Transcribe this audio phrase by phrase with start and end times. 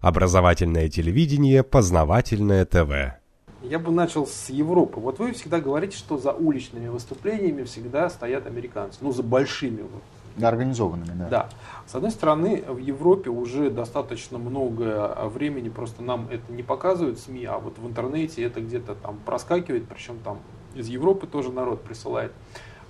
[0.00, 3.18] Образовательное телевидение, познавательное ТВ.
[3.62, 5.00] Я бы начал с Европы.
[5.00, 8.98] Вот вы всегда говорите, что за уличными выступлениями всегда стоят американцы.
[9.00, 9.82] Ну, за большими.
[10.36, 11.28] Да, организованными, да.
[11.28, 11.48] Да.
[11.84, 17.46] С одной стороны, в Европе уже достаточно много времени, просто нам это не показывают СМИ,
[17.46, 20.38] а вот в интернете это где-то там проскакивает, причем там
[20.76, 22.30] из Европы тоже народ присылает.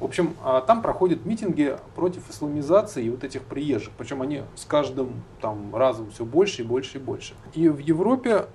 [0.00, 3.90] В общем, а, там проходят митинги против исламизации вот этих приезжих.
[3.98, 7.34] Причем они с каждым там, разом все больше и больше и больше.
[7.54, 8.46] И в Европе,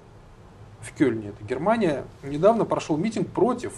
[0.82, 3.74] в Кёльне, это Германия, недавно прошел митинг против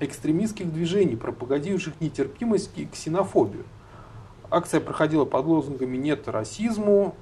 [0.00, 3.64] экстремистских движений, пропагандирующих нетерпимость и ксенофобию.
[4.50, 7.14] Акция проходила под лозунгами «Нет расизму»,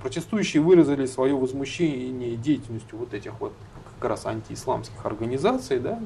[0.00, 3.52] Протестующие выразили свое возмущение деятельностью вот этих вот
[3.98, 5.98] как раз антиисламских организаций, да,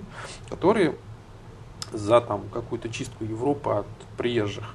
[0.48, 0.95] которые
[1.92, 3.86] за там какую-то чистку Европы от
[4.16, 4.74] приезжих.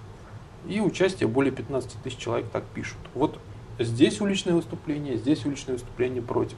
[0.68, 2.98] И участие более 15 тысяч человек так пишут.
[3.14, 3.40] Вот
[3.80, 6.58] здесь уличное выступление, здесь уличное выступление против.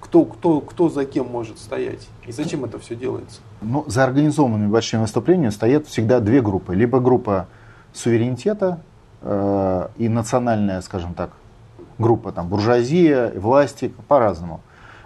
[0.00, 2.08] Кто, кто, кто за кем может стоять?
[2.26, 3.40] И зачем это все делается?
[3.60, 6.74] Ну, за организованными большими выступлениями стоят всегда две группы.
[6.74, 7.46] Либо группа
[7.92, 8.80] суверенитета
[9.22, 11.30] э, и национальная, скажем так,
[11.98, 14.60] группа там буржуазия, власти, по-разному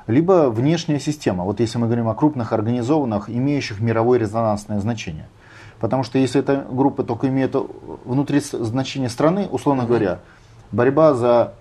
[0.09, 1.45] либо внешняя система.
[1.45, 5.29] Вот если мы говорим о крупных организованных, имеющих мировое резонансное значение.
[5.79, 7.55] Потому что если эта группа только имеет
[8.05, 10.19] внутри значение страны, условно говоря,
[10.73, 11.55] борьба за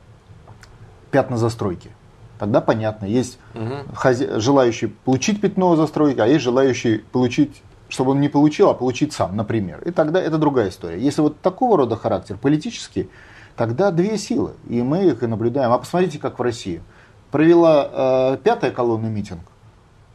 [1.11, 1.91] пятна застройки,
[2.39, 3.93] тогда понятно, есть угу.
[3.93, 9.13] хази- желающий получить пятно застройки, а есть желающий получить чтобы он не получил, а получить
[9.13, 9.81] сам, например.
[9.85, 10.99] И тогда это другая история.
[10.99, 13.09] Если вот такого рода характер политический,
[13.55, 15.71] тогда две силы, и мы их и наблюдаем.
[15.71, 16.81] А посмотрите, как в России–
[17.31, 19.41] Провела э, пятая колонна митинг,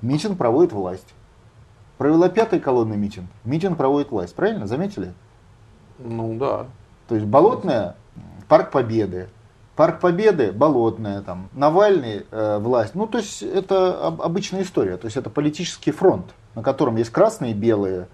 [0.01, 1.15] митинг проводит власть.
[1.99, 4.35] Провела пятая колонна митинг, митинг проводит власть.
[4.35, 5.13] Правильно, заметили?
[5.99, 6.67] Ну да.
[7.09, 7.97] То есть Болотная,
[8.49, 9.29] Парк Победы,
[9.77, 12.95] Парк Победы, Болотная, там, Навальный, э, власть.
[12.95, 14.97] Ну, то есть это обычная история.
[14.97, 18.09] То есть это политический фронт, на котором есть красные и белые.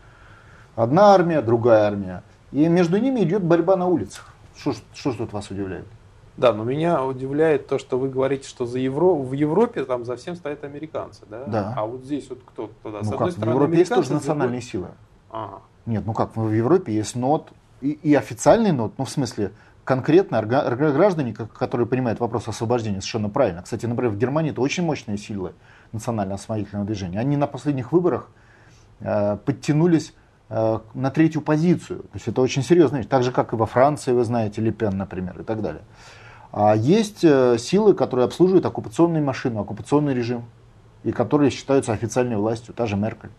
[0.76, 2.22] Одна армия, другая армия.
[2.52, 4.32] И между ними идет борьба на улицах.
[4.56, 5.86] Что, что тут вас удивляет?
[6.38, 9.12] Да, но меня удивляет то, что вы говорите, что за Евро...
[9.14, 11.44] в Европе там за всем стоят американцы, да?
[11.46, 11.74] Да.
[11.76, 13.00] А вот здесь вот кто тогда?
[13.02, 14.86] Ну С как, стороны, в Европе есть тоже национальные силы.
[15.30, 15.58] Ага.
[15.84, 17.48] Нет, ну как, в Европе есть НОТ
[17.80, 19.50] и, и официальный НОТ, ну в смысле
[19.82, 23.62] конкретно граждане, которые понимают вопрос освобождения совершенно правильно.
[23.62, 25.54] Кстати, например, в Германии это очень мощные силы
[25.92, 27.18] национально-освободительного движения.
[27.18, 28.28] Они на последних выборах
[29.00, 30.14] э, подтянулись
[30.50, 32.00] э, на третью позицию.
[32.02, 33.02] То есть это очень серьезно.
[33.02, 35.82] Так же, как и во Франции, вы знаете, Лепен, например, и так далее.
[36.50, 40.44] А есть э, силы, которые обслуживают оккупационные машины, оккупационный режим,
[41.04, 43.30] и которые считаются официальной властью, та же Меркель.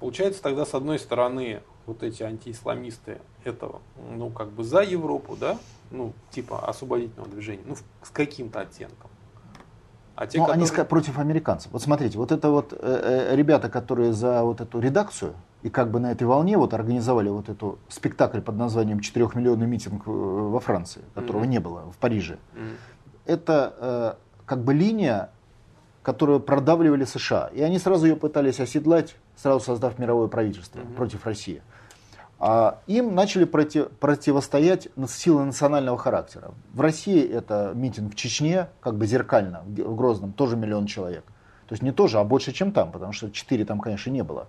[0.00, 3.80] Получается тогда, с одной стороны, вот эти антиисламисты этого,
[4.16, 5.58] ну, как бы за Европу, да,
[5.90, 9.10] ну, типа освободительного движения, ну, с каким-то оттенком.
[10.14, 10.68] А те, ну, которые...
[10.68, 11.72] они против американцев.
[11.72, 12.76] Вот смотрите, вот это вот э,
[13.30, 17.28] э, ребята, которые за вот эту редакцию, и как бы на этой волне вот организовали
[17.28, 21.48] вот эту спектакль под названием «Четырехмиллионный митинг во Франции», которого mm-hmm.
[21.48, 22.38] не было в Париже.
[22.54, 22.76] Mm-hmm.
[23.26, 24.12] Это э,
[24.46, 25.30] как бы линия,
[26.02, 27.50] которую продавливали США.
[27.52, 30.94] И они сразу ее пытались оседлать, сразу создав мировое правительство mm-hmm.
[30.94, 31.60] против России.
[32.40, 36.52] А им начали против, противостоять силы национального характера.
[36.72, 41.24] В России это митинг в Чечне, как бы зеркально, в Грозном, тоже миллион человек.
[41.66, 44.46] То есть не тоже, а больше, чем там, потому что 4 там, конечно, не было.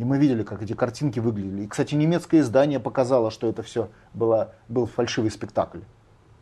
[0.00, 1.64] И мы видели, как эти картинки выглядели.
[1.64, 5.80] И, кстати, немецкое издание показало, что это все было, был фальшивый спектакль.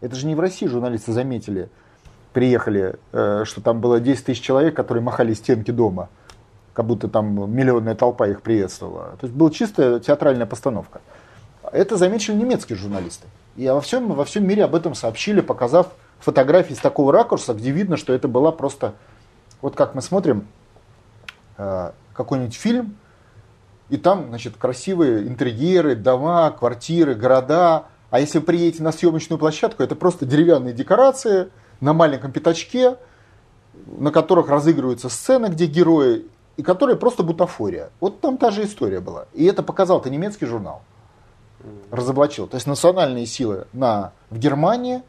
[0.00, 1.68] Это же не в России журналисты заметили,
[2.32, 6.08] приехали, э, что там было 10 тысяч человек, которые махали стенки дома,
[6.72, 9.16] как будто там миллионная толпа их приветствовала.
[9.20, 11.00] То есть была чистая театральная постановка.
[11.72, 13.26] Это заметили немецкие журналисты.
[13.56, 15.88] И во всем, во всем мире об этом сообщили, показав
[16.20, 18.94] фотографии с такого ракурса, где видно, что это была просто...
[19.62, 20.46] Вот как мы смотрим
[21.56, 22.94] э, какой-нибудь фильм,
[23.90, 27.86] и там, значит, красивые интерьеры, дома, квартиры, города.
[28.10, 31.48] А если вы приедете на съемочную площадку, это просто деревянные декорации
[31.80, 32.96] на маленьком пятачке,
[33.86, 36.26] на которых разыгрываются сцены, где герои,
[36.56, 37.90] и которые просто бутафория.
[38.00, 39.26] Вот там та же история была.
[39.32, 40.82] И это показал-то немецкий журнал.
[41.90, 42.46] Разоблачил.
[42.46, 45.02] То есть национальные силы на, в Германии,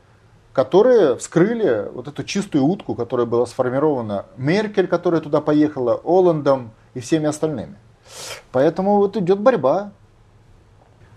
[0.53, 6.99] которые вскрыли вот эту чистую утку, которая была сформирована Меркель, которая туда поехала, Оландом и
[6.99, 7.75] всеми остальными.
[8.51, 9.91] Поэтому вот идет борьба.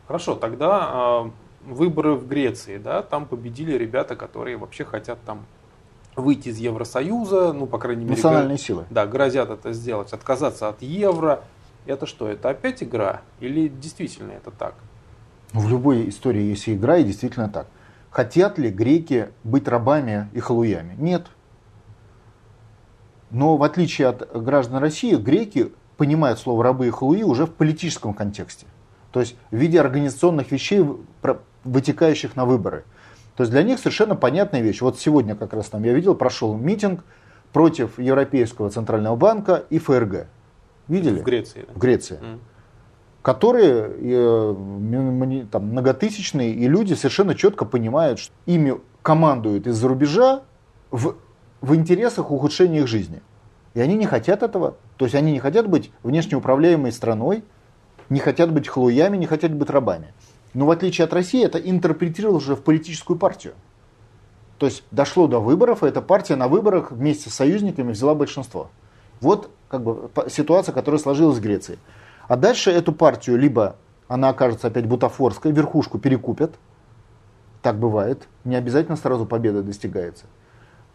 [0.06, 1.30] Хорошо, тогда э,
[1.72, 5.46] выборы в Греции, да, там победили ребята, которые вообще хотят там
[6.16, 8.16] выйти из Евросоюза, ну, по крайней мере...
[8.16, 8.64] Национальные гро...
[8.64, 8.84] силы.
[8.90, 11.42] Да, грозят это сделать, отказаться от евро.
[11.86, 13.22] Это что, это опять игра?
[13.40, 14.74] Или действительно это так?
[15.52, 17.66] В любой истории есть игра, и действительно так.
[18.10, 20.94] хотят ли греки быть рабами и халуями.
[20.98, 21.26] Нет.
[23.30, 25.72] Но в отличие от граждан России, греки
[26.02, 28.66] понимают слово рабы и халуи уже в политическом контексте.
[29.12, 30.84] То есть в виде организационных вещей,
[31.62, 32.82] вытекающих на выборы.
[33.36, 34.80] То есть для них совершенно понятная вещь.
[34.80, 37.04] Вот сегодня как раз там я видел, прошел митинг
[37.52, 40.26] против Европейского центрального банка и ФРГ.
[40.88, 41.20] Видели?
[41.20, 41.66] В Греции.
[41.68, 41.72] Да?
[41.72, 42.18] В Греции.
[42.20, 42.38] Mm.
[43.22, 50.42] Которые э, там, многотысячные, и люди совершенно четко понимают, что ими командуют из-за рубежа
[50.90, 51.14] в,
[51.60, 53.22] в интересах ухудшения их жизни.
[53.74, 54.74] И они не хотят этого.
[55.02, 57.42] То есть они не хотят быть внешне управляемой страной,
[58.08, 60.14] не хотят быть хлуями, не хотят быть рабами.
[60.54, 63.54] Но в отличие от России, это интерпретировал уже в политическую партию.
[64.58, 68.70] То есть дошло до выборов, и эта партия на выборах вместе с союзниками взяла большинство.
[69.20, 71.80] Вот как бы ситуация, которая сложилась в Греции.
[72.28, 73.74] А дальше эту партию либо
[74.06, 76.54] она окажется опять бутафорской, верхушку перекупят,
[77.60, 80.26] так бывает, не обязательно сразу победа достигается.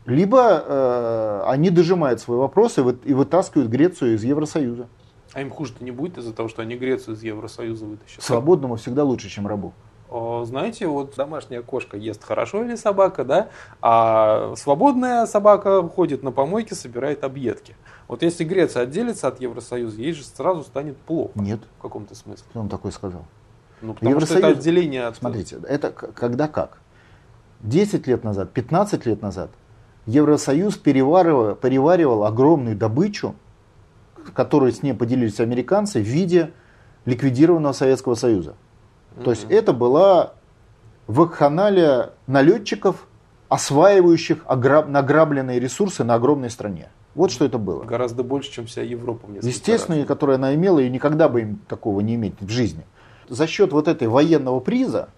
[0.07, 4.87] Либо э, они дожимают свои вопросы и вытаскивают Грецию из Евросоюза.
[5.33, 8.23] А им хуже-то не будет из-за того, что они Грецию из Евросоюза вытащат?
[8.23, 9.73] Свободному всегда лучше, чем рабу.
[10.09, 13.49] Знаете, вот домашняя кошка ест хорошо или собака, да,
[13.81, 17.75] а свободная собака ходит на помойке, собирает объедки.
[18.07, 21.33] Вот если Греция отделится от Евросоюза, ей же сразу станет плохо.
[21.35, 21.59] Нет.
[21.79, 22.45] В каком-то смысле.
[22.49, 23.25] Кто он такой сказал?
[23.81, 24.39] Ну, потому Евросоюз...
[24.39, 25.17] что это отделение от...
[25.17, 26.77] Смотрите, это когда как?
[27.59, 29.51] 10 лет назад, 15 лет назад
[30.07, 33.35] Евросоюз переваривал, переваривал огромную добычу
[34.33, 36.51] которые с ней поделились американцы в виде
[37.05, 38.51] ликвидированного Советского Союза.
[39.15, 39.23] Mm-hmm.
[39.23, 40.33] То есть это была
[41.07, 43.07] вакханалия налетчиков,
[43.49, 46.89] осваивающих ограб- награбленные ресурсы на огромной стране.
[47.15, 47.83] Вот что это было.
[47.83, 49.27] Гораздо больше, чем вся Европа.
[49.41, 50.07] Естественно, раз.
[50.07, 52.85] которая она имела, и никогда бы им такого не иметь в жизни.
[53.29, 55.09] За счет вот этой военного приза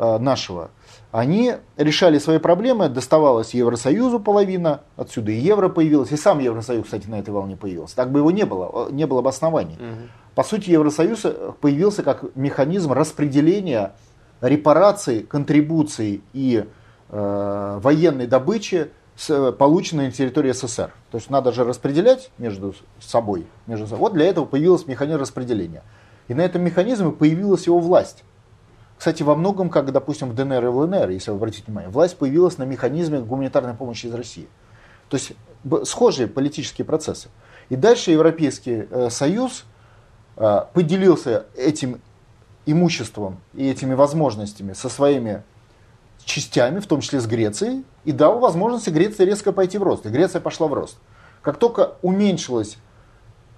[0.00, 0.70] нашего,
[1.12, 7.06] они решали свои проблемы, доставалось Евросоюзу половина, отсюда и евро появилось, и сам Евросоюз, кстати,
[7.06, 7.96] на этой волне появился.
[7.96, 9.74] Так бы его не было, не было бы оснований.
[9.74, 10.08] Угу.
[10.36, 11.26] По сути, Евросоюз
[11.60, 13.92] появился как механизм распределения
[14.40, 16.64] репараций, контрибуций и
[17.10, 20.92] э, военной добычи, с, полученной на территории СССР.
[21.10, 23.46] То есть надо же распределять между собой.
[23.66, 24.00] Между собой.
[24.00, 25.82] Вот для этого появился механизм распределения.
[26.28, 28.24] И на этом механизме появилась его власть.
[29.00, 32.18] Кстати, во многом, как, допустим, в ДНР и в ЛНР, если вы обратите внимание, власть
[32.18, 34.46] появилась на механизме гуманитарной помощи из России.
[35.08, 35.32] То есть
[35.84, 37.30] схожие политические процессы.
[37.70, 39.64] И дальше Европейский э, Союз
[40.36, 42.02] э, поделился этим
[42.66, 45.44] имуществом и этими возможностями со своими
[46.22, 50.04] частями, в том числе с Грецией, и дал возможность Греции резко пойти в рост.
[50.04, 50.98] И Греция пошла в рост.
[51.40, 52.76] Как только уменьшилось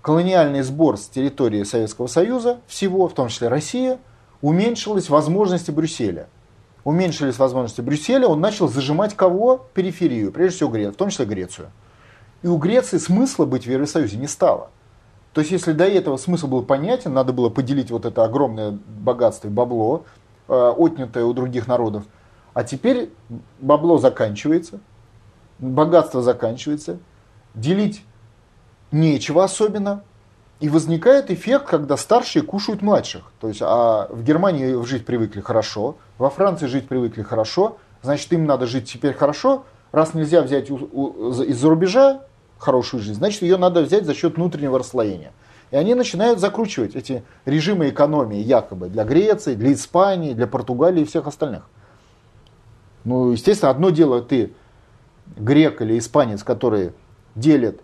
[0.03, 3.99] колониальный сбор с территории Советского Союза, всего, в том числе Россия,
[4.43, 6.29] уменьшились возможности Брюсселя.
[6.85, 9.67] Уменьшились возможности Брюсселя, он начал зажимать кого?
[9.73, 11.71] Периферию, прежде всего Грецию, в том числе Грецию.
[12.43, 14.71] И у Греции смысла быть в Евросоюзе не стало.
[15.33, 19.47] То есть, если до этого смысл был понятен, надо было поделить вот это огромное богатство
[19.47, 20.05] и бабло,
[20.49, 22.05] э, отнятое у других народов,
[22.53, 23.11] а теперь
[23.61, 24.81] бабло заканчивается,
[25.59, 26.99] богатство заканчивается,
[27.55, 28.05] делить
[28.91, 30.03] нечего особенно,
[30.63, 33.23] и возникает эффект, когда старшие кушают младших.
[33.41, 38.47] То есть, а в Германии жить привыкли хорошо, во Франции жить привыкли хорошо, значит, им
[38.47, 39.65] надо жить теперь хорошо.
[39.91, 42.23] Раз нельзя взять из-за рубежа
[42.59, 45.33] хорошую жизнь, значит, ее надо взять за счет внутреннего расслоения.
[45.73, 51.07] И они начинают закручивать эти режимы экономии якобы для Греции, для Испании, для Португалии и
[51.07, 51.65] всех остальных.
[53.03, 54.53] Ну, естественно, одно дело ты
[55.37, 56.93] грек или испанец, который
[57.35, 57.81] делит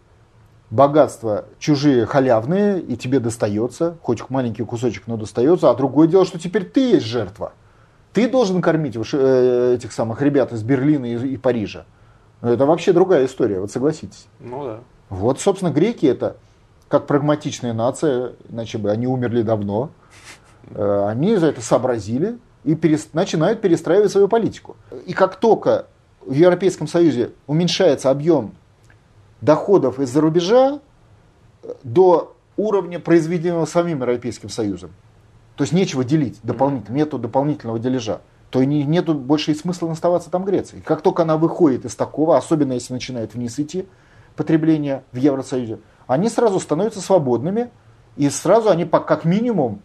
[0.70, 6.38] богатства чужие халявные, и тебе достается, хоть маленький кусочек, но достается, а другое дело, что
[6.38, 7.52] теперь ты есть жертва.
[8.12, 11.84] Ты должен кормить э, этих самых ребят из Берлина и, Парижа.
[12.42, 14.26] Это вообще другая история, вот согласитесь.
[14.40, 14.80] Ну да.
[15.08, 16.36] Вот, собственно, греки это
[16.88, 19.90] как прагматичная нация, иначе бы они умерли давно.
[20.70, 23.14] Э, они за это сообразили и перест...
[23.14, 24.76] начинают перестраивать свою политику.
[25.06, 25.86] И как только
[26.24, 28.52] в Европейском Союзе уменьшается объем
[29.40, 30.80] доходов из-за рубежа
[31.62, 34.90] э, до уровня, произведенного самим Европейским Союзом.
[35.56, 38.20] То есть нечего делить дополнительно, нету дополнительного дележа.
[38.50, 40.80] То и нету больше и смысла оставаться там Греции.
[40.84, 43.86] Как только она выходит из такого, особенно если начинает вниз идти
[44.36, 47.70] потребление в Евросоюзе, они сразу становятся свободными,
[48.16, 49.82] и сразу они как минимум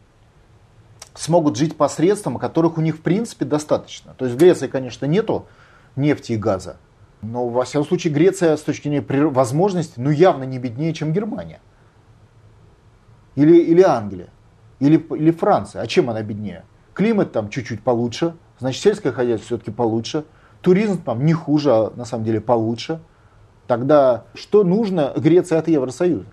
[1.13, 4.13] смогут жить посредством, которых у них в принципе достаточно.
[4.17, 5.45] То есть в Греции, конечно, нету
[5.95, 6.77] нефти и газа,
[7.23, 11.59] но, во всяком случае, Греция с точки зрения возможностей, ну, явно не беднее, чем Германия.
[13.35, 14.29] Или, или Англия.
[14.79, 15.81] Или, или Франция.
[15.81, 16.65] А чем она беднее?
[16.93, 20.25] Климат там чуть-чуть получше, значит сельское хозяйство все-таки получше,
[20.61, 22.99] туризм там не хуже, а на самом деле получше.
[23.65, 26.25] Тогда что нужно Греции от Евросоюза?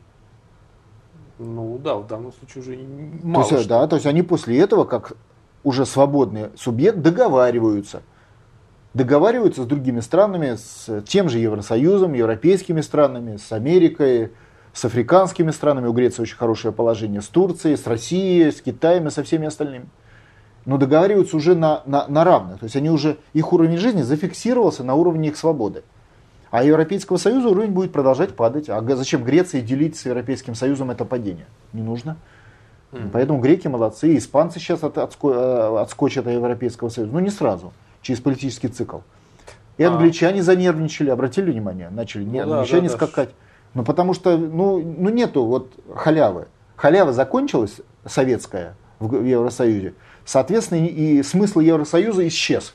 [1.39, 2.79] Ну да, в данном случае уже
[3.23, 3.69] мало то есть, что.
[3.69, 5.15] Да, то есть они после этого, как
[5.65, 8.03] уже свободный субъект, договариваются.
[8.93, 14.33] Договариваются с другими странами, с тем же Евросоюзом, европейскими странами, с Америкой,
[14.73, 15.87] с африканскими странами.
[15.87, 19.87] У Греции очень хорошее положение с Турцией, с Россией, с Китаем и со всеми остальными.
[20.67, 22.59] Но договариваются уже на, на, на равных.
[22.59, 25.85] То есть они уже, их уровень жизни зафиксировался на уровне их свободы.
[26.51, 28.69] А Европейского Союза уровень будет продолжать падать.
[28.69, 31.47] А зачем Греции делить с Европейским Союзом это падение?
[31.73, 32.17] Не нужно.
[32.91, 33.11] Mm-hmm.
[33.13, 37.13] Поэтому греки молодцы, испанцы сейчас от, отско, э, отскочат от Европейского Союза.
[37.13, 38.99] Ну не сразу, через политический цикл.
[39.79, 39.91] И а.
[39.91, 43.31] англичане занервничали, обратили внимание, начали ну, англичане да, да, скакать.
[43.75, 46.49] Ну потому что ну, ну нету вот халявы.
[46.77, 49.95] Халява закончилась советская в Евросоюзе.
[50.25, 52.75] Соответственно, и смысл Евросоюза исчез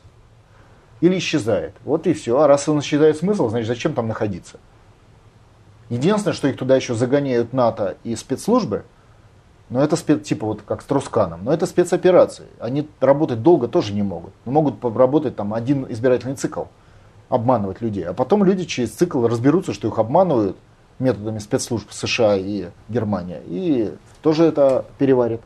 [1.02, 1.74] или исчезает.
[1.84, 2.40] Вот и все.
[2.40, 4.60] А раз он исчезает смысл, значит зачем там находиться?
[5.90, 8.86] Единственное, что их туда еще загоняют НАТО и спецслужбы,
[9.70, 12.46] но это спец, типа вот как с Трусканом, но это спецоперации.
[12.60, 14.34] Они работать долго тоже не могут.
[14.46, 16.66] Но могут работать там один избирательный цикл,
[17.30, 18.04] обманывать людей.
[18.04, 20.56] А потом люди через цикл разберутся, что их обманывают
[21.00, 23.42] методами спецслужб США и Германия.
[23.48, 25.42] И тоже это переварят.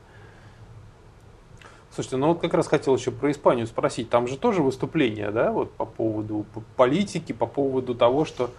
[1.93, 4.09] Слушайте, ну вот как раз хотел еще про Испанию спросить.
[4.09, 6.45] Там же тоже выступление, да, вот по поводу
[6.75, 8.51] политики, по поводу того, что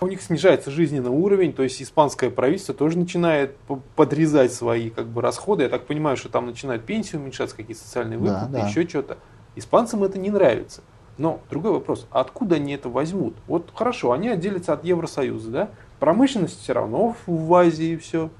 [0.00, 3.56] у них снижается жизненный уровень, то есть испанское правительство тоже начинает
[3.96, 5.64] подрезать свои как бы, расходы.
[5.64, 8.68] Я так понимаю, что там начинают пенсии уменьшаться, какие-то социальные выплаты, да, да.
[8.68, 9.18] еще что-то.
[9.56, 10.82] Испанцам это не нравится.
[11.16, 13.34] Но другой вопрос, откуда они это возьмут?
[13.48, 15.70] Вот хорошо, они отделятся от Евросоюза, да?
[15.98, 18.30] Промышленность все равно в Азии все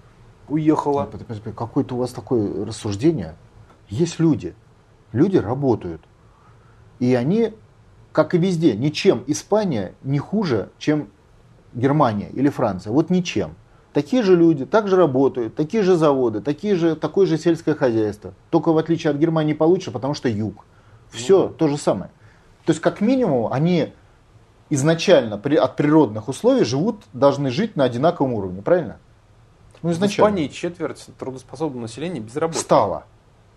[0.48, 1.10] уехала.
[1.56, 3.34] Какое-то у вас такое рассуждение
[3.88, 4.54] есть люди.
[5.10, 6.02] Люди работают.
[7.00, 7.52] И они,
[8.12, 11.08] как и везде, ничем Испания не хуже, чем
[11.75, 12.92] Германия или Франция.
[12.92, 13.54] Вот ничем.
[13.92, 18.34] Такие же люди, так же работают, такие же заводы, такие же, такое же сельское хозяйство.
[18.50, 20.64] Только в отличие от Германии получше, потому что юг.
[21.10, 22.10] Все ну, то же самое.
[22.64, 23.92] То есть, как минимум, они
[24.70, 28.98] изначально при, от природных условий живут, должны жить на одинаковом уровне, правильно?
[29.82, 30.30] Ну, изначально.
[30.30, 32.58] В Испании четверть трудоспособного населения без работы.
[32.60, 33.04] Стало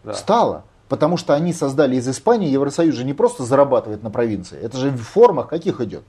[0.04, 0.14] да.
[0.14, 0.64] стало.
[0.88, 4.90] Потому что они создали из Испании, Евросоюз же не просто зарабатывает на провинции, это же
[4.90, 6.04] в формах каких идет.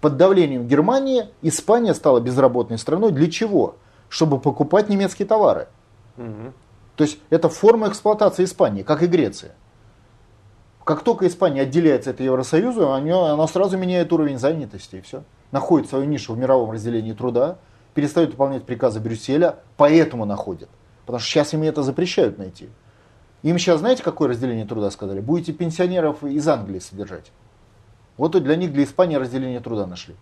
[0.00, 3.12] Под давлением Германии Испания стала безработной страной.
[3.12, 3.76] Для чего?
[4.08, 5.68] Чтобы покупать немецкие товары.
[6.16, 6.52] Угу.
[6.96, 9.54] То есть это форма эксплуатации Испании, как и Греция.
[10.84, 15.24] Как только Испания отделяется от Евросоюза, она сразу меняет уровень занятости и все.
[15.50, 17.58] Находит свою нишу в мировом разделении труда,
[17.94, 20.68] перестает выполнять приказы Брюсселя, поэтому находит.
[21.04, 22.68] Потому что сейчас им это запрещают найти.
[23.42, 25.20] Им сейчас знаете, какое разделение труда сказали?
[25.20, 27.32] Будете пенсионеров из Англии содержать.
[28.16, 30.14] Вот для них, для Испании разделение труда нашли.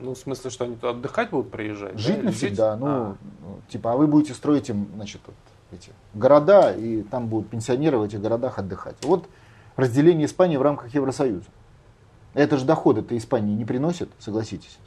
[0.00, 1.98] Ну, в смысле, что они туда отдыхать будут приезжать?
[1.98, 2.22] Жить да?
[2.22, 2.76] навсегда.
[2.76, 3.16] Ну, а.
[3.40, 5.36] ну, типа, а вы будете строить им, значит, вот
[5.70, 8.96] эти города, и там будут пенсионеры в этих городах отдыхать.
[9.02, 9.28] Вот
[9.76, 11.46] разделение Испании в рамках Евросоюза.
[12.34, 14.78] Это же доходы-то Испании не приносит, согласитесь?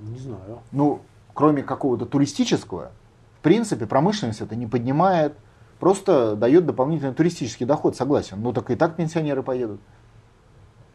[0.00, 0.60] Не знаю.
[0.70, 1.02] Ну,
[1.34, 2.92] кроме какого-то туристического,
[3.40, 5.34] в принципе, промышленность это не поднимает,
[5.78, 8.40] Просто дает дополнительный туристический доход, согласен.
[8.40, 9.80] Ну так и так пенсионеры поедут.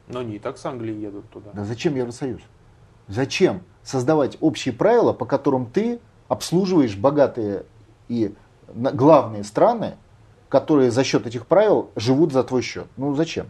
[0.08, 1.52] Но они и так с Англии едут туда.
[1.54, 2.42] Да зачем Евросоюз?
[3.08, 7.66] Зачем создавать общие правила, по которым ты обслуживаешь богатые
[8.08, 8.34] и
[8.68, 9.96] главные страны,
[10.50, 12.88] которые за счет этих правил живут за твой счет?
[12.98, 13.48] Ну зачем?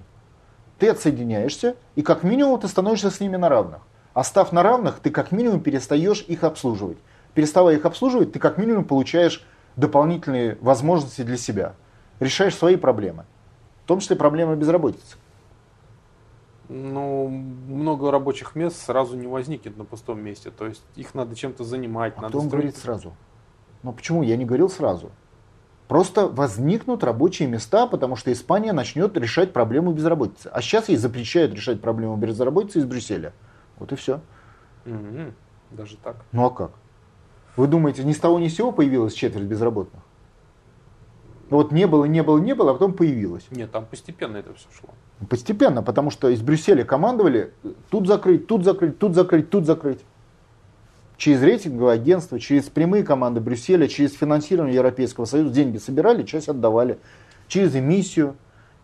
[0.79, 3.81] Ты отсоединяешься, и как минимум ты становишься с ними на равных.
[4.13, 6.98] А став на равных, ты как минимум перестаешь их обслуживать.
[7.33, 9.43] Переставая их обслуживать, ты как минимум получаешь
[9.75, 11.74] дополнительные возможности для себя.
[12.19, 13.25] Решаешь свои проблемы.
[13.86, 15.17] В том числе проблемы безработицы.
[16.75, 20.50] Ну, много рабочих мест сразу не возникнет на пустом месте.
[20.50, 22.13] То есть их надо чем-то занимать.
[22.18, 23.13] А надо кто он говорит сразу?
[23.84, 24.24] Ну почему?
[24.24, 25.12] Я не говорил сразу.
[25.88, 30.48] Просто возникнут рабочие места, потому что Испания начнет решать проблему безработицы.
[30.48, 33.34] А сейчас ей запрещают решать проблему безработицы из Брюсселя.
[33.77, 34.22] Вот и все.
[34.88, 35.32] Угу.
[35.72, 36.25] Даже так.
[36.32, 36.72] Ну а как?
[37.56, 40.01] Вы думаете, ни с того ни с сего появилась четверть безработных?
[41.51, 43.46] Вот не было, не было, не было, а потом появилось.
[43.51, 44.89] Нет, там постепенно это все шло.
[45.30, 47.53] Постепенно, потому что из Брюсселя командовали
[47.89, 50.00] тут закрыть, тут закрыть, тут закрыть, тут закрыть.
[51.18, 56.98] Через рейтинговое агентство, через прямые команды Брюсселя, через финансирование Европейского Союза деньги собирали, часть отдавали.
[57.48, 58.36] Через эмиссию,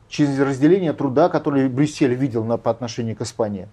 [0.07, 3.67] через разделение труда, которое Брюссель видел на, по отношению к Испании.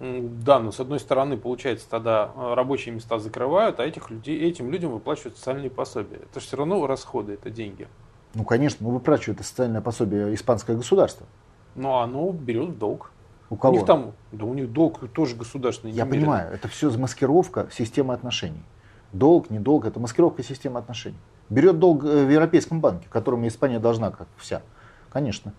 [0.00, 4.70] Да, но с одной стороны, получается, тогда э, рабочие места закрывают, а этих людей, этим
[4.70, 6.16] людям выплачивают социальные пособия.
[6.16, 7.86] Это все равно расходы, это деньги.
[8.34, 11.26] Ну, конечно, ну выплачивает это социальное пособие испанское государство.
[11.74, 13.10] Ну, оно берет в долг.
[13.50, 13.74] У кого?
[13.74, 15.92] У них там, да у них долг тоже государственный.
[15.92, 18.62] Я понимаю, это все маскировка системы отношений.
[19.12, 21.18] Долг, не долг, это маскировка системы отношений.
[21.48, 24.62] Берет долг э, в Европейском банке, которому Испания должна, как вся.
[25.12, 25.52] Конечно.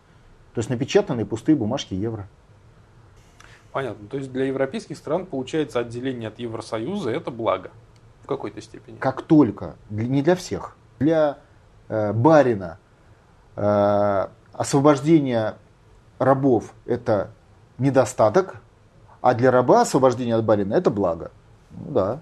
[0.53, 2.27] То есть напечатанные пустые бумажки евро.
[3.71, 4.07] Понятно.
[4.07, 7.71] То есть для европейских стран получается отделение от Евросоюза это благо
[8.23, 8.97] в какой-то степени.
[8.97, 11.37] Как только, не для всех, для
[11.89, 12.77] барина
[13.55, 15.55] э, освобождение
[16.19, 17.31] рабов это
[17.77, 18.57] недостаток,
[19.21, 21.31] а для раба освобождение от барина это благо.
[21.71, 22.19] Ну да.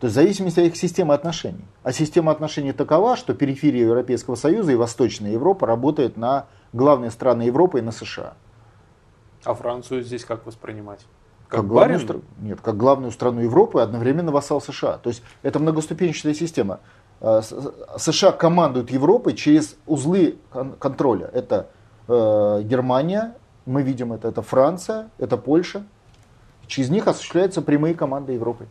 [0.00, 1.64] То есть в зависимости от их системы отношений.
[1.82, 7.42] А система отношений такова, что периферия Европейского Союза и Восточная Европа работает на главные страны
[7.42, 8.34] Европы и на США.
[9.44, 11.00] А Францию здесь как воспринимать?
[11.48, 12.20] Как, как главную, стра...
[12.38, 14.98] Нет, как главную страну Европы одновременно вассал США.
[14.98, 16.80] То есть это многоступенчатая система.
[17.20, 17.42] А,
[17.96, 20.38] США командуют Европой через узлы
[20.78, 21.28] контроля.
[21.32, 21.68] Это
[22.06, 23.34] э, Германия,
[23.66, 25.84] мы видим это, это Франция, это Польша.
[26.66, 28.66] Через них осуществляются прямые команды Европы.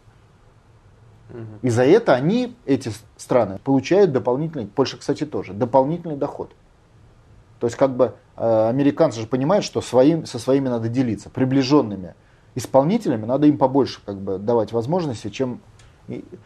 [1.61, 6.51] И за это они, эти страны, получают дополнительный, Польша, кстати, тоже, дополнительный доход.
[7.59, 11.29] То есть как бы э, американцы же понимают, что своим, со своими надо делиться.
[11.29, 12.13] Приближенными
[12.55, 15.59] исполнителями надо им побольше как бы, давать возможности, чем,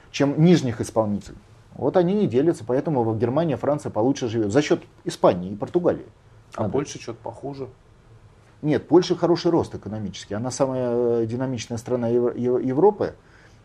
[0.10, 1.38] чем нижних исполнителей.
[1.74, 4.52] Вот они и делятся, поэтому в Германии, Франция получше живет.
[4.52, 6.06] За счет Испании и Португалии.
[6.56, 6.74] А надо.
[6.74, 7.70] Польша что-то похуже.
[8.62, 10.36] Нет, Польша хороший рост экономический.
[10.36, 13.16] Она самая э, динамичная страна Европы.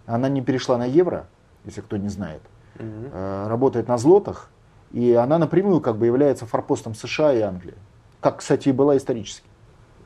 [0.06, 1.26] Она не перешла на евро,
[1.64, 2.42] если кто не знает.
[2.78, 3.10] Угу.
[3.48, 4.50] Работает на злотах.
[4.92, 7.74] И она напрямую как бы является форпостом США и Англии.
[8.20, 9.46] Как, кстати, и была исторически.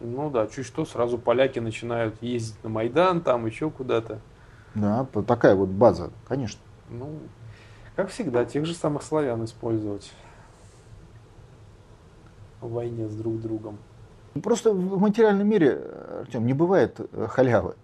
[0.01, 4.19] Ну да, чуть что, сразу поляки начинают ездить на Майдан, там еще куда-то.
[4.75, 6.61] Да, такая вот база, конечно.
[6.89, 7.19] Ну,
[8.01, 10.11] как всегда, тех же самых славян использовать
[12.63, 13.77] в войне с друг другом.
[14.43, 15.83] Просто в материальном мире,
[16.23, 17.75] Артем, не бывает э, халявы.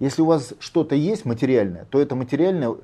[0.00, 2.74] Если у вас что-то есть материальное, то это материальное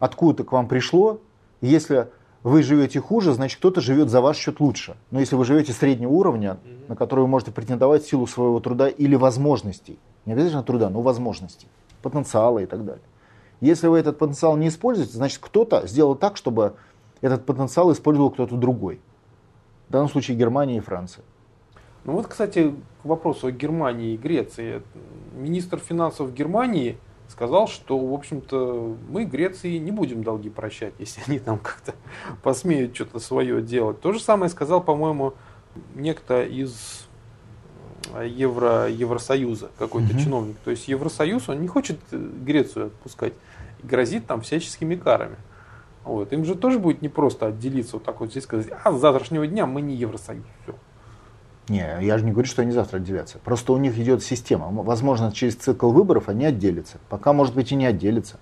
[0.00, 1.18] откуда-то к вам пришло.
[1.62, 2.08] Если
[2.42, 4.96] вы живете хуже, значит кто-то живет за ваш счет лучше.
[5.10, 6.88] Но если вы живете среднего уровня, mm-hmm.
[6.88, 11.00] на который вы можете претендовать в силу своего труда или возможностей, не обязательно труда, но
[11.00, 11.68] возможностей,
[12.02, 13.02] потенциала и так далее.
[13.62, 16.74] Если вы этот потенциал не используете, значит кто-то сделал так, чтобы
[17.22, 19.00] этот потенциал использовал кто-то другой.
[19.88, 21.24] В данном случае Германия и Франция.
[22.04, 24.82] Ну вот, кстати, к вопросу о Германии и Греции.
[25.34, 26.98] Министр финансов Германии–
[27.32, 31.94] сказал, что, в общем-то, мы Греции не будем долги прощать, если они там как-то
[32.42, 34.00] посмеют что-то свое делать.
[34.00, 35.34] То же самое сказал, по-моему,
[35.94, 37.08] некто из
[38.20, 40.22] Евро, Евросоюза, какой-то угу.
[40.22, 40.56] чиновник.
[40.64, 43.32] То есть Евросоюз, он не хочет Грецию отпускать
[43.82, 45.36] грозит там всяческими карами.
[46.04, 46.32] Вот.
[46.32, 49.66] Им же тоже будет непросто отделиться вот так вот здесь сказать, а с завтрашнего дня
[49.66, 50.44] мы не Евросоюз.
[50.62, 50.74] Все.
[51.68, 53.38] Не, я же не говорю, что они завтра отделятся.
[53.38, 54.68] Просто у них идет система.
[54.82, 56.98] Возможно, через цикл выборов они отделятся.
[57.08, 58.38] Пока, может быть, и не отделятся.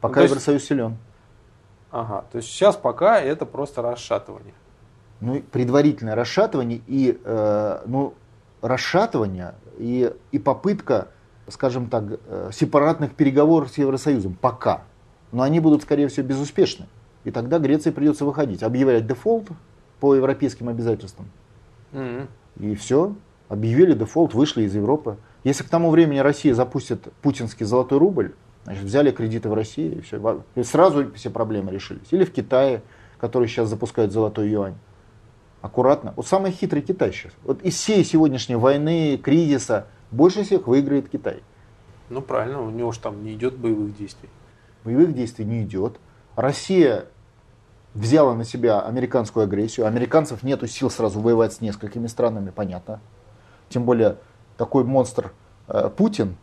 [0.00, 0.96] Пока ну, Евросоюз силен.
[1.90, 4.54] Ага, то есть сейчас пока это просто расшатывание.
[5.20, 8.14] Ну, предварительное расшатывание и, э, ну,
[8.62, 11.08] расшатывание и, и попытка,
[11.48, 14.34] скажем так, э, сепаратных переговоров с Евросоюзом.
[14.40, 14.82] Пока.
[15.32, 16.86] Но они будут, скорее всего, безуспешны.
[17.24, 19.48] И тогда Греции придется выходить, объявлять дефолт
[20.00, 21.26] по европейским обязательствам.
[21.92, 22.26] Mm-hmm.
[22.60, 23.14] И все,
[23.48, 25.16] объявили дефолт, вышли из Европы.
[25.44, 30.00] Если к тому времени Россия запустит путинский золотой рубль, значит, взяли кредиты в России, и,
[30.00, 32.06] все, и сразу все проблемы решились.
[32.10, 32.82] Или в Китае,
[33.18, 34.74] который сейчас запускает золотой юань.
[35.62, 36.12] Аккуратно.
[36.16, 37.32] Вот самый хитрый Китай сейчас.
[37.44, 41.42] Вот из всей сегодняшней войны, кризиса, больше всех выиграет Китай.
[42.10, 44.28] Ну правильно, у него же там не идет боевых действий.
[44.84, 45.98] Боевых действий не идет.
[46.34, 47.06] Россия
[47.94, 49.86] взяла на себя американскую агрессию.
[49.86, 53.00] Американцев нету сил сразу воевать с несколькими странами, понятно.
[53.68, 54.16] Тем более
[54.56, 55.32] такой монстр
[55.68, 56.36] э, Путин,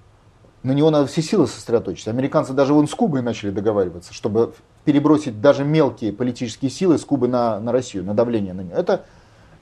[0.64, 2.08] на него надо все силы сосредоточить.
[2.08, 4.54] Американцы даже вон с Кубой начали договариваться, чтобы
[4.86, 8.76] перебросить даже мелкие политические силы с Кубы на, на Россию, на давление на нее.
[8.76, 9.06] Это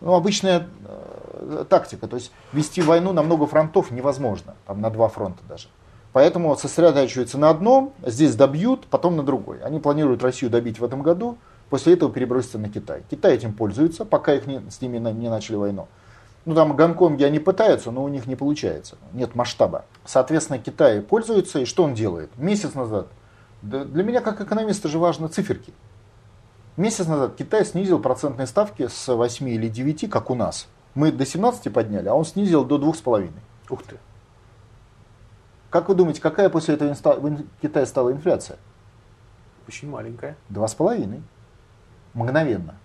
[0.01, 2.07] ну, обычная э, тактика.
[2.07, 5.67] То есть вести войну на много фронтов невозможно, там на два фронта даже.
[6.13, 9.59] Поэтому сосредотачиваются на одном, здесь добьют, потом на другой.
[9.61, 11.37] Они планируют Россию добить в этом году,
[11.69, 13.03] После этого перебросится на Китай.
[13.09, 15.87] Китай этим пользуется, пока их не, с ними не начали войну.
[16.47, 18.97] Ну там Гонконге они пытаются, но у них не получается.
[19.11, 19.83] Нет масштаба.
[20.05, 22.29] Соответственно, Китай пользуется, и что он делает?
[22.37, 23.07] Месяц назад.
[23.61, 25.73] Для меня как экономиста же важны циферки.
[26.77, 30.69] Месяц назад Китай снизил процентные ставки с 8 или 9, как у нас.
[30.95, 33.29] Мы до 17 подняли, а он снизил до 2,5.
[33.69, 33.97] Ух ты.
[35.69, 38.57] Как вы думаете, какая после этого в Китае стала инфляция?
[39.67, 40.37] Очень маленькая.
[40.49, 41.21] 2,5
[42.13, 42.75] мгновенно.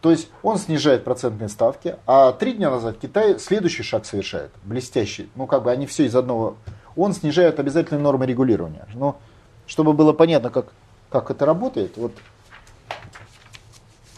[0.00, 5.28] То есть он снижает процентные ставки, а три дня назад Китай следующий шаг совершает, блестящий.
[5.34, 6.56] Ну, как бы они все из одного.
[6.96, 8.86] Он снижает обязательные нормы регулирования.
[8.94, 9.18] Но
[9.66, 10.72] чтобы было понятно, как,
[11.10, 12.12] как это работает, вот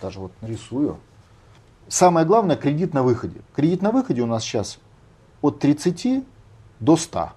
[0.00, 0.98] даже вот нарисую.
[1.88, 3.40] Самое главное, кредит на выходе.
[3.54, 4.78] Кредит на выходе у нас сейчас
[5.42, 6.24] от 30
[6.80, 7.30] до 100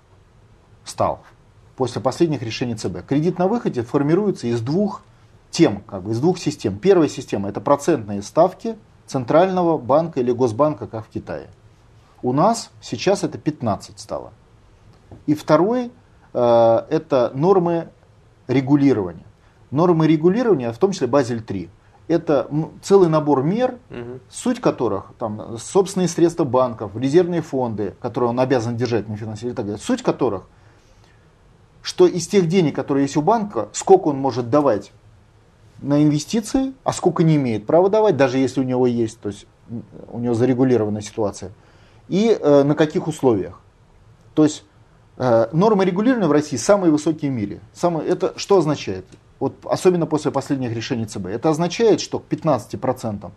[0.83, 1.23] стал
[1.75, 3.05] после последних решений ЦБ.
[3.07, 5.01] Кредит на выходе формируется из двух
[5.55, 6.77] тем, как бы из двух систем.
[6.77, 11.47] Первая система это процентные ставки центрального банка или госбанка, как в Китае.
[12.21, 14.33] У нас сейчас это 15 стало.
[15.27, 15.93] И второй
[16.33, 17.87] э, это нормы
[18.47, 19.23] регулирования.
[19.71, 21.69] Нормы регулирования, в том числе Базель 3
[22.07, 22.49] это
[22.83, 24.19] целый набор мер, угу.
[24.29, 29.55] суть которых там собственные средства банков, резервные фонды, которые он обязан держать на финансирование и
[29.55, 29.81] так далее.
[29.81, 30.43] Суть которых,
[31.81, 34.91] что из тех денег, которые есть у банка, сколько он может давать
[35.81, 39.45] на инвестиции, а сколько не имеет права давать, даже если у него есть, то есть
[40.11, 41.51] у него зарегулированная ситуация,
[42.07, 43.59] и э, на каких условиях.
[44.33, 44.63] То есть
[45.17, 47.59] э, нормы регулирования в России самые высокие в мире.
[47.73, 49.05] Самые, это что означает?
[49.39, 51.27] Вот особенно после последних решений ЦБ.
[51.27, 53.31] Это означает, что к 15%,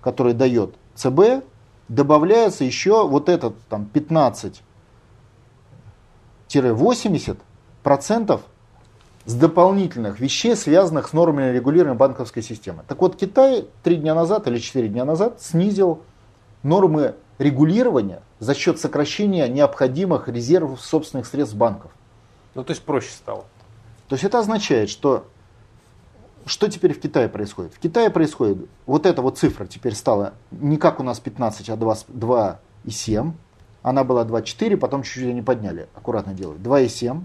[0.00, 1.44] которые дает ЦБ,
[1.88, 3.88] добавляется еще вот этот там
[6.48, 8.40] 15-80%
[9.26, 12.82] с дополнительных вещей, связанных с нормами регулирования банковской системы.
[12.86, 16.02] Так вот, Китай три дня назад или четыре дня назад снизил
[16.62, 21.90] нормы регулирования за счет сокращения необходимых резервов собственных средств банков.
[22.54, 23.44] Ну, то есть проще стало.
[24.08, 25.26] То есть это означает, что
[26.46, 27.72] что теперь в Китае происходит?
[27.72, 31.76] В Китае происходит, вот эта вот цифра теперь стала не как у нас 15, а
[31.76, 33.32] 2,7.
[33.82, 36.60] Она была 2,4, потом чуть-чуть они подняли, аккуратно делают.
[36.60, 37.22] 2,7.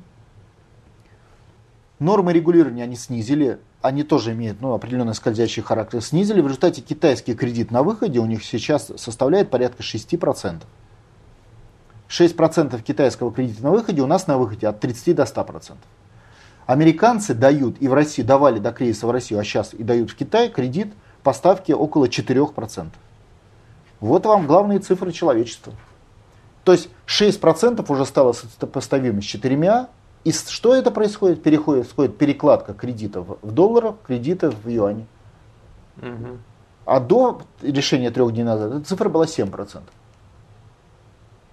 [2.00, 6.40] Нормы регулирования они снизили, они тоже имеют ну, определенный скользящий характер, снизили.
[6.40, 10.62] В результате китайский кредит на выходе у них сейчас составляет порядка 6%.
[12.08, 15.76] 6% китайского кредита на выходе у нас на выходе от 30 до 100%.
[16.66, 20.16] Американцы дают, и в России давали до кризиса в Россию, а сейчас и дают в
[20.16, 22.88] Китай кредит по ставке около 4%.
[24.00, 25.74] Вот вам главные цифры человечества.
[26.64, 29.88] То есть 6% уже стало сопоставимо с 4,
[30.24, 31.42] и что это происходит?
[31.42, 35.06] Переходит, происходит перекладка кредитов в долларах, кредитов в юане.
[35.98, 36.38] Угу.
[36.86, 39.82] А до решения трех дней назад эта цифра была 7%.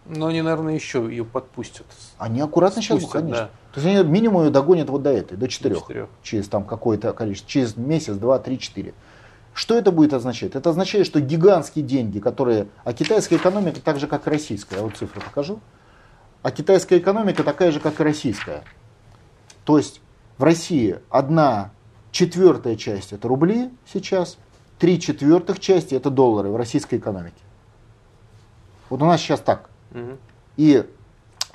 [0.09, 1.87] Но они, наверное, еще ее подпустят.
[2.19, 3.43] Они аккуратно Спустят, сейчас, конечно.
[3.43, 3.51] Да.
[3.75, 5.75] То есть они минимум ее догонят вот до этой, до 4.
[5.75, 6.07] До 4.
[6.23, 8.95] Через там какое-то количество, через месяц, два, три, четыре.
[9.53, 10.55] Что это будет означать?
[10.55, 12.69] Это означает, что гигантские деньги, которые...
[12.85, 14.77] А китайская экономика так же, как и российская.
[14.77, 15.61] Я вот цифры покажу.
[16.47, 18.63] А китайская экономика такая же, как и российская.
[19.65, 20.01] То есть
[20.39, 21.73] в России одна
[22.13, 24.39] четвертая часть это рубли сейчас,
[24.79, 27.35] три четвертых части это доллары в российской экономике.
[28.91, 29.71] Вот у нас сейчас так.
[30.57, 30.89] И,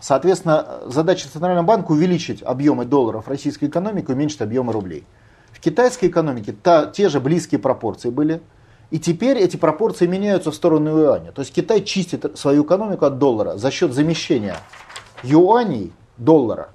[0.01, 5.05] соответственно, задача Центрального банка увеличить объемы долларов российской экономики, уменьшить объемы рублей.
[5.53, 8.41] В китайской экономике та, те же близкие пропорции были.
[8.91, 11.31] И теперь эти пропорции меняются в сторону юаня.
[11.31, 14.57] То есть Китай чистит свою экономику от доллара за счет замещения
[15.23, 16.69] юаней доллара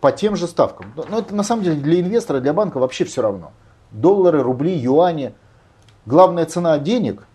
[0.00, 0.92] по тем же ставкам.
[1.10, 3.52] Но это на самом деле для инвестора, для банка вообще все равно.
[3.90, 5.34] Доллары, рубли, юани.
[6.06, 7.26] Главная цена денег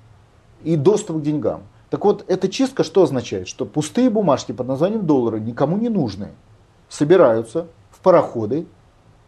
[0.63, 1.61] и доступ к деньгам.
[1.91, 3.47] Так вот, эта чистка что означает?
[3.47, 6.31] Что пустые бумажки под названием доллары никому не нужны.
[6.89, 8.65] Собираются в пароходы,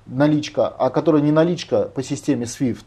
[0.05, 2.85] наличка, а которая не наличка по системе SWIFT,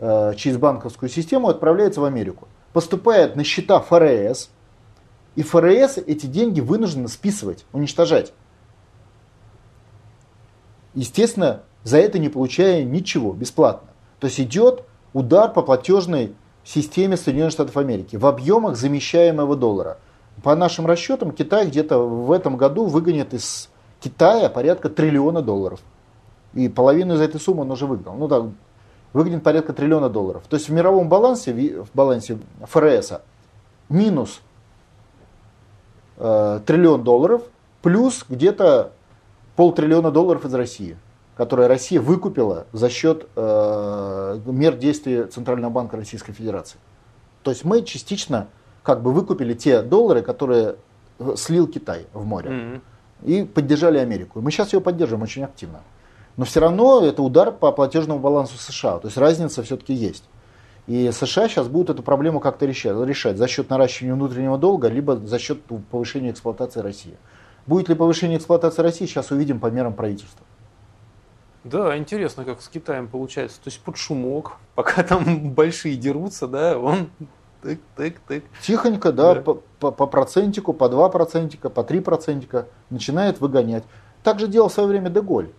[0.00, 2.48] через банковскую систему, отправляется в Америку.
[2.72, 4.50] Поступает на счета ФРС,
[5.34, 8.32] и ФРС эти деньги вынуждены списывать, уничтожать.
[10.94, 13.88] Естественно, за это не получая ничего, бесплатно.
[14.20, 19.98] То есть идет удар по платежной системе Соединенных Штатов Америки в объемах замещаемого доллара.
[20.42, 23.68] По нашим расчетам, Китай где-то в этом году выгонит из
[24.00, 25.80] Китая порядка триллиона долларов.
[26.54, 28.14] И половину из этой суммы он уже выгнал.
[28.14, 28.50] Ну да,
[29.12, 30.42] выгонит порядка триллиона долларов.
[30.48, 33.14] То есть в мировом балансе, в балансе ФРС
[33.88, 34.40] минус
[36.16, 37.42] э, триллион долларов,
[37.82, 38.92] плюс где-то
[39.56, 40.96] полтриллиона долларов из России
[41.36, 46.78] которые Россия выкупила за счет э, мер действия Центрального банка Российской Федерации.
[47.42, 48.48] То есть мы частично
[48.82, 50.76] как бы выкупили те доллары, которые
[51.36, 52.80] слил Китай в море mm-hmm.
[53.24, 54.40] и поддержали Америку.
[54.40, 55.80] Мы сейчас ее поддерживаем очень активно.
[56.36, 58.98] Но все равно это удар по платежному балансу США.
[58.98, 60.24] То есть разница все-таки есть.
[60.86, 65.16] И США сейчас будут эту проблему как-то решать, решать за счет наращивания внутреннего долга, либо
[65.16, 67.16] за счет повышения эксплуатации России.
[67.66, 70.44] Будет ли повышение эксплуатации России, сейчас увидим по мерам правительства.
[71.62, 73.58] Да, интересно, как с Китаем получается.
[73.62, 77.10] То есть под шумок, пока там большие дерутся, да, он
[77.62, 78.42] тык-тык-тык.
[78.62, 79.42] Тихонько, да, да.
[79.42, 83.84] По, по, по процентику, по 2 процентика, по 3 процентика начинает выгонять.
[84.24, 85.50] Так же делал в свое время Деголь.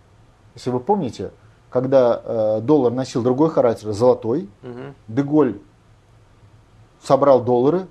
[0.54, 1.32] Если вы помните,
[1.70, 4.94] когда э, доллар носил другой характер, золотой, угу.
[5.08, 5.60] Деголь
[7.02, 7.86] собрал доллары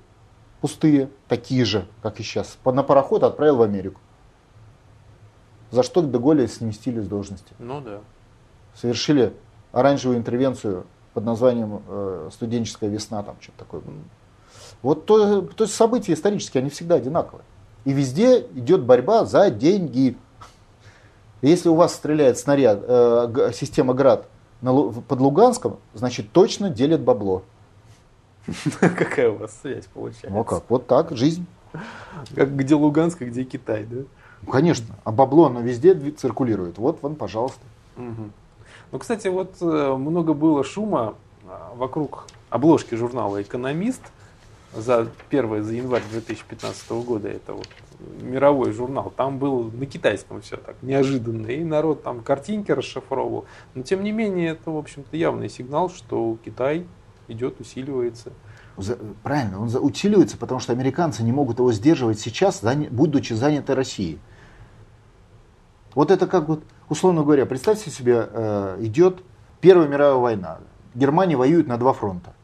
[0.60, 4.00] пустые, такие же, как и сейчас, на пароход отправил в Америку.
[5.70, 7.52] За что Деголя сместили с должности.
[7.58, 8.00] Ну да.
[8.74, 9.34] Совершили
[9.72, 13.82] оранжевую интервенцию под названием э, «Студенческая весна», там что-то такое.
[14.82, 17.44] Вот то, то есть события исторические, они всегда одинаковые.
[17.84, 20.16] И везде идет борьба за деньги.
[21.48, 24.26] Если у вас стреляет снаряд, э, система ГРАД
[24.62, 27.42] на, под Луганском, значит точно делят бабло.
[28.80, 30.30] Какая у вас связь получается?
[30.30, 31.46] Ну а как, вот так, жизнь.
[32.34, 34.04] Как где Луганск, а где Китай, да?
[34.50, 36.78] Конечно, а бабло оно везде циркулирует.
[36.78, 37.60] Вот вам, пожалуйста.
[37.96, 38.30] Угу.
[38.92, 41.14] Ну, кстати, вот э, много было шума
[41.46, 44.02] а, вокруг обложки журнала «Экономист»
[44.76, 47.28] за первое, за январь 2015 года.
[47.28, 47.68] Это вот
[48.20, 49.12] мировой журнал.
[49.16, 51.46] Там был на китайском все так неожиданно.
[51.48, 53.46] И народ там картинки расшифровывал.
[53.74, 56.86] Но, тем не менее, это, в общем-то, явный сигнал, что Китай
[57.28, 58.32] идет, усиливается.
[59.22, 64.18] Правильно, он усиливается, потому что американцы не могут его сдерживать сейчас, будучи заняты Россией.
[65.94, 69.22] Вот это как вот условно говоря, представьте себе, э, идет
[69.64, 70.58] Первая мировая война.
[70.94, 72.34] Германия воюет на два фронта.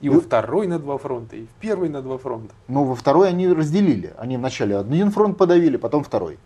[0.00, 2.54] И, во второй на два фронта, и в первый на два фронта.
[2.68, 4.12] Ну, во второй они разделили.
[4.18, 6.38] Они вначале один фронт подавили, потом второй.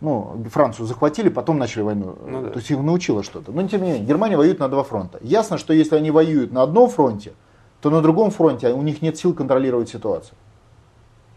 [0.00, 2.16] Ну, Францию захватили, потом начали войну.
[2.24, 2.50] Ну, да.
[2.50, 3.52] То есть их научило что-то.
[3.52, 5.18] Но тем не менее, Германия воюет на два фронта.
[5.22, 7.32] Ясно, что если они воюют на одном фронте,
[7.80, 10.36] то на другом фронте у них нет сил контролировать ситуацию.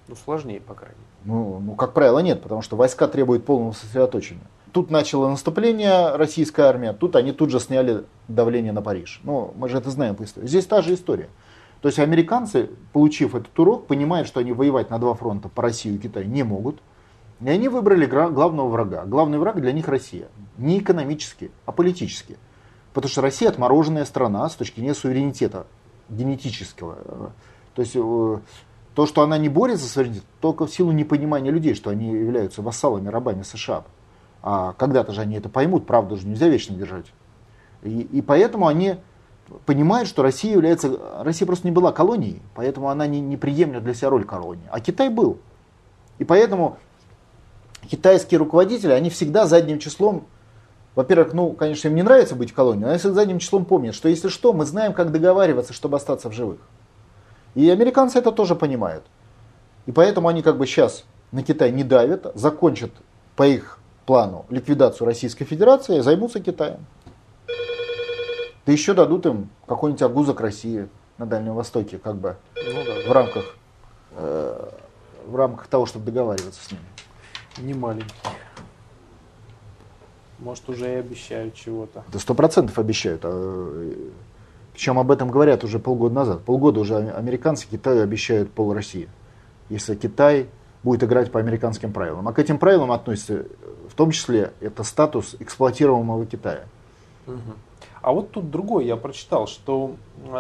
[0.08, 1.08] Ну, сложнее, по крайней мере.
[1.24, 4.42] Ну, ну, как правило, нет, потому что войска требуют полного сосредоточения.
[4.72, 9.20] Тут начало наступление российская армия, тут они тут же сняли давление на Париж.
[9.24, 10.48] Ну, мы же это знаем по истории.
[10.48, 11.30] Здесь та же история.
[11.82, 15.94] То есть американцы, получив этот урок, понимают, что они воевать на два фронта по России
[15.94, 16.80] и Китаю не могут.
[17.42, 19.04] И они выбрали главного врага.
[19.06, 20.28] Главный враг для них Россия.
[20.58, 22.38] Не экономически, а политически.
[22.94, 25.66] Потому что Россия отмороженная страна с точки зрения суверенитета
[26.08, 27.34] генетического.
[27.74, 28.40] То есть э,
[28.94, 32.62] то, что она не борется за суверенитет, только в силу непонимания людей, что они являются
[32.62, 33.86] вассалами, рабами США.
[34.44, 37.06] А когда-то же они это поймут, правду же нельзя вечно держать.
[37.84, 38.96] И, и поэтому они
[39.66, 40.98] понимают, что Россия является...
[41.20, 44.68] Россия просто не была колонией, поэтому она не, не приемлет для себя роль колонии.
[44.72, 45.40] А Китай был.
[46.18, 46.78] И поэтому
[47.88, 50.26] китайские руководители, они всегда задним числом
[50.96, 54.28] во-первых, ну, конечно, им не нравится быть колонией, но они задним числом помнят, что если
[54.28, 56.60] что, мы знаем, как договариваться, чтобы остаться в живых.
[57.56, 59.06] И американцы это тоже понимают.
[59.86, 62.92] И поэтому они как бы сейчас на Китай не давят, закончат
[63.36, 66.86] по их плану ликвидацию Российской Федерации займутся Китаем.
[68.66, 70.88] Да еще дадут им какой-нибудь огузок России
[71.18, 73.56] на Дальнем Востоке, как бы ну, да, в рамках
[74.12, 74.70] э,
[75.26, 76.84] в рамках того, чтобы договариваться с ними.
[77.58, 78.14] Не маленький.
[80.40, 82.04] Может, уже и обещают чего-то.
[82.12, 83.22] Да сто процентов обещают.
[83.24, 83.94] А
[84.74, 86.44] причем об этом говорят уже полгода назад.
[86.44, 89.10] Полгода уже американцы Китаю обещают пол России.
[89.70, 90.48] Если Китай
[90.84, 92.28] будет играть по американским правилам.
[92.28, 93.46] А к этим правилам относится
[93.81, 96.66] в том числе это статус эксплуатируемого Китая.
[97.28, 97.36] Угу.
[98.02, 99.96] А вот тут другой, я прочитал, что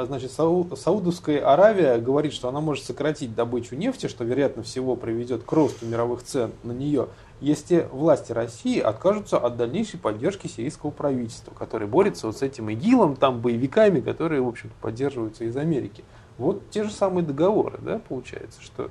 [0.05, 5.43] значит, Сау, Саудовская Аравия говорит, что она может сократить добычу нефти, что вероятно всего приведет
[5.43, 7.07] к росту мировых цен на нее
[7.41, 13.15] если власти России откажутся от дальнейшей поддержки сирийского правительства, которое борется вот с этим ИГИЛом,
[13.15, 16.03] там боевиками, которые, в общем-то, поддерживаются из Америки.
[16.37, 18.89] Вот те же самые договоры, да, получается, что...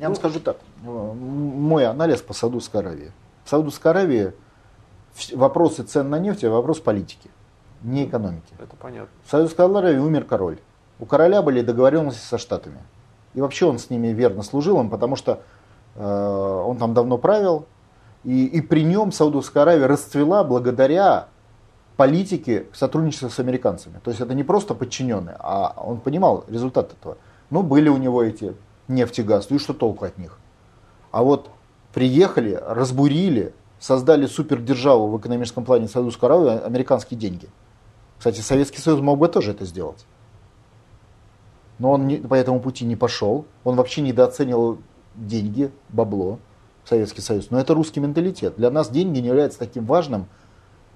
[0.00, 3.12] Я вам ну, скажу так, мой анализ по Саудовской Аравии.
[3.44, 4.32] В Саудовской Аравии
[5.32, 7.30] вопросы цен на нефть– вопрос политики,
[7.82, 8.54] не экономики.
[8.58, 9.10] Это понятно.
[9.24, 10.58] В Саудовской Аравии умер король.
[10.98, 12.78] У короля были договоренности со Штатами.
[13.34, 15.42] И вообще он с ними верно служил им, потому что
[15.96, 17.66] э, он там давно правил,
[18.22, 21.28] и, и при нем Саудовская Аравия расцвела благодаря
[21.96, 24.00] политике сотрудничества с американцами.
[24.02, 27.18] То есть это не просто подчиненные, а он понимал результат этого.
[27.50, 28.56] Ну, были у него эти
[28.88, 30.38] нефть и газ, ну и что толку от них?
[31.10, 31.50] А вот
[31.94, 37.48] приехали, разбурили, создали супердержаву в экономическом плане Саудовской Аравии, американские деньги.
[38.18, 40.04] Кстати, Советский Союз мог бы тоже это сделать.
[41.78, 43.46] Но он не, по этому пути не пошел.
[43.62, 44.78] Он вообще недооценил
[45.14, 46.38] деньги, бабло.
[46.84, 48.56] Советский Союз, но это русский менталитет.
[48.56, 50.26] Для нас деньги не являются таким важным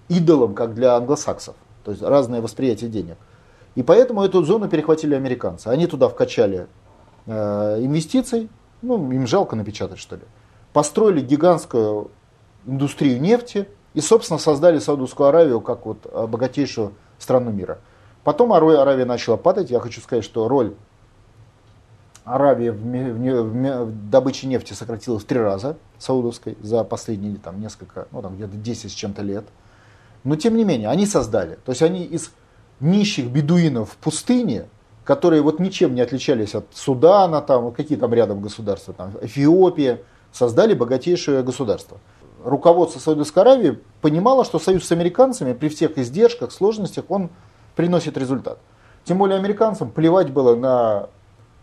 [0.08, 1.56] идолом, как для англосаксов.
[1.84, 3.16] То есть разное восприятие денег.
[3.74, 5.68] И поэтому эту зону перехватили американцы.
[5.68, 6.66] Они туда вкачали
[7.26, 7.32] э,
[7.80, 8.50] инвестиций,
[8.82, 10.22] ну, им жалко напечатать, что ли.
[10.72, 12.10] Построили гигантскую
[12.66, 17.78] индустрию нефти, И, собственно, создали Саудовскую Аравию как вот богатейшую страну мира.
[18.22, 19.70] Потом Аравия начала падать.
[19.70, 20.74] Я хочу сказать, что роль
[22.24, 28.06] Аравии в, в, в, добыче нефти сократилась в три раза саудовской за последние там, несколько,
[28.10, 29.44] ну там где-то 10 с чем-то лет.
[30.24, 31.58] Но тем не менее, они создали.
[31.64, 32.30] То есть они из
[32.80, 34.66] нищих бедуинов в пустыне,
[35.04, 40.00] которые вот ничем не отличались от Судана, там, какие там рядом государства, там, Эфиопия,
[40.32, 41.98] создали богатейшее государство.
[42.44, 47.30] Руководство Саудовской Аравии понимало, что союз с американцами при всех издержках, сложностях, он
[47.74, 48.58] приносит результат.
[49.04, 51.08] Тем более американцам плевать было на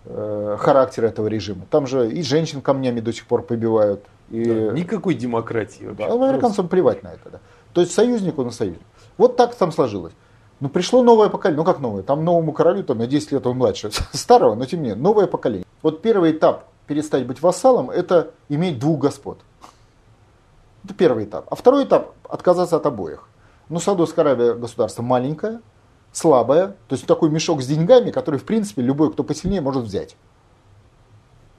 [0.06, 1.66] э, характер этого режима.
[1.70, 4.04] Там же и женщин камнями до сих пор побивают.
[4.30, 4.44] И...
[4.44, 6.08] Да, никакой демократии вообще.
[6.08, 7.30] Да, американцам плевать на это.
[7.30, 7.40] Да.
[7.74, 8.82] То есть союзник он и союзник.
[9.18, 10.14] Вот так там сложилось.
[10.60, 11.58] Ну, пришло новое поколение.
[11.58, 12.02] Ну, как новое?
[12.02, 15.28] Там новому королю там, на 10 лет он младше старого, но тем не менее, новое
[15.28, 15.66] поколение.
[15.82, 19.40] Вот первый этап перестать быть вассалом– это иметь двух господ.
[20.84, 21.48] Это первый этап.
[21.52, 23.28] А второй этап– отказаться от обоих.
[23.70, 25.62] Ну, Саудовская Аравия государство маленькое,
[26.12, 30.16] слабое, то есть такой мешок с деньгами, который, в принципе, любой, кто посильнее, может взять.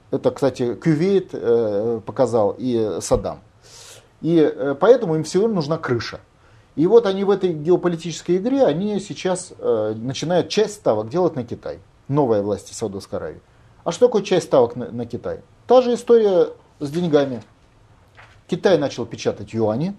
[0.09, 3.41] Это, кстати, Кювейт э, показал и Саддам.
[4.21, 6.21] И э, поэтому им всего нужна крыша.
[6.77, 11.43] И вот они в этой геополитической игре, они сейчас э, начинают часть ставок делать на
[11.43, 11.79] Китай.
[12.07, 13.41] Новая власть Саудовской Аравии.
[13.87, 15.39] А что такое часть ставок на, на Китай?
[15.65, 16.49] Та же история
[16.81, 17.41] с деньгами.
[18.45, 19.95] Китай начал печатать юани,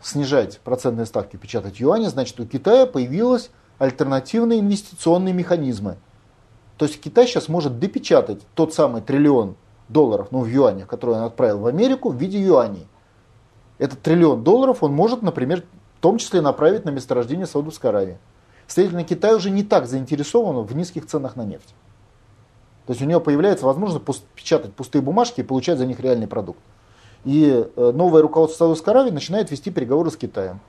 [0.00, 5.96] снижать процентные ставки, печатать юани, значит у Китая появились альтернативные инвестиционные механизмы.
[6.78, 9.56] То есть Китай сейчас может допечатать тот самый триллион
[9.88, 12.86] долларов, ну в юанях, который он отправил в Америку в виде юаней
[13.78, 15.64] этот триллион долларов он может, например,
[15.98, 18.18] в том числе направить на месторождение Саудовской Аравии.
[18.68, 21.74] Следовательно, Китай уже не так заинтересован в низких ценах на нефть.
[22.86, 26.60] То есть у него появляется возможность печатать пустые бумажки и получать за них реальный продукт.
[27.24, 30.60] И э, новое руководство Саудовской Аравии начинает вести переговоры с Китаем.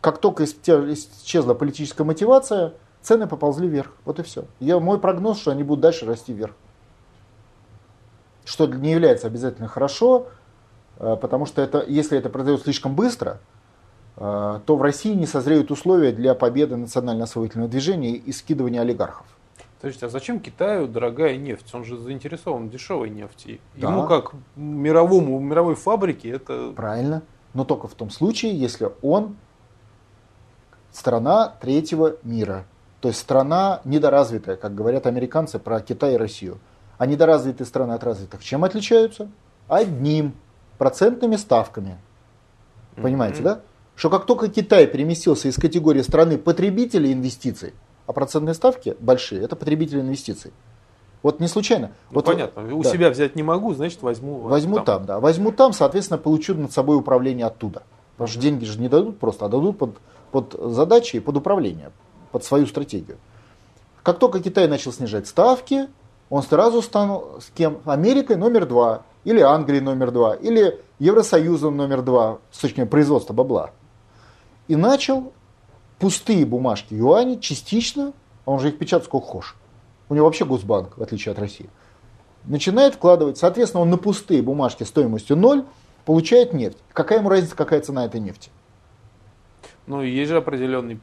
[0.00, 3.92] Как только исчезла политическая мотивация, цены поползли вверх.
[4.04, 4.44] Вот и все.
[4.58, 6.54] Я, мой прогноз, что они будут дальше расти вверх.
[8.44, 10.26] Что не является обязательно хорошо,
[11.00, 13.40] Э, потому что это, если это произойдет слишком быстро,
[14.16, 19.26] э, то в России не созреют условия для победы национально-освоительного движения и скидывания олигархов.
[19.80, 21.74] Подождите, а зачем Китаю дорогая нефть?
[21.74, 23.60] Он же заинтересован в дешевой нефти.
[23.76, 23.88] Да.
[23.88, 26.72] Ему как мировому, мировой фабрике это...
[26.76, 27.22] Правильно.
[27.54, 29.36] Но только в том случае, если он
[30.92, 32.66] страна третьего мира.
[33.00, 36.58] То есть страна недоразвитая, как говорят американцы про Китай и Россию.
[36.98, 39.30] А недоразвитые страны от развитых чем отличаются?
[39.66, 40.34] Одним
[40.76, 41.96] процентными ставками.
[42.96, 43.44] Понимаете, mm-hmm.
[43.44, 43.60] да?
[43.96, 47.72] Что как только Китай переместился из категории страны потребителей инвестиций,
[48.10, 50.52] а процентные ставки большие, это потребители инвестиций.
[51.22, 51.92] Вот не случайно.
[52.10, 52.74] Ну, вот, понятно.
[52.74, 52.90] У да.
[52.90, 54.38] себя взять не могу, значит возьму.
[54.38, 54.84] Возьму там.
[54.84, 55.20] там, да.
[55.20, 57.84] Возьму там, соответственно, получу над собой управление оттуда.
[58.16, 59.98] Потому что деньги же не дадут просто, а дадут под,
[60.32, 61.92] под задачи и под управление,
[62.32, 63.18] под свою стратегию.
[64.02, 65.86] Как только Китай начал снижать ставки,
[66.30, 67.78] он сразу стал с кем?
[67.84, 73.34] Америкой номер два или Англии номер два, или Евросоюзом номер два с точки зрения производства
[73.34, 73.70] бабла.
[74.66, 75.32] И начал
[76.00, 78.12] пустые бумажки юани частично,
[78.44, 79.56] а он же их печатает сколько хочешь.
[80.08, 81.68] У него вообще Госбанк, в отличие от России.
[82.44, 85.64] Начинает вкладывать, соответственно, он на пустые бумажки стоимостью ноль
[86.06, 86.78] получает нефть.
[86.92, 88.50] Какая ему разница, какая цена этой нефти?
[89.86, 90.98] Ну, есть же определенный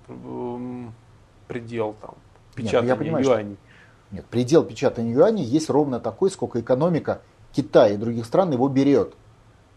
[1.48, 2.16] предел там
[2.56, 3.54] печатания Нет, понимаю, юаней.
[3.56, 4.16] Что...
[4.16, 7.22] Нет, предел печатания юаней есть ровно такой, сколько экономика
[7.54, 9.14] Китай и других стран его берет.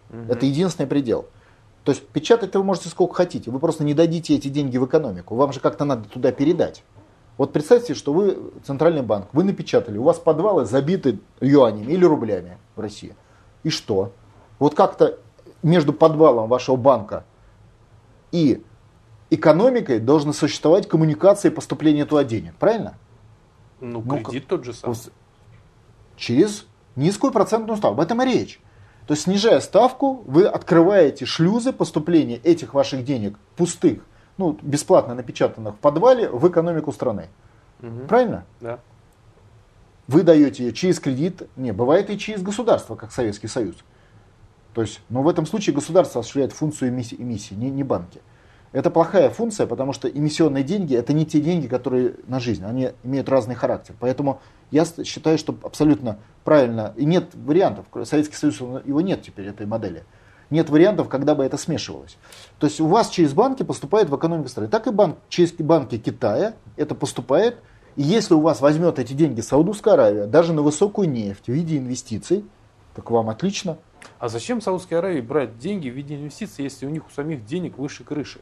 [0.09, 0.33] Угу.
[0.33, 1.27] Это единственный предел.
[1.91, 5.35] То есть печатать вы можете сколько хотите, вы просто не дадите эти деньги в экономику,
[5.35, 6.85] вам же как-то надо туда передать.
[7.37, 12.59] Вот представьте, что вы центральный банк, вы напечатали, у вас подвалы забиты юанями или рублями
[12.77, 13.17] в России.
[13.65, 14.13] И что?
[14.61, 15.19] Вот как-то
[15.65, 17.25] между подвалом вашего банка
[18.31, 18.63] и
[19.31, 22.95] экономикой должны существовать коммуникации поступления туда денег, правильно?
[23.81, 24.97] Ну, ну кредит ну, тот же самый.
[26.17, 27.95] Через низкую процентную ставку.
[27.95, 28.61] Об этом и речь.
[29.11, 34.05] То есть, снижая ставку, вы открываете шлюзы поступления этих ваших денег, пустых,
[34.39, 37.27] ну, бесплатно напечатанных в подвале, в экономику страны.
[37.83, 38.07] Угу.
[38.07, 38.45] Правильно?
[38.61, 38.79] Да.
[40.07, 43.75] Вы даете ее через кредит, не, бывает и через государство, как Советский Союз.
[44.75, 48.21] То есть, но в этом случае государство осуществляет функцию эмиссии, эмиссии не, не банки.
[48.73, 52.91] Это плохая функция, потому что эмиссионные деньги это не те деньги, которые на жизнь, они
[53.03, 53.97] имеют разный характер.
[53.99, 54.41] Поэтому
[54.71, 60.05] я считаю, что абсолютно правильно, и нет вариантов, Советский Союз, его нет теперь, этой модели.
[60.51, 62.17] Нет вариантов, когда бы это смешивалось.
[62.59, 64.69] То есть у вас через банки поступает в экономику страны.
[64.69, 67.59] Так и банк, через банки Китая это поступает.
[67.97, 71.79] И если у вас возьмет эти деньги Саудовская Аравия, даже на высокую нефть в виде
[71.79, 72.45] инвестиций,
[72.95, 73.79] так вам отлично.
[74.19, 77.79] А зачем Саудовской Аравии брать деньги в виде инвестиций, если у них у самих денег
[77.79, 78.41] выше крыши?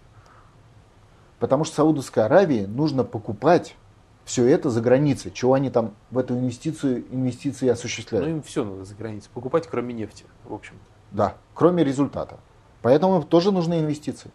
[1.39, 3.77] Потому что Саудовской Аравии нужно покупать
[4.25, 5.31] все это за границей.
[5.31, 8.29] Чего они там в эту инвестицию, инвестиции осуществляют?
[8.29, 10.75] Ну им все надо за границей покупать, кроме нефти, в общем.
[11.13, 12.39] Да, кроме результата.
[12.83, 14.31] Поэтому им тоже нужны инвестиции.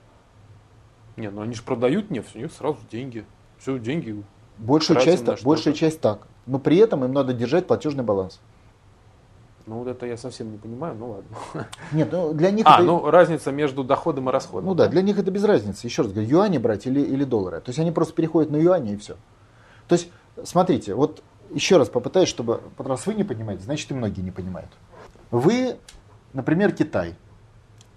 [1.15, 3.25] Не, ну они же продают нефть, у них сразу деньги.
[3.59, 4.23] Все, деньги.
[4.57, 6.27] Большая часть, большая часть так.
[6.45, 8.41] Но при этом им надо держать платежный баланс.
[9.65, 11.67] Ну вот это я совсем не понимаю, ну ладно.
[11.93, 12.83] Нет, ну для них а, это...
[12.83, 14.69] ну разница между доходом и расходом.
[14.69, 15.87] Ну да, для них это без разницы.
[15.87, 17.61] Еще раз говорю, юани брать или, или доллары.
[17.61, 19.15] То есть они просто переходят на юани и все.
[19.87, 20.09] То есть,
[20.43, 24.69] смотрите, вот еще раз попытаюсь, чтобы, раз вы не понимаете, значит и многие не понимают.
[25.31, 25.77] Вы,
[26.33, 27.15] например, Китай.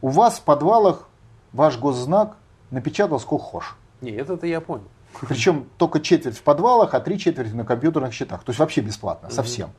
[0.03, 1.09] У вас в подвалах
[1.53, 2.37] ваш госзнак
[2.71, 3.77] напечатал сколько хочешь.
[4.01, 4.85] Нет, это я понял.
[5.23, 8.45] Причем только четверть в подвалах, а три четверти на компьютерных счетах.
[8.45, 9.71] То есть вообще бесплатно, совсем.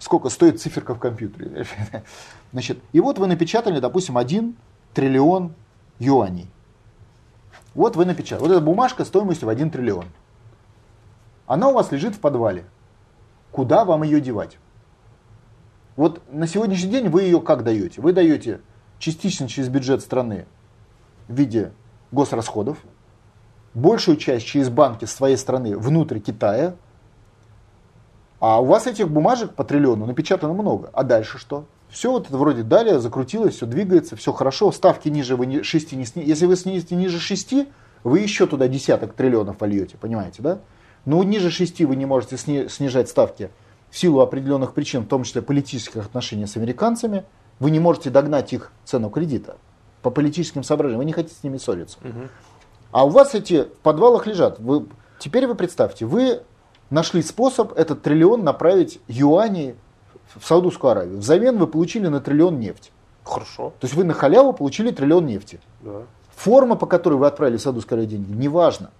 [0.00, 1.66] Сколько стоит циферка в компьютере.
[2.52, 4.56] Значит, и вот вы напечатали, допустим, 1
[4.94, 5.54] триллион
[5.98, 6.48] юаней.
[7.74, 8.48] Вот вы напечатали.
[8.48, 10.06] Вот эта бумажка стоимостью в 1 триллион.
[11.46, 12.64] Она у вас лежит в подвале.
[13.52, 14.56] Куда вам ее девать?
[15.96, 18.00] Вот на сегодняшний день вы ее как даете?
[18.00, 18.62] Вы даете
[18.98, 20.46] частично через бюджет страны
[21.28, 21.72] в виде
[22.10, 22.78] госрасходов,
[23.74, 26.74] большую часть через банки своей страны внутрь Китая,
[28.40, 30.90] а у вас этих бумажек по триллиону напечатано много.
[30.92, 31.66] А дальше что?
[31.90, 36.06] Все вот это вроде далее закрутилось, все двигается, все хорошо, ставки ниже вы 6 не
[36.06, 36.28] снизите.
[36.28, 37.66] Если вы снизите ниже 6,
[38.04, 40.58] вы еще туда десяток триллионов вольете, понимаете, да?
[41.04, 43.50] Но ниже 6 вы не можете снижать ставки
[43.90, 47.24] в силу определенных причин, в том числе политических отношений с американцами,
[47.58, 49.56] вы не можете догнать их цену кредита
[50.00, 51.98] по политическим соображениям, вы не хотите с ними ссориться.
[52.02, 52.28] Угу.
[52.92, 54.58] А у вас эти в подвалах лежат.
[54.60, 54.86] Вы,
[55.18, 56.42] теперь вы представьте, вы
[56.90, 59.74] нашли способ этот триллион направить юани
[60.34, 61.18] в Саудовскую Аравию.
[61.18, 62.92] Взамен вы получили на триллион нефть.
[63.24, 63.72] Хорошо.
[63.80, 65.60] То есть вы на халяву получили триллион нефти.
[65.80, 66.02] Да.
[66.36, 68.90] Форма, по которой вы отправили в Саудовскую Аравию деньги, неважно.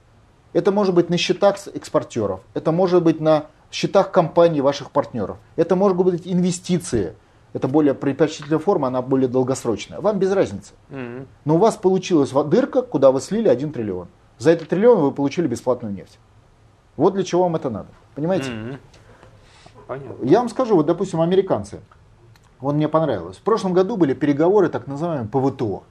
[0.53, 5.77] Это может быть на счетах экспортеров, это может быть на счетах компаний ваших партнеров, это
[5.77, 7.15] может быть инвестиции–
[7.53, 10.01] это более предпочтительная форма, она более долгосрочная.
[10.01, 10.73] Вам без разницы.
[10.91, 11.27] Mm-hmm.
[11.45, 14.09] Но у вас получилась дырка, куда вы слили 1 триллион.
[14.39, 16.19] За этот триллион вы получили бесплатную нефть.
[17.01, 17.89] Вот для чего вам это надо.
[18.15, 18.51] Понимаете?
[18.51, 18.79] Mm-hmm.
[19.87, 20.23] Понятно.
[20.27, 21.81] Я вам скажу, вот, допустим, американцы.
[22.59, 23.39] Вот мне понравилось.
[23.39, 25.83] В прошлом году были переговоры так называемые по ВТО,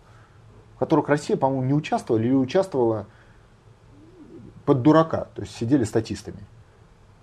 [0.76, 3.07] в которых Россия, по-моему, не участвовала или участвовала
[4.66, 6.45] под дурака, то есть сидели статистами.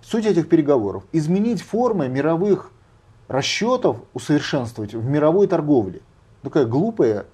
[0.01, 2.71] Суть этих переговоров– изменить формы мировых
[3.29, 6.01] расчетов усовершенствовать в мировой торговле.
[6.41, 7.25] Такая глупая,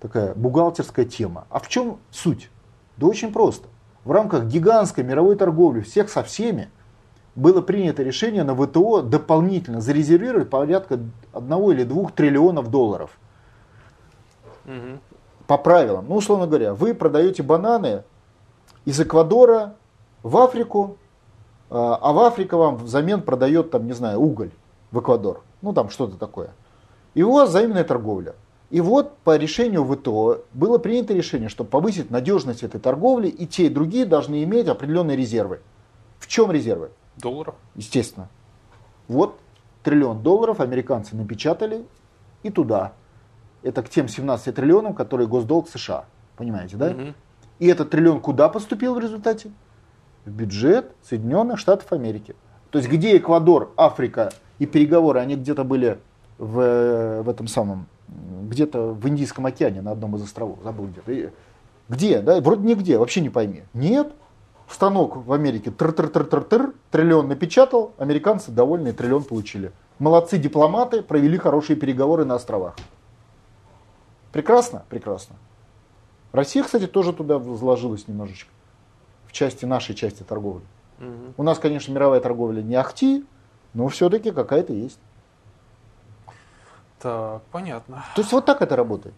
[0.00, 1.46] такая бухгалтерская тема.
[1.50, 2.48] А в чем суть?
[2.96, 3.68] Да очень просто.
[4.08, 6.70] В рамках гигантской мировой торговли всех со всеми
[7.34, 10.98] было принято решение на ВТО дополнительно зарезервировать порядка
[11.34, 13.10] 1 или 2 триллионов долларов.
[14.64, 14.98] Угу.
[15.46, 16.06] По правилам.
[16.08, 18.02] Ну, условно говоря, вы продаете бананы
[18.86, 19.74] из Эквадора
[20.22, 20.96] в Африку,
[21.68, 24.52] а, а в Африка вам взамен продает, там, не знаю, уголь
[24.90, 25.42] в Эквадор.
[25.60, 26.48] Ну, там что-то такое.
[27.12, 28.36] И у вас взаимная торговля.
[28.70, 33.66] И вот по решению ВТО было принято решение, чтобы повысить надежность этой торговли, и те,
[33.66, 35.60] и другие должны иметь определенные резервы.
[36.18, 36.90] В чем резервы?
[37.16, 37.54] Долларов.
[37.74, 38.28] Естественно.
[39.06, 39.38] Вот
[39.82, 41.86] триллион долларов американцы напечатали
[42.42, 42.92] и туда.
[43.62, 46.04] Это к тем 17 триллионам, которые госдолг США.
[46.36, 46.90] Понимаете, да?
[46.90, 47.14] Угу.
[47.60, 49.50] И этот триллион куда поступил в результате?
[50.26, 52.36] В бюджет Соединенных Штатов Америки.
[52.70, 55.98] То есть где Эквадор, Африка и переговоры, они где-то были
[56.36, 61.32] в, в этом самом, где-то в Индийском океане на одном из островов, забыл где-то.
[61.88, 62.40] Где, да?
[62.40, 63.62] Вроде нигде, вообще не пойми.
[63.74, 64.12] Нет,
[64.68, 69.72] станок в Америке тр-тр-тр-тр-тр, триллион напечатал, американцы довольные, триллион получили.
[69.98, 72.76] Молодцы дипломаты, провели хорошие переговоры на островах.
[74.32, 74.84] Прекрасно?
[74.88, 75.36] Прекрасно.
[76.32, 78.50] Россия, кстати, тоже туда вложилась немножечко.
[79.26, 80.64] В части нашей части торговли.
[81.00, 81.34] Угу.
[81.38, 83.24] У нас, конечно, мировая торговля не ахти,
[83.74, 85.00] но все-таки какая-то есть.
[87.00, 88.04] Так, понятно.
[88.14, 89.14] То есть вот так это работает.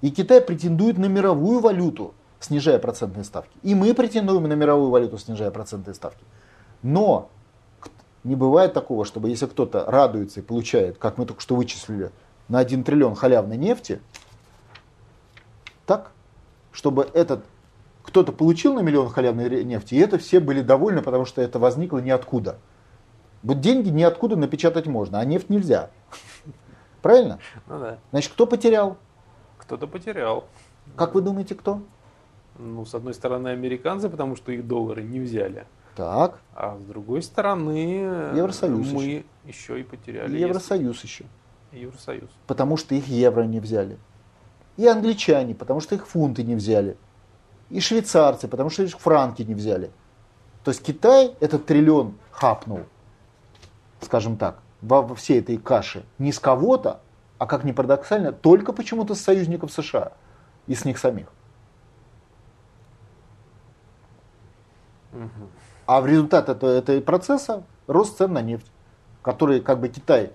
[0.00, 3.56] И Китай претендует на мировую валюту, снижая процентные ставки.
[3.62, 6.24] И мы претендуем на мировую валюту, снижая процентные ставки.
[6.82, 7.28] Но
[8.24, 12.10] не бывает такого, чтобы если кто-то радуется и получает, как мы только что вычислили,
[12.48, 14.00] на 1 триллион халявной нефти,
[15.86, 16.12] так,
[16.72, 17.44] чтобы этот
[18.02, 21.98] кто-то получил на миллион халявной нефти, и это все были довольны, потому что это возникло
[21.98, 22.58] ниоткуда.
[23.42, 25.90] Вот деньги ниоткуда напечатать можно, а нефть нельзя.
[27.02, 27.38] Правильно?
[27.66, 27.98] Ну да.
[28.10, 28.96] Значит, кто потерял?
[29.58, 30.44] Кто-то потерял.
[30.96, 31.82] Как вы думаете, кто?
[32.58, 35.66] Ну, с одной стороны, американцы, потому что их доллары не взяли.
[35.96, 36.40] Так.
[36.54, 40.38] А с другой стороны, Евросоюз мы еще, еще и потеряли.
[40.38, 41.06] Евросоюз если...
[41.06, 41.24] еще.
[41.72, 42.30] Евросоюз.
[42.46, 43.98] Потому что их евро не взяли.
[44.76, 46.96] И англичане, потому что их фунты не взяли.
[47.70, 49.90] И швейцарцы, потому что их франки не взяли.
[50.64, 52.80] То есть Китай этот триллион хапнул,
[54.00, 57.00] скажем так, во всей этой каше не с кого-то,
[57.38, 60.12] а как ни парадоксально, только почему-то с союзников США
[60.66, 61.26] и с них самих.
[65.86, 68.70] А в результат этого, этого процесса рост цен на нефть,
[69.22, 70.32] который как бы Китай,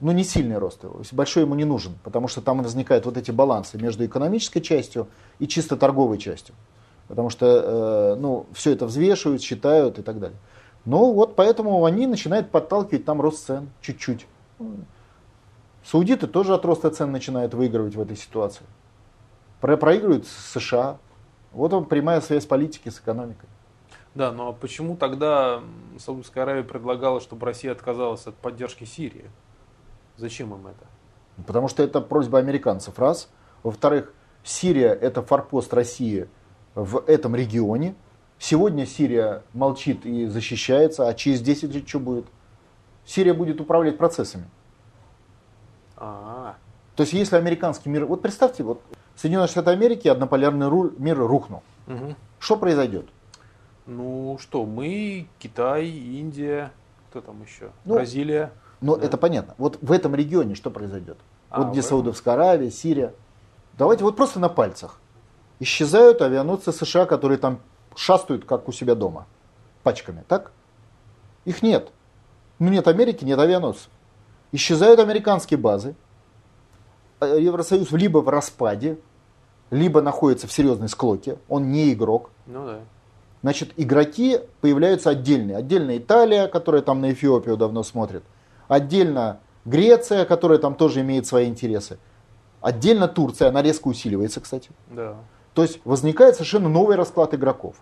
[0.00, 3.30] ну не сильный рост его, большой ему не нужен, потому что там возникают вот эти
[3.30, 6.54] балансы между экономической частью и чисто торговой частью.
[7.08, 10.38] Потому что э, ну, все это взвешивают, считают и так далее.
[10.86, 14.26] Ну вот поэтому они начинают подталкивать там рост цен чуть-чуть.
[15.84, 18.64] Саудиты тоже от роста цен начинают выигрывать в этой ситуации.
[19.60, 20.98] Про проигрывают США.
[21.52, 23.48] Вот он прямая связь политики с экономикой.
[24.14, 25.60] Да, но почему тогда
[25.98, 29.30] Саудовская Аравия предлагала, чтобы Россия отказалась от поддержки Сирии?
[30.16, 31.44] Зачем им это?
[31.46, 33.28] Потому что это просьба американцев, раз.
[33.62, 36.28] Во-вторых, Сирия это форпост России
[36.74, 37.94] в этом регионе.
[38.38, 42.26] Сегодня Сирия молчит и защищается, а через 10 лет что будет?
[43.04, 44.44] Сирия будет управлять процессами.
[45.96, 46.56] А-а-а.
[46.96, 48.04] То есть если американский мир...
[48.04, 48.82] Вот представьте, вот
[49.14, 50.68] Соединенные Штаты Америки, однополярный
[50.98, 51.62] мир рухнул.
[51.86, 52.14] Угу.
[52.38, 53.06] Что произойдет?
[53.86, 56.72] Ну что, мы, Китай, Индия,
[57.08, 57.70] кто там еще?
[57.84, 58.52] Ну, Бразилия.
[58.80, 59.06] Ну, да.
[59.06, 59.54] это понятно.
[59.58, 61.18] Вот в этом регионе что произойдет?
[61.48, 63.14] А, вот где Саудовская Аравия, Сирия.
[63.78, 65.00] Давайте вот просто на пальцах.
[65.60, 67.60] Исчезают авианосцы США, которые там
[67.96, 69.26] шастают, как у себя дома,
[69.82, 70.52] пачками, так?
[71.44, 71.90] Их нет.
[72.58, 73.88] Ну нет Америки, нет авианосцев.
[74.52, 75.94] Исчезают американские базы.
[77.20, 78.98] Э, Евросоюз либо в распаде,
[79.70, 81.38] либо находится в серьезной склоке.
[81.48, 82.30] Он не игрок.
[82.46, 82.80] Ну да.
[83.42, 85.56] Значит, игроки появляются отдельные.
[85.56, 88.24] Отдельно Италия, которая там на Эфиопию давно смотрит.
[88.68, 91.98] Отдельно Греция, которая там тоже имеет свои интересы.
[92.60, 94.70] Отдельно Турция, она резко усиливается, кстати.
[94.88, 95.16] Да.
[95.56, 97.76] То есть возникает совершенно новый расклад игроков.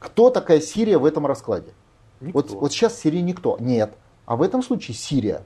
[0.00, 1.72] Кто такая Сирия в этом раскладе?
[2.20, 3.56] Вот, вот сейчас Сирия никто.
[3.60, 3.94] Нет.
[4.26, 5.44] А в этом случае Сирия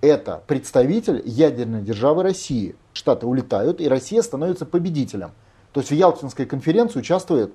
[0.00, 2.74] это представитель ядерной державы России.
[2.92, 5.30] Штаты улетают, и Россия становится победителем.
[5.70, 7.54] То есть в Ялтинской конференции участвует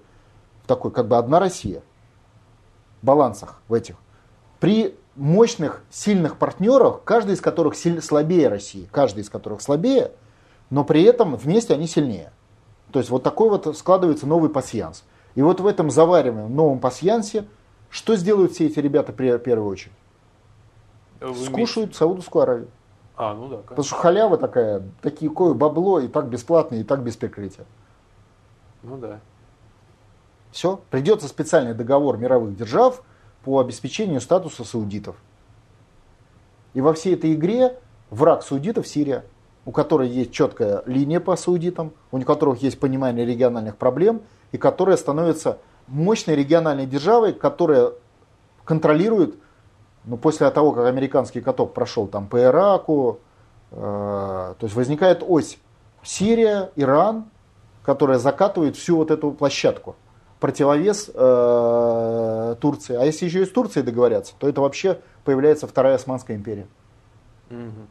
[0.65, 1.83] такой как бы одна Россия.
[3.01, 3.97] Балансах в этих.
[4.61, 10.13] При мощных, сильных партнерах, каждый из которых силь, слабее России, каждый из которых слабее,
[10.69, 12.31] но при этом вместе они сильнее.
[12.91, 15.03] То есть вот такой вот складывается новый пасьянс.
[15.35, 17.45] И вот в этом завариваемом новом пасьянсе,
[17.89, 19.93] что сделают все эти ребята при первую очередь?
[21.21, 21.97] Вы Скушают имеете?
[21.97, 22.67] Саудовскую Аравию.
[23.15, 23.49] А, ну да.
[23.49, 23.67] Конечно.
[23.67, 27.65] Потому что халява такая, такие кое бабло, и так бесплатно, и так без прикрытия.
[28.81, 29.19] Ну да.
[30.51, 33.03] Все, придется специальный договор мировых держав
[33.43, 35.15] по обеспечению статуса саудитов.
[36.73, 37.77] И во всей этой игре
[38.09, 39.25] враг саудитов Сирия,
[39.65, 44.97] у которой есть четкая линия по саудитам, у которых есть понимание региональных проблем, и которая
[44.97, 47.91] становится мощной региональной державой, которая
[48.63, 49.35] контролирует,
[50.05, 53.19] ну, после того, как американский каток прошел там по Ираку,
[53.71, 55.57] э, то есть возникает ось
[56.03, 57.25] Сирия, Иран,
[57.83, 59.95] которая закатывает всю вот эту площадку
[60.39, 62.95] противовес э, Турции.
[62.95, 66.67] А если еще и с Турцией договорятся, то это вообще появляется вторая Османская империя.
[67.49, 67.87] Угу.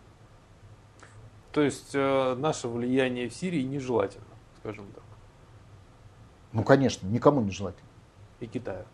[1.53, 4.25] То есть э, наше влияние в Сирии нежелательно,
[4.59, 5.03] скажем так.
[6.53, 7.89] Ну, конечно, никому не желательно.
[8.41, 8.85] И Китаю.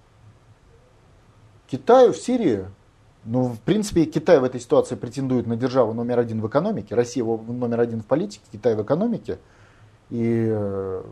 [1.66, 2.66] Китаю в Сирии,
[3.24, 7.24] ну, в принципе, Китай в этой ситуации претендует на державу номер один в экономике, Россия
[7.24, 9.38] номер один в политике, Китай в экономике.
[10.10, 11.02] И э,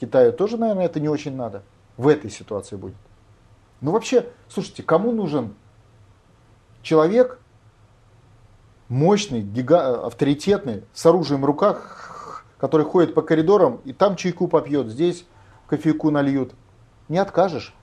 [0.00, 1.62] Китаю тоже, наверное, это не очень надо
[1.96, 2.96] в этой ситуации будет.
[3.80, 5.54] Ну вообще, слушайте, кому нужен
[6.82, 7.40] человек
[8.88, 14.88] мощный, гига, авторитетный, с оружием в руках, который ходит по коридорам и там чайку попьет,
[14.88, 15.26] здесь
[15.66, 16.52] кофейку нальют.
[17.08, 17.74] Не откажешь.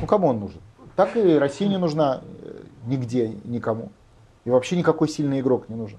[0.00, 0.60] Ну кому он нужен?
[0.96, 3.90] Так и Россия не нужна э, нигде, никому.
[4.44, 5.98] И вообще никакой сильный игрок не нужен.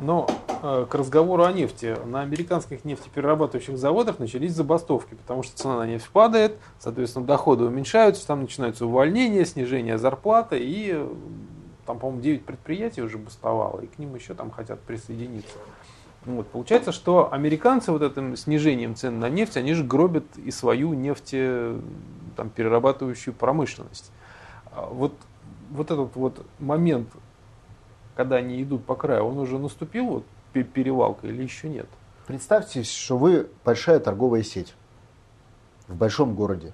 [0.00, 0.26] Но
[0.62, 1.96] э, к разговору о нефти.
[2.06, 8.26] На американских нефтеперерабатывающих заводах начались забастовки, потому что цена на нефть падает, соответственно, доходы уменьшаются,
[8.26, 11.06] там начинаются увольнения, снижение зарплаты, и
[11.86, 15.56] там, по-моему, 9 предприятий уже бастовало, и к ним еще там хотят присоединиться.
[16.24, 16.46] Вот.
[16.48, 23.34] Получается, что американцы вот этим снижением цен на нефть, они же гробят и свою нефтеперерабатывающую
[23.34, 24.10] промышленность.
[24.72, 25.12] А вот,
[25.70, 27.08] вот этот вот момент
[28.14, 31.88] когда они идут по краю, он уже наступил, вот перевалка или еще нет?
[32.26, 34.74] Представьте, что вы большая торговая сеть
[35.88, 36.72] в большом городе.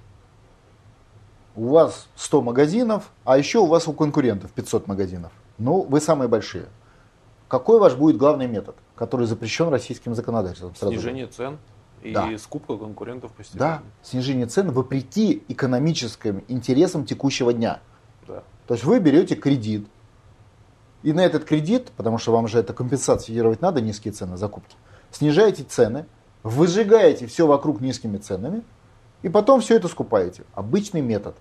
[1.61, 5.31] У вас 100 магазинов, а еще у вас у конкурентов 500 магазинов.
[5.59, 6.65] Ну, вы самые большие.
[7.49, 10.75] Какой ваш будет главный метод, который запрещен российским законодательством?
[10.75, 11.59] Снижение цен
[12.03, 12.31] и да.
[12.39, 13.83] скупка конкурентов постепенно.
[13.83, 17.81] Да, снижение цен вопреки экономическим интересам текущего дня.
[18.27, 18.43] Да.
[18.67, 19.87] То есть вы берете кредит,
[21.03, 24.77] и на этот кредит, потому что вам же это компенсировать надо, низкие цены закупки,
[25.11, 26.07] снижаете цены,
[26.43, 28.63] выжигаете все вокруг низкими ценами,
[29.21, 30.45] и потом все это скупаете.
[30.55, 31.37] Обычный метод.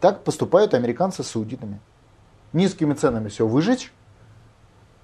[0.00, 1.80] Так поступают американцы с саудитами.
[2.52, 3.92] Низкими ценами все выжечь,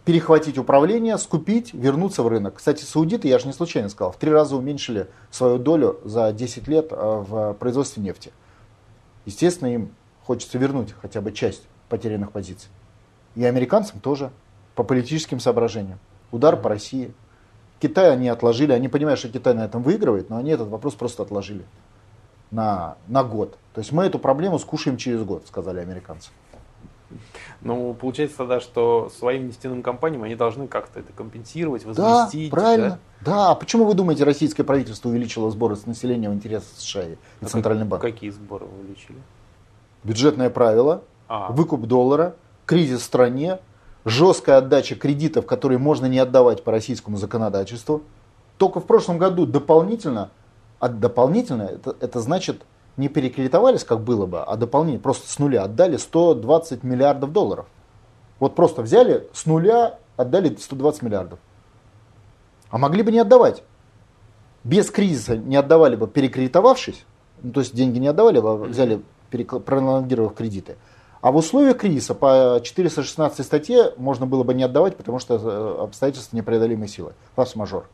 [0.05, 2.57] перехватить управление, скупить, вернуться в рынок.
[2.57, 6.68] Кстати, саудиты, я же не случайно сказал, в три раза уменьшили свою долю за 10
[6.68, 8.32] лет э, в производстве нефти.
[9.24, 12.68] Естественно, им хочется вернуть хотя бы часть потерянных позиций.
[13.34, 14.30] И американцам тоже,
[14.74, 15.99] по политическим соображениям.
[16.30, 17.12] Удар по России.
[17.80, 21.22] Китай они отложили, они понимают, что Китай на этом выигрывает, но они этот вопрос просто
[21.22, 21.64] отложили
[22.53, 23.59] на, на год.
[23.74, 26.30] То есть мы эту проблему скушаем через год, сказали американцы.
[27.61, 32.50] Ну, получается тогда, что своим нефтяным компаниям они должны как-то это компенсировать, возместить.
[32.50, 32.98] Да, правильно.
[33.20, 33.32] Да?
[33.32, 37.16] да, а почему вы думаете, российское правительство увеличило сборы с населения в интересах США и
[37.40, 38.03] а Центральный банк?
[38.03, 39.18] Какие сборы увеличили?
[40.05, 41.53] Бюджетное правило, а.
[41.53, 42.34] выкуп доллара,
[42.66, 43.61] кризис в стране,
[44.05, 48.03] жесткая отдача кредитов, которые можно не отдавать по российскому законодательству.
[48.59, 50.30] Только в прошлом году дополнительно,
[50.83, 52.62] а дополнительно это, это значит
[52.97, 57.66] не перекредитовались, как было бы, а дополнительно просто с нуля отдали 120 миллиардов долларов.
[58.41, 61.39] Вот просто взяли с нуля, отдали 120 миллиардов.
[62.70, 63.62] А могли бы не отдавать.
[64.64, 67.05] Без кризиса не отдавали бы, перекредитовавшись,
[67.43, 70.78] ну, то есть деньги не отдавали, а взяли, пролонгировав кредиты.
[71.20, 75.85] А в условиях кризиса по 416 статье можно было бы не отдавать, потому что э,
[75.85, 77.12] обстоятельства непреодолимой силы.
[77.37, 77.87] Форс-мажор.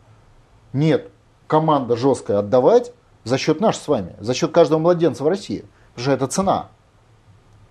[0.72, 1.10] Нет,
[1.48, 2.92] команда жесткая отдавать,
[3.24, 5.64] за счет наш с вами, за счет каждого младенца в России.
[5.94, 6.68] Потому что это цена.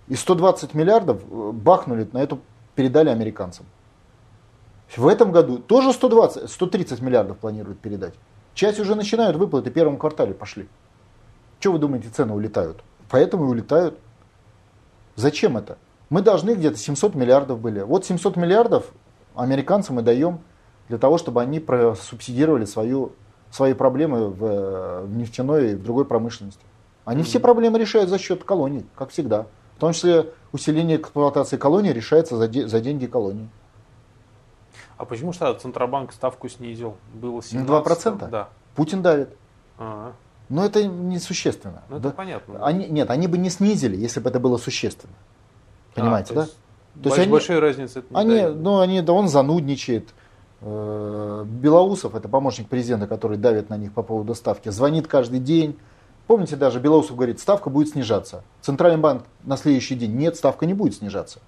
[0.08, 2.40] И 120 миллиардов э, бахнули на эту,
[2.74, 3.64] передали американцам.
[4.94, 8.14] В этом году тоже 120, 130 миллиардов планируют передать.
[8.54, 10.68] Часть уже начинают выплаты, в первом квартале пошли.
[11.60, 12.82] Что вы думаете, цены улетают?
[13.10, 13.98] Поэтому и улетают.
[15.14, 15.78] Зачем это?
[16.10, 17.80] Мы должны где-то 700 миллиардов были.
[17.80, 18.86] Вот 700 миллиардов
[19.34, 20.40] американцам мы даем
[20.88, 21.64] для того, чтобы они
[22.00, 23.12] субсидировали свою
[23.50, 26.60] свои проблемы в, в нефтяной и в другой промышленности.
[27.04, 29.46] Они все проблемы решают за счет колоний, как всегда.
[29.76, 33.48] В том числе усиление эксплуатации колоний решается за, де, за деньги колонии.
[34.96, 36.96] А почему что Центробанк ставку снизил?
[37.14, 38.28] Было 17, 2%?
[38.28, 38.48] Да.
[38.74, 39.30] Путин давит.
[39.78, 40.12] А-а.
[40.48, 41.82] Но это несущественно.
[41.88, 42.14] Ну, это да?
[42.14, 42.64] понятно.
[42.66, 45.14] Они, нет, они бы не снизили, если бы это было существенно.
[45.94, 46.40] Понимаете, а, то
[46.94, 47.10] да?
[47.10, 50.08] То есть, большой они, разницы это не они, ну, они, да он занудничает.
[50.60, 55.78] Э, Белоусов, это помощник президента, который давит на них по поводу ставки, звонит каждый день.
[56.26, 58.42] Помните, даже Белоусов говорит, ставка будет снижаться.
[58.60, 61.38] Центральный банк на следующий день, нет, ставка не будет снижаться.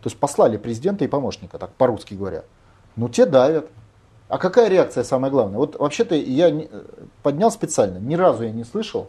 [0.00, 2.44] То есть послали президента и помощника, так по-русски говоря.
[2.96, 3.68] Ну, те давят.
[4.28, 5.58] А какая реакция самая главная?
[5.58, 6.68] Вот вообще-то я
[7.22, 9.08] поднял специально, ни разу я не слышал,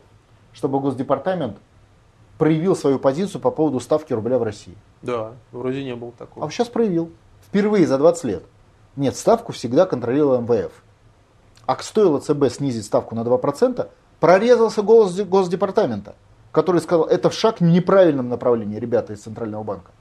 [0.54, 1.58] чтобы Госдепартамент
[2.38, 4.76] проявил свою позицию по поводу ставки рубля в России.
[5.02, 6.48] Да, вроде не было такого.
[6.48, 7.12] А сейчас проявил.
[7.46, 8.44] Впервые за 20 лет.
[8.96, 10.72] Нет, ставку всегда контролировал МВФ.
[11.66, 13.88] А стоило ЦБ снизить ставку на 2%,
[14.20, 16.16] прорезался голос Госдепартамента,
[16.52, 19.92] который сказал, это шаг в неправильном направлении, ребята из Центрального банка.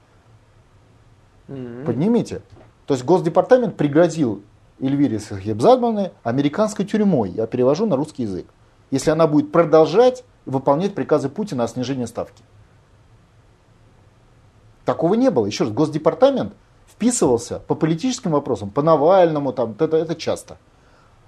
[1.47, 1.85] Mm-hmm.
[1.85, 2.41] Поднимите.
[2.85, 4.41] То есть Госдепартамент пригрозил
[4.79, 8.47] Эльвире Сахибзадмане американской тюрьмой, я перевожу на русский язык,
[8.91, 12.43] если она будет продолжать выполнять приказы Путина о снижении ставки.
[14.85, 15.45] Такого не было.
[15.45, 16.53] Еще раз, Госдепартамент
[16.99, 20.57] вписывался по политическим вопросам, по Навальному, там, это, это часто.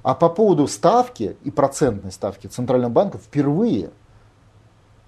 [0.03, 3.91] А по поводу ставки и процентной ставки Центрального банка впервые,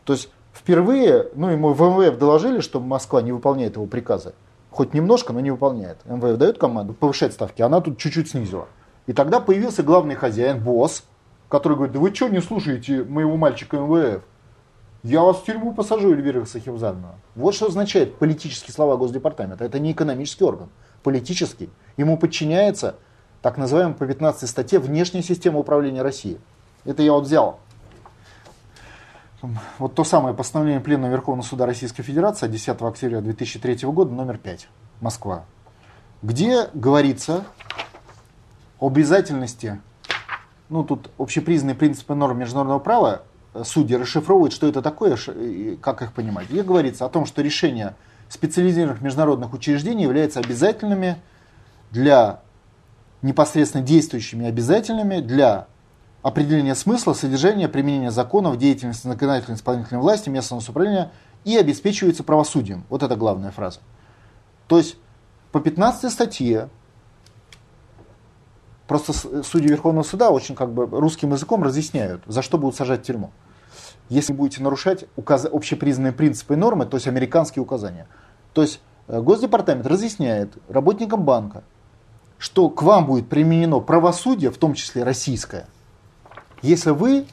[0.06, 4.34] то есть впервые, ну ему в МВФ доложили, что Москва не выполняет его приказы,
[4.72, 5.98] хоть немножко, но не выполняет.
[6.06, 8.68] МВФ дает команду повышать ставки, она тут чуть-чуть снизила.
[9.06, 11.04] И тогда появился главный хозяин, босс,
[11.50, 14.24] который говорит, да вы что не слушаете моего мальчика МВФ?
[15.04, 17.16] Я вас в тюрьму посажу, Эльвира Сахимзадовна.
[17.36, 19.66] Вот что означает политические слова Госдепартамента.
[19.66, 20.70] Это не экономический орган,
[21.04, 21.70] политический.
[21.98, 22.96] Ему подчиняется
[23.42, 26.40] так называемая по 15 статье внешняя система управления России.
[26.86, 27.60] Это я вот взял.
[29.78, 34.70] Вот то самое постановление Пленума Верховного Суда Российской Федерации 10 октября 2003 года, номер 5,
[35.02, 35.44] Москва,
[36.22, 37.44] где говорится
[38.80, 39.82] об обязательности,
[40.70, 43.24] ну тут общепризнанные принципы норм международного права
[43.64, 45.18] судьи расшифровывают, что это такое,
[45.82, 46.50] как их понимать.
[46.50, 47.96] Где говорится о том, что решения
[48.30, 51.18] специализированных международных учреждений являются обязательными
[51.92, 52.42] для
[53.22, 55.68] непосредственно действующими обязательными для
[56.24, 61.12] определения смысла, содержания, применения законов, деятельности законодательной исполнительной власти, местного самоуправления
[61.44, 62.86] и обеспечивается правосудием.
[62.90, 63.80] Вот это главная фраза.
[64.68, 64.96] То есть
[65.52, 66.70] по 15 статье
[68.88, 73.04] просто судьи Верховного суда очень как бы русским языком разъясняют, за что будут сажать в
[73.04, 73.32] тюрьму.
[74.10, 75.46] Если будете нарушать указ...
[75.46, 78.08] общепризнанные принципы и нормы, то есть американские указания.
[78.54, 81.64] То есть э, Госдепартамент разъясняет работникам банка,
[82.38, 85.68] что к вам будет применено правосудие, в том числе российское,
[86.62, 87.26] если вы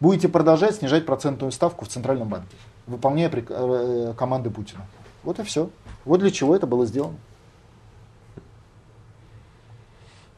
[0.00, 2.56] будете продолжать снижать процентную ставку в Центральном банке,
[2.86, 4.86] выполняя э, команды Путина.
[5.22, 5.70] Вот и все.
[6.04, 7.16] Вот для чего это было сделано.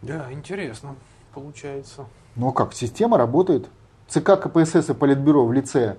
[0.03, 0.97] Да, интересно
[1.33, 2.07] получается.
[2.37, 3.69] Ну а как, система работает.
[4.13, 5.97] ЦК КПСС и Политбюро в лице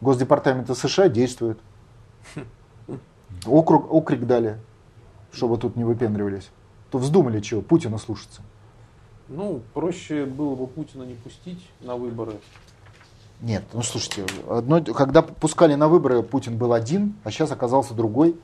[0.00, 1.58] Госдепартамента США действует.
[3.46, 4.58] Округ, окрик дали,
[5.32, 6.50] чтобы тут не выпендривались.
[6.90, 8.42] То вздумали чего, Путина слушаться.
[9.28, 12.34] Ну, проще было бы Путина не пустить на выборы.
[13.40, 18.36] Нет, ну слушайте, одно, когда пускали на выборы, Путин был один, а сейчас оказался другой.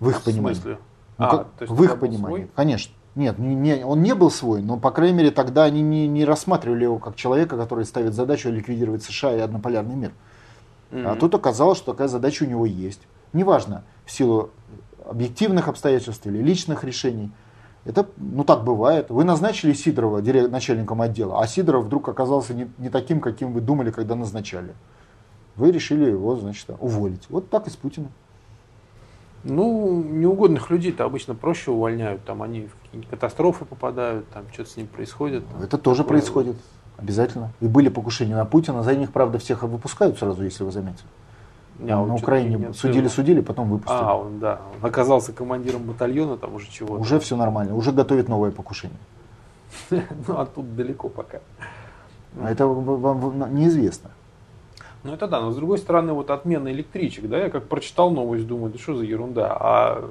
[0.00, 0.58] В их понимании.
[0.58, 0.78] В смысле?
[1.18, 2.50] Ну, а, как, в их понимании, свой?
[2.56, 2.94] конечно.
[3.16, 6.24] Нет, не, не, он не был свой, но, по крайней мере, тогда они не, не
[6.24, 10.12] рассматривали его как человека, который ставит задачу ликвидировать США и однополярный мир.
[10.90, 11.06] Mm-hmm.
[11.06, 13.00] А тут оказалось, что такая задача у него есть.
[13.32, 14.50] Неважно, в силу
[15.04, 17.32] объективных обстоятельств или личных решений.
[17.84, 19.10] Это, ну так бывает.
[19.10, 23.90] Вы назначили Сидорова начальником отдела, а Сидоров вдруг оказался не, не таким, каким вы думали,
[23.90, 24.74] когда назначали.
[25.56, 27.26] Вы решили его, значит, уволить.
[27.28, 28.12] Вот так и с Путиным.
[29.42, 34.76] Ну, неугодных людей-то обычно проще увольняют, там они в какие-нибудь катастрофы попадают, там что-то с
[34.76, 35.46] ним происходит.
[35.48, 36.18] Там, Это тоже такое...
[36.18, 36.56] происходит,
[36.98, 37.50] обязательно.
[37.60, 41.08] И были покушения на Путина, за них, правда, всех выпускают сразу, если вы заметили.
[41.78, 43.98] Не, на Украине судили-судили, потом выпустили.
[43.98, 46.96] А, он, да, он оказался командиром батальона, там уже чего.
[46.96, 48.98] Уже все нормально, уже готовит новое покушение.
[49.90, 51.38] Ну, а тут далеко пока.
[52.42, 54.10] А это вам неизвестно.
[55.02, 58.46] Ну это да, но с другой стороны, вот отмена электричек, да, я как прочитал новость,
[58.46, 60.10] думаю, да что за ерунда, а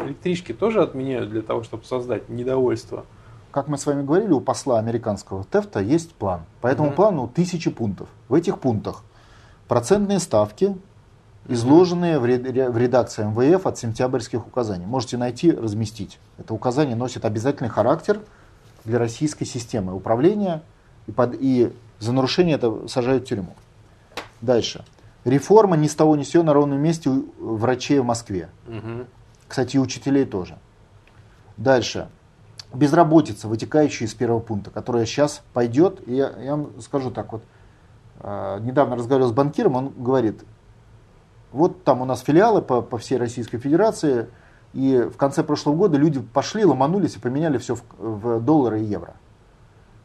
[0.00, 3.04] электрички тоже отменяют для того, чтобы создать недовольство.
[3.52, 6.40] Как мы с вами говорили, у посла американского ТЕФТа есть план.
[6.60, 6.94] По этому mm-hmm.
[6.94, 8.08] плану тысячи пунктов.
[8.28, 9.04] В этих пунктах
[9.68, 10.76] процентные ставки,
[11.46, 14.86] изложенные в редакции МВФ от сентябрьских указаний.
[14.86, 16.18] Можете найти, разместить.
[16.38, 18.18] Это указание носит обязательный характер
[18.84, 20.62] для российской системы управления,
[21.06, 23.54] и, под, и за нарушение это сажают в тюрьму.
[24.44, 24.84] Дальше.
[25.24, 28.50] Реформа ни с того ни с сего на ровном месте у врачей в Москве.
[28.68, 29.06] Угу.
[29.48, 30.58] Кстати, и учителей тоже.
[31.56, 32.08] Дальше.
[32.74, 36.06] Безработица, вытекающая из первого пункта, которая сейчас пойдет.
[36.06, 37.42] И я, я вам скажу так вот.
[38.20, 40.44] Э, недавно разговаривал с банкиром, он говорит,
[41.52, 44.28] вот там у нас филиалы по, по всей Российской Федерации,
[44.72, 48.84] и в конце прошлого года люди пошли, ломанулись и поменяли все в, в доллары и
[48.84, 49.14] евро.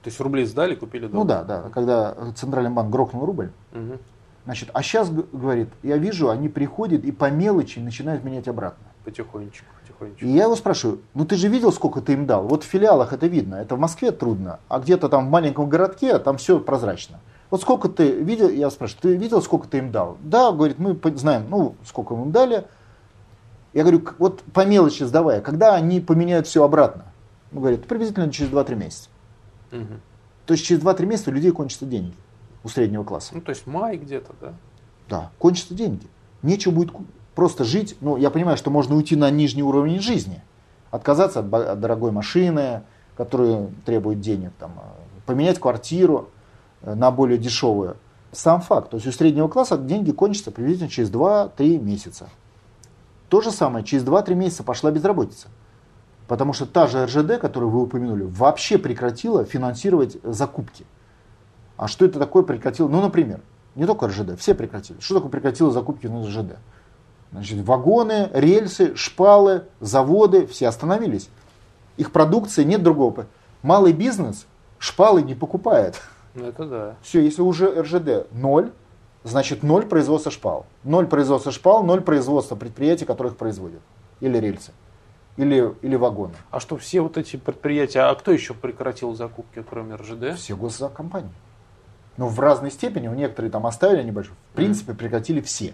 [0.03, 1.17] То есть рубли сдали, купили доллары?
[1.17, 1.69] Ну да, да.
[1.69, 3.97] Когда Центральный банк грохнул рубль, угу.
[4.49, 8.83] Значит, а сейчас, говорит, я вижу, они приходят и по мелочи начинают менять обратно.
[9.05, 10.25] Потихонечку, потихонечку.
[10.25, 12.47] И я его спрашиваю, ну ты же видел, сколько ты им дал?
[12.47, 16.17] Вот в филиалах это видно, это в Москве трудно, а где-то там в маленьком городке
[16.17, 17.19] там все прозрачно.
[17.51, 20.17] Вот сколько ты видел, я спрашиваю, ты видел, сколько ты им дал?
[20.23, 22.65] Да, говорит, мы знаем, ну, сколько им дали.
[23.73, 27.05] Я говорю, вот по мелочи сдавая, когда они поменяют все обратно?
[27.53, 29.09] Он говорит, приблизительно через 2-3 месяца.
[29.71, 29.93] Угу.
[30.47, 32.15] То есть через 2-3 месяца у людей кончатся деньги
[32.63, 33.31] у среднего класса.
[33.33, 34.53] Ну, то есть май где-то, да?
[35.07, 36.07] Да, кончатся деньги.
[36.41, 36.93] Нечего будет
[37.35, 37.95] просто жить.
[38.01, 40.41] Ну, я понимаю, что можно уйти на нижний уровень жизни,
[40.91, 42.83] отказаться от, от дорогой машины,
[43.17, 46.29] которая требует денег, там, э, поменять квартиру
[46.81, 47.97] э, на более дешевую.
[48.31, 48.91] Сам факт.
[48.91, 52.29] То есть у среднего класса деньги кончатся приблизительно через 2-3 месяца.
[53.27, 55.47] То же самое, через 2-3 месяца пошла безработица.
[56.27, 60.85] Потому что та же РЖД, которую вы упомянули, вообще прекратила финансировать закупки.
[61.79, 62.89] А что это такое прекратило?
[62.89, 63.39] Ну, например,
[63.75, 64.99] не только РЖД, все прекратили.
[64.99, 66.57] Что такое прекратило закупки на РЖД?
[67.31, 71.29] Значит, вагоны, рельсы, шпалы, заводы, все остановились.
[71.95, 73.27] Их продукции нет другого.
[73.61, 74.45] Малый бизнес
[74.77, 76.01] шпалы не покупает.
[76.35, 76.95] Ну, это да.
[77.01, 78.73] Все, если уже РЖД ноль,
[79.23, 80.65] значит ноль производства шпал.
[80.83, 83.79] Ноль производства шпал, ноль производства предприятий, которые их производят.
[84.19, 84.73] Или рельсы.
[85.37, 86.33] Или, или вагоны.
[86.51, 90.35] А что, все вот эти предприятия, а кто еще прекратил закупки, кроме РЖД?
[90.35, 91.31] Все госзакомпании
[92.19, 95.73] но в разной степени, у некоторых там оставили небольшой, в принципе прекратили все.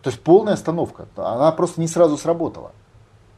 [0.00, 2.72] То есть полная остановка, она просто не сразу сработала.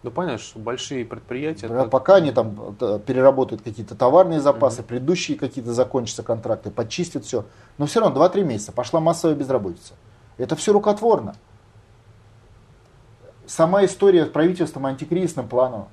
[0.04, 1.66] Ну понятно, что большие предприятия.
[1.66, 7.24] Да, Пока они там э, переработают какие-то товарные запасы, mm предыдущие какие-то закончатся контракты, подчистят
[7.24, 7.44] все.
[7.76, 9.94] Но все равно 2-3 месяца пошла массовая безработица.
[10.38, 11.34] Это все рукотворно.
[13.46, 15.88] Сама история с правительством антикризисным планом.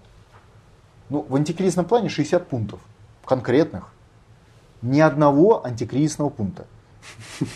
[1.09, 2.81] Ну, в антикризисном плане 60 пунктов
[3.25, 3.91] конкретных
[4.81, 6.65] ни одного антикризисного пункта.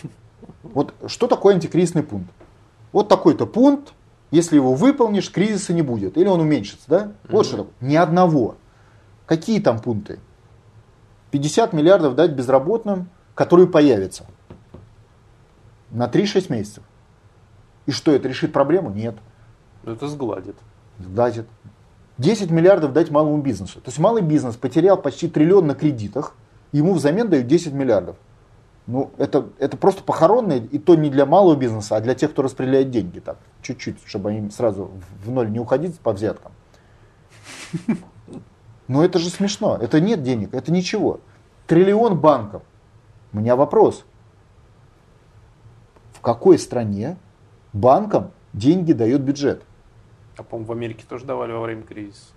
[0.63, 2.31] Вот что такое антикризисный пункт?
[2.93, 3.93] Вот такой-то пункт,
[4.31, 6.17] Если его выполнишь, кризиса не будет.
[6.17, 6.99] Или он уменьшится, да?
[7.03, 7.29] Mm-hmm.
[7.29, 7.73] Вот что такое.
[7.81, 8.55] Ни одного.
[9.27, 10.19] Какие там пункты?
[11.31, 14.25] 50 миллиардов дать безработным, которые появятся.
[15.91, 16.83] На 3-6 месяцев.
[17.85, 18.89] И что, это решит проблему?
[18.89, 19.15] Нет.
[19.85, 20.55] Это сгладит.
[20.99, 21.47] Сгладит.
[22.17, 23.81] 10 миллиардов дать малому бизнесу.
[23.81, 26.35] То есть малый бизнес потерял почти триллион на кредитах,
[26.73, 28.17] ему взамен дают 10 миллиардов.
[28.85, 32.41] Ну, это, это просто похоронное, и то не для малого бизнеса, а для тех, кто
[32.41, 34.91] распределяет деньги так, чуть-чуть, чтобы они сразу
[35.23, 36.51] в ноль не уходить по взяткам.
[38.89, 41.21] Но это же смешно, это нет денег, это ничего.
[41.67, 42.63] Триллион банков.
[43.31, 44.03] У меня вопрос.
[46.11, 47.17] В какой стране
[47.71, 49.63] банкам деньги дает бюджет?
[50.37, 52.33] А, по-моему, в Америке тоже давали во время кризиса.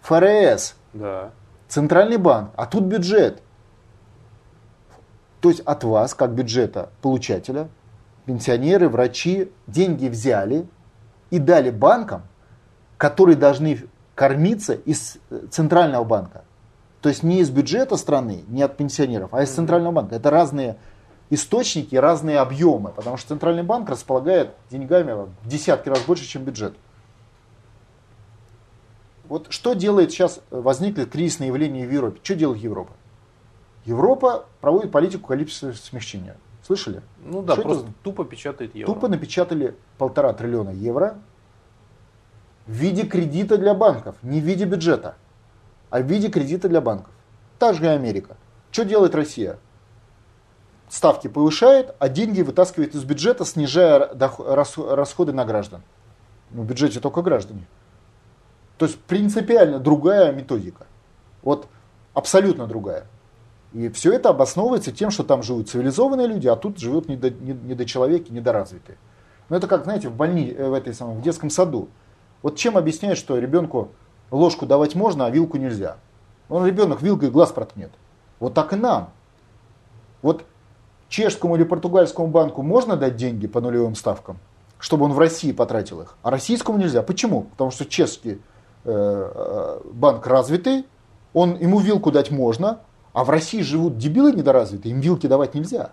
[0.00, 0.76] ФРС.
[0.94, 1.32] Да.
[1.68, 2.50] Центральный банк.
[2.56, 3.42] А тут бюджет.
[5.40, 7.68] То есть от вас, как бюджета получателя,
[8.24, 10.66] пенсионеры, врачи деньги взяли
[11.30, 12.22] и дали банкам,
[12.96, 13.84] которые должны
[14.14, 16.44] кормиться из э, центрального банка.
[17.02, 20.16] То есть не из бюджета страны, не от пенсионеров, а из центрального банка.
[20.16, 20.76] Это разные
[21.30, 26.74] источники, разные объемы, потому что центральный банк располагает деньгами в десятки раз больше, чем бюджет.
[29.28, 32.20] Вот что делает сейчас, э, возникли кризисные явления в Европе?
[32.22, 32.92] Что делает Европа?
[33.86, 36.36] Европа проводит политику количественного смягчения.
[36.62, 37.02] Слышали?
[37.24, 37.92] Ну да, что просто это?
[38.02, 38.92] тупо печатает евро.
[38.92, 41.18] Тупо напечатали полтора триллиона евро
[42.66, 45.14] в виде кредита для банков, не в виде бюджета,
[45.90, 47.12] а в виде кредита для банков.
[47.60, 48.36] Так же и Америка.
[48.72, 49.58] Что делает Россия?
[50.88, 55.82] Ставки повышает, а деньги вытаскивает из бюджета, снижая расходы на граждан.
[56.50, 57.66] Ну, в бюджете только граждане.
[58.78, 60.86] То есть принципиально другая методика.
[61.42, 61.68] Вот
[62.14, 63.06] абсолютно другая.
[63.76, 68.96] И все это обосновывается тем, что там живут цивилизованные люди, а тут живут недочеловеки, недоразвитые.
[69.50, 71.88] Ну это как, знаете, в больни, э, в этой самой, в детском саду.
[72.40, 73.90] Вот чем объясняют, что ребенку
[74.30, 75.98] ложку давать можно, а вилку нельзя?
[76.48, 77.90] Он ребенок вилкой глаз проткнет.
[78.40, 79.10] Вот так и нам.
[80.22, 80.46] Вот
[81.10, 84.38] чешскому или португальскому банку можно дать деньги по нулевым ставкам,
[84.78, 87.02] чтобы он в России потратил их, а российскому нельзя.
[87.02, 87.42] Почему?
[87.42, 88.40] Потому что чешский
[88.84, 90.86] э, э банк развитый,
[91.34, 92.80] он, ему вилку дать можно,
[93.16, 95.92] а в России живут дебилы недоразвитые, им вилки давать нельзя.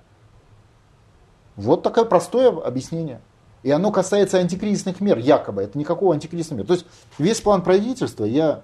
[1.56, 3.22] Вот такое простое объяснение.
[3.64, 5.64] И оно касается антикризисных мер, якобы.
[5.64, 6.68] Это никакого антикризисного мер.
[6.68, 6.86] То есть
[7.18, 8.64] весь план правительства, я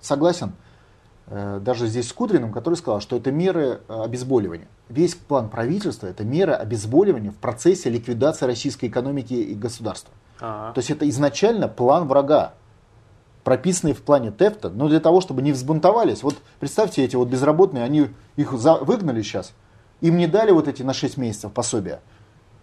[0.00, 0.52] согласен
[1.26, 4.68] э, даже здесь с Кудриным, который сказал, что это меры э, обезболивания.
[4.88, 10.14] Весь план правительства это меры обезболивания в процессе ликвидации российской экономики и государства.
[10.38, 10.72] А-а.
[10.72, 12.54] То есть это изначально план врага
[13.48, 16.22] прописанные в плане ТЭФТа, но для того, чтобы не взбунтовались.
[16.22, 19.54] Вот представьте, эти вот безработные, они их за, выгнали сейчас,
[20.02, 22.00] им не дали вот эти на 6 месяцев пособия.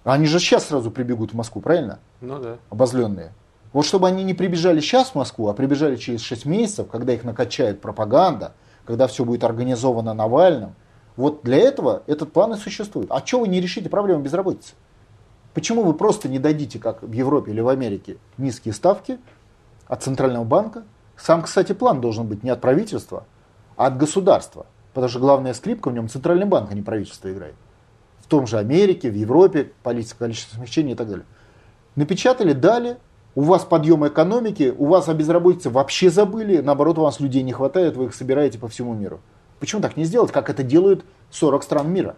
[0.03, 1.97] Они же сейчас сразу прибегут в Москву, правильно?
[2.21, 2.57] Ну да.
[2.69, 3.33] Обозленные.
[3.73, 7.23] Вот чтобы они не прибежали сейчас в Москву, а прибежали через 6 месяцев, когда их
[7.23, 8.53] накачает пропаганда,
[8.85, 10.75] когда все будет организовано Навальным,
[11.15, 13.07] вот для этого этот план и существует.
[13.09, 14.75] А что вы не решите проблему безработицы?
[15.55, 19.17] Почему вы просто не дадите, как в Европе или в Америке, низкие ставки,
[19.87, 20.83] от Центрального банка.
[21.17, 23.25] Сам, кстати, план должен быть не от правительства,
[23.77, 24.65] а от государства.
[24.93, 27.55] Потому что главная скрипка в нем Центральный банк, а не правительство играет.
[28.19, 31.25] В том же Америке, в Европе, политика количества смягчения и так далее.
[31.95, 32.97] Напечатали, дали,
[33.35, 37.53] у вас подъем экономики, у вас о безработице вообще забыли, наоборот, у вас людей не
[37.53, 39.19] хватает, вы их собираете по всему миру.
[39.59, 42.15] Почему так не сделать, как это делают 40 стран мира?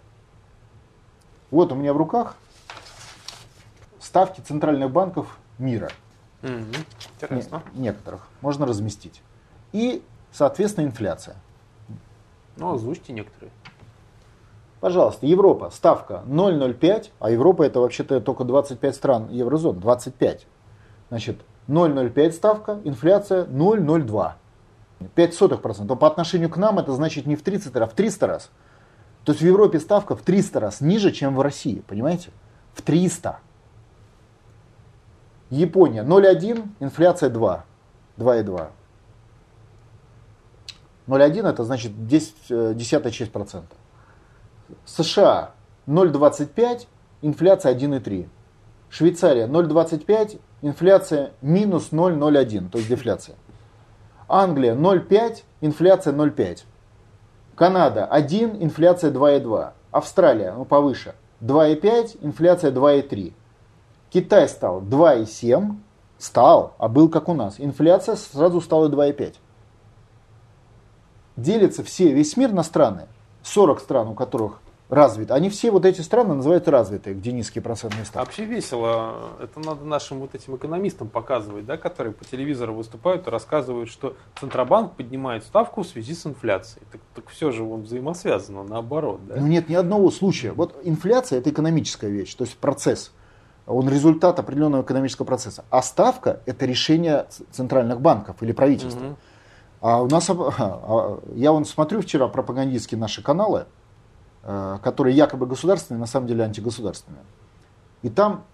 [1.52, 2.36] Вот у меня в руках
[4.00, 5.90] ставки центральных банков мира–
[6.42, 6.86] Mm-hmm.
[7.16, 7.64] Интересно.
[7.74, 8.28] Не, некоторых.
[8.42, 9.22] Можно разместить.
[9.74, 11.36] И, соответственно, инфляция.
[12.58, 13.52] Ну, озвучьте некоторые.
[14.80, 20.46] Пожалуйста, Европа, ставка 0,05, а Европа это вообще-то только 25 стран еврозоны, 25.
[21.10, 24.34] Значит, 0,05 ставка, инфляция 0,02.
[25.00, 25.84] 0,05%.
[25.84, 28.50] Но по отношению к нам это значит не в 30 раз, а в 300 раз.
[29.24, 32.30] То есть в Европе ставка в 300 раз ниже, чем в России, понимаете?
[32.74, 33.40] В 300.
[35.50, 37.64] Япония 0,1, инфляция 2,
[38.18, 38.68] 2,2.
[41.08, 43.76] 0,1 это значит 10, э, десятая часть процента.
[44.86, 45.52] США
[45.88, 46.88] 0,25,
[47.22, 48.28] инфляция 1,3.
[48.90, 53.36] Швейцария 0,25, инфляция минус 0,01, то есть дефляция.
[54.28, 56.64] Англия 0,5, инфляция 0,5.
[57.56, 59.72] Канада 1, инфляция 2,2.
[59.92, 63.34] Австралия, ну повыше, 2,5, инфляция 2,3.
[64.10, 65.76] Китай стал 2,7,
[66.18, 67.56] стал, а был как у нас.
[67.60, 69.36] Инфляция сразу стала 2,5.
[71.36, 73.08] Делится все, весь мир на страны.
[73.44, 75.34] 40 стран, у которых развиты.
[75.34, 78.28] Они все вот эти страны называют развитые, где низкие процентные ставки.
[78.28, 79.32] Вообще весело.
[79.42, 84.16] Это надо нашим вот этим экономистам показывать, да, которые по телевизору выступают и рассказывают, что
[84.40, 86.86] Центробанк поднимает ставку в связи с инфляцией.
[86.92, 89.20] Так, так все же он взаимосвязано, наоборот.
[89.28, 89.36] Да?
[89.38, 90.54] Ну нет ни одного случая.
[90.54, 93.12] Вот инфляция это экономическая вещь, то есть процесс.
[93.68, 95.66] Он результат определенного экономического процесса.
[95.70, 99.06] А ставка это решение центральных банков или правительства.
[99.06, 99.16] Угу.
[99.82, 103.66] А у нас, а, я вон смотрю вчера пропагандистские наши каналы,
[104.50, 107.24] Э, которые якобы государственные, на самом деле антигосударственные.
[108.02, 108.46] И там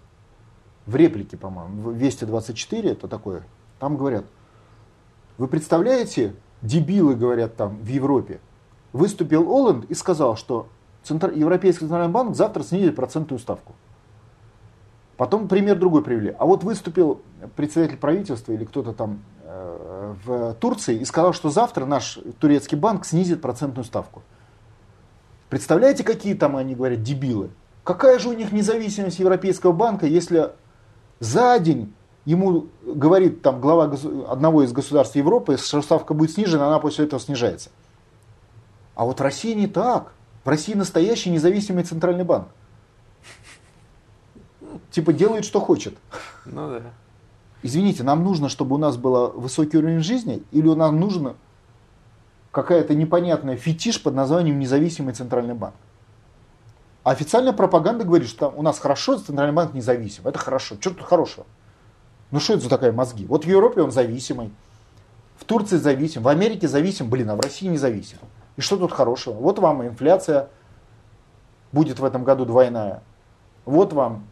[0.88, 3.44] в реплике, по-моему, в Вести 24, это такое,
[3.78, 4.26] там говорят,
[5.38, 6.34] вы представляете,
[6.64, 8.40] дебилы, говорят там в Европе,
[8.92, 10.68] выступил Оланд и сказал, что
[11.04, 11.30] Центр...
[11.30, 13.74] Европейский центральный банк завтра снизит процентную ставку.
[15.18, 16.36] Потом пример другой привели.
[16.38, 17.22] А вот выступил
[17.56, 23.06] председатель правительства или кто-то там э, в Турции и сказал, что завтра наш турецкий банк
[23.06, 24.24] снизит процентную ставку.
[25.50, 27.52] Представляете, какие там, они говорят, дебилы?
[27.84, 30.52] Какая же у них независимость Европейского банка, если
[31.20, 31.94] за день
[32.26, 33.94] ему говорит там глава
[34.28, 37.70] одного из государств Европы, что ставка будет снижена, она после этого снижается.
[38.96, 40.14] А вот в России не так.
[40.44, 42.48] В России настоящий независимый центральный банк.
[44.94, 45.98] Типа делает, что хочет.
[46.46, 46.82] Ну да.
[47.64, 51.34] Извините, нам нужно, чтобы у нас был высокий уровень жизни, или нам нужно
[52.52, 55.74] какая-то непонятная фетиш под названием независимый центральный банк.
[57.04, 60.28] А официальная пропаганда говорит, что у нас хорошо, центральный банк независим.
[60.28, 60.76] Это хорошо.
[60.80, 61.48] Что тут хорошего?
[62.30, 63.26] Ну что это за такая мозги?
[63.26, 64.52] Вот в Европе он зависимый,
[65.38, 68.20] в Турции зависим, в Америке зависим, блин, а в России независим.
[68.58, 69.34] И что тут хорошего?
[69.34, 70.50] Вот вам инфляция
[71.72, 73.02] будет в этом году двойная.
[73.66, 74.28] Вот вам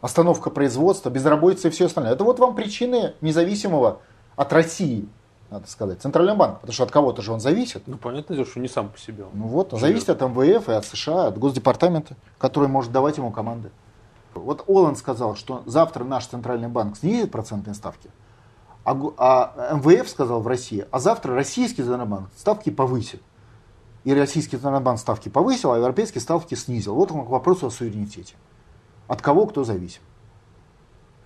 [0.00, 2.12] остановка производства, безработица и все остальное.
[2.12, 4.00] Это вот вам причины независимого
[4.36, 5.08] от России
[5.52, 7.82] надо сказать, Центральный банк, потому что от кого-то же он зависит.
[7.86, 9.26] Ну, понятно, что не сам по себе.
[9.34, 9.80] Ну вот, живет.
[9.82, 13.70] зависит от МВФ и от США, от Госдепартамента, который может давать ему команды.
[14.34, 18.08] Вот Оланд сказал, что завтра наш Центральный банк снизит процентные ставки,
[18.84, 23.20] а, а МВФ сказал в России, а завтра российский Центральный банк ставки повысит.
[24.04, 26.94] И российский Центральный банк ставки повысил, а европейские ставки снизил.
[26.94, 28.34] Вот он к вопросу о суверенитете.
[29.06, 30.00] От кого кто зависит.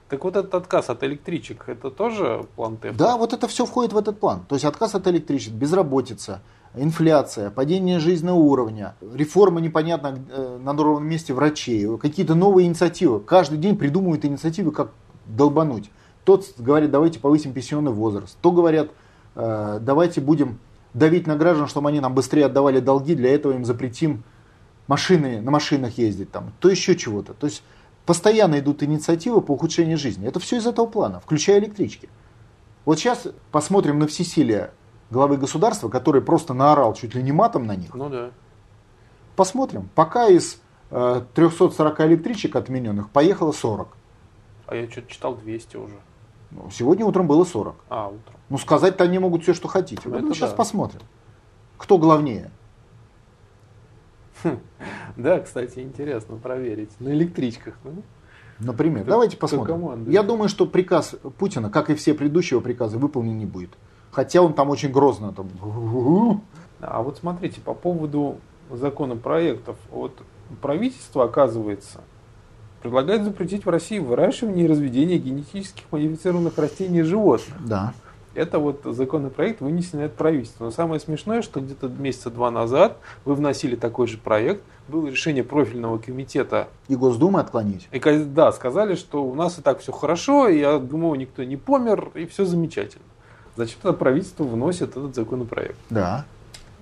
[0.08, 2.96] Так вот этот отказ от электричек, это тоже план ТЭФ?
[2.96, 4.44] Да, вот это все входит в этот план.
[4.48, 6.42] То есть отказ от электричек, безработица,
[6.76, 13.18] инфляция, падение жизненного уровня, реформа непонятно э, на ровном месте врачей, какие-то новые инициативы.
[13.18, 14.92] Каждый день придумывают инициативы, как
[15.26, 15.90] долбануть.
[16.24, 18.36] Тот говорит, давайте повысим пенсионный возраст.
[18.40, 18.90] То говорят,
[19.34, 20.60] э, давайте будем
[20.98, 24.24] давить на граждан, чтобы они нам быстрее отдавали долги, для этого им запретим
[24.86, 27.34] машины, на машинах ездить, там, то еще чего-то.
[27.34, 27.62] То есть
[28.06, 30.28] Постоянно идут инициативы по ухудшению жизни.
[30.28, 32.08] Это все из этого плана, включая электрички.
[32.84, 34.70] Вот сейчас посмотрим на всесилие
[35.10, 37.92] главы государства, который просто наорал чуть ли не матом на них.
[37.94, 38.30] Ну да.
[39.34, 39.90] Посмотрим.
[39.96, 43.88] Пока из э, 340 электричек отмененных поехало 40.
[44.68, 45.96] А я что-то читал 200 уже.
[46.52, 47.74] Ну, сегодня утром было 40.
[47.88, 48.35] А, утром.
[48.48, 50.02] Ну, сказать-то они могут все, что хотите.
[50.08, 50.56] Ну сейчас да.
[50.56, 51.00] посмотрим.
[51.78, 52.50] Кто главнее?
[55.16, 56.90] Да, кстати, интересно проверить.
[57.00, 57.74] На электричках.
[57.84, 58.02] Ну,
[58.58, 60.08] Например, это давайте посмотрим.
[60.10, 63.70] Я думаю, что приказ Путина, как и все предыдущие приказы, выполнен не будет.
[64.10, 65.32] Хотя он там очень грозно.
[65.32, 66.42] Там...
[66.80, 68.38] А вот смотрите, по поводу
[68.70, 69.76] законопроектов.
[69.90, 70.22] Вот
[70.62, 72.00] правительство, оказывается,
[72.82, 77.56] предлагает запретить в России выращивание и разведение генетических модифицированных растений и животных.
[77.66, 77.94] Да.
[78.36, 80.64] Это вот законопроект, вынесенный от правительства.
[80.64, 85.42] Но самое смешное, что где-то месяца два назад вы вносили такой же проект, было решение
[85.42, 86.68] профильного комитета.
[86.88, 87.88] И Госдумы отклонить.
[87.92, 91.56] И, да, сказали, что у нас и так все хорошо, и я думаю, никто не
[91.56, 93.04] помер, и все замечательно.
[93.56, 95.78] Зачем тогда правительство вносит этот законопроект?
[95.88, 96.26] Да.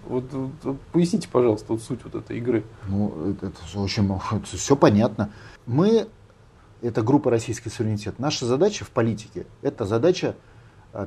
[0.07, 2.65] Вот, вот поясните, пожалуйста, вот суть вот этой игры.
[2.89, 5.31] Ну, это, это очень это все понятно.
[5.67, 6.09] Мы,
[6.83, 10.35] это группа «Российский суверенитет», наша задача в политике, это задача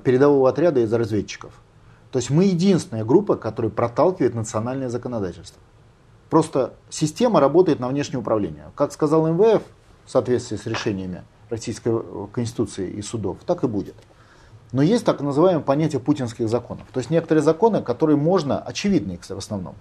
[0.03, 1.53] передового отряда из разведчиков.
[2.11, 5.61] То есть мы единственная группа, которая проталкивает национальное законодательство.
[6.29, 8.65] Просто система работает на внешнее управление.
[8.75, 9.61] Как сказал МВФ,
[10.05, 13.95] в соответствии с решениями Российской э, Конституции и судов, так и будет.
[14.71, 16.87] Но есть так называемое понятие путинских законов.
[16.91, 19.75] То есть некоторые законы, которые можно, очевидные в основном,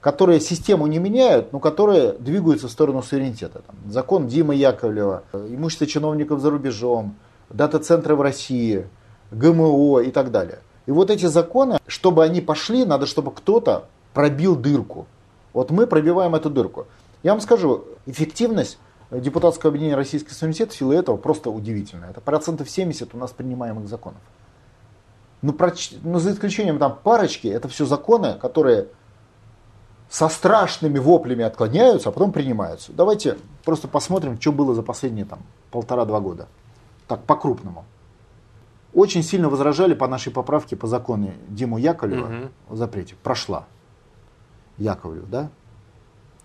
[0.00, 3.62] которые систему не меняют, но которые двигаются в сторону суверенитета.
[3.66, 7.16] Там, закон Димы Яковлева, э, имущество чиновников за рубежом,
[7.50, 8.86] дата-центры в России–
[9.36, 10.60] ГМО и так далее.
[10.86, 15.06] И вот эти законы, чтобы они пошли, надо, чтобы кто-то пробил дырку.
[15.52, 16.86] Вот мы пробиваем эту дырку.
[17.22, 18.78] Я вам скажу, эффективность
[19.10, 22.10] депутатского объединения Российский суверенитет в силу этого просто удивительная.
[22.10, 24.20] Это процентов 70 у нас принимаемых законов.
[25.42, 25.72] Ну, про,
[26.02, 28.88] ну, за исключением там парочки, это все законы, которые
[30.08, 32.92] со страшными воплями отклоняются, а потом принимаются.
[32.92, 36.46] Давайте просто посмотрим, что было за последние там полтора-два года.
[37.08, 37.84] Так, по-крупному.
[38.94, 42.48] Очень сильно возражали по нашей поправке по закону Диму Яковлева угу.
[42.70, 43.16] о запрете.
[43.22, 43.66] Прошла.
[44.78, 45.50] Яковлев, да?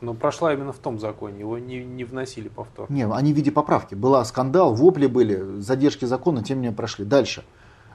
[0.02, 2.90] Но прошла именно в том законе, его не, не вносили повтор.
[2.90, 3.96] Не, они в виде поправки.
[3.96, 7.06] Была скандал, вопли были, задержки закона, тем не менее прошли.
[7.06, 7.44] Дальше.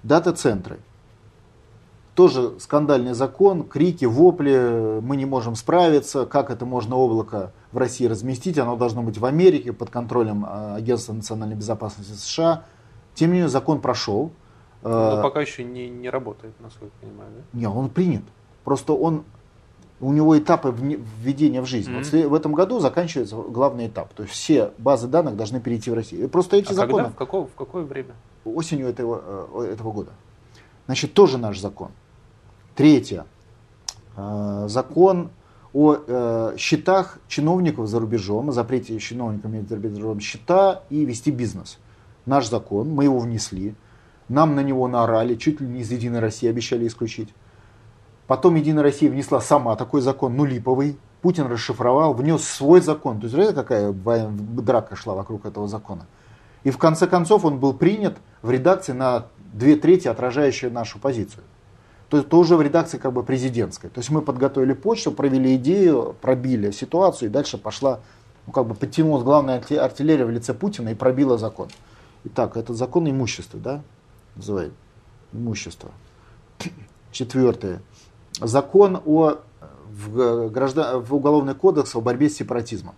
[0.02, 0.78] Дата-центры.
[2.14, 8.06] Тоже скандальный закон, крики, вопли, мы не можем справиться, как это можно облако в России
[8.06, 12.64] разместить, оно должно быть в Америке под контролем а, Агентства национальной безопасности США.
[13.14, 14.30] Тем не менее, закон прошел.
[14.90, 17.58] Но пока еще не, не работает, насколько я понимаю, да?
[17.58, 18.22] Не, он принят.
[18.64, 19.24] Просто он
[20.00, 21.90] у него этапы введения в жизнь.
[21.90, 22.22] Mm-hmm.
[22.22, 24.12] Вот в этом году заканчивается главный этап.
[24.12, 26.28] То есть все базы данных должны перейти в Россию.
[26.28, 27.04] Просто эти а законы...
[27.04, 27.10] Когда?
[27.10, 28.14] В, какое, в какое время?
[28.44, 30.10] Осенью этого, э, этого года.
[30.86, 31.90] Значит, тоже наш закон.
[32.74, 33.24] Третье.
[34.16, 35.30] Э, закон
[35.72, 41.30] о э, счетах чиновников за рубежом, о запрете чиновникам иметь за рубежом счета и вести
[41.30, 41.78] бизнес.
[42.26, 43.74] Наш закон, мы его внесли.
[44.28, 47.28] Нам на него наорали, чуть ли не из Единой России обещали исключить.
[48.26, 50.98] Потом Единая Россия внесла сама такой закон, ну липовый.
[51.20, 53.18] Путин расшифровал, внес свой закон.
[53.18, 56.06] То есть, знаете, какая драка шла вокруг этого закона.
[56.64, 61.44] И в конце концов он был принят в редакции на две трети, отражающая нашу позицию.
[62.08, 63.88] То есть тоже в редакции как бы президентской.
[63.88, 68.00] То есть мы подготовили почту, провели идею, пробили ситуацию, и дальше пошла,
[68.46, 71.68] ну как бы подтянулась главная артиллерия в лице Путина и пробила закон.
[72.24, 73.82] Итак, этот закон имущества, да,
[74.36, 74.74] называют
[75.32, 75.90] имущество.
[77.12, 77.80] Четвертое
[78.40, 79.38] закон о,
[79.88, 82.94] в, граждан, в Уголовный кодекс о борьбе с сепаратизмом.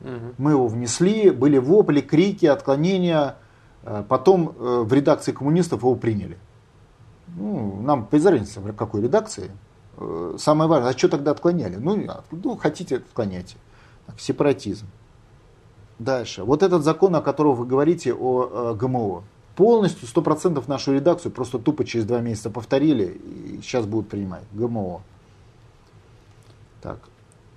[0.00, 0.34] Угу.
[0.38, 3.36] Мы его внесли, были вопли, крики, отклонения.
[3.82, 6.38] Э, потом э, в редакции коммунистов его приняли.
[7.36, 9.50] Ну, нам без разницы, в какой редакции.
[9.96, 11.76] Э, самое важное, а что тогда отклоняли?
[11.76, 13.56] Ну, ну хотите, отклоняйте.
[14.06, 14.86] Так, сепаратизм.
[15.98, 16.44] Дальше.
[16.44, 19.24] Вот этот закон, о котором вы говорите, о ГМО
[19.58, 24.44] полностью, сто процентов нашу редакцию просто тупо через два месяца повторили и сейчас будут принимать.
[24.52, 25.02] ГМО.
[26.80, 27.00] Так,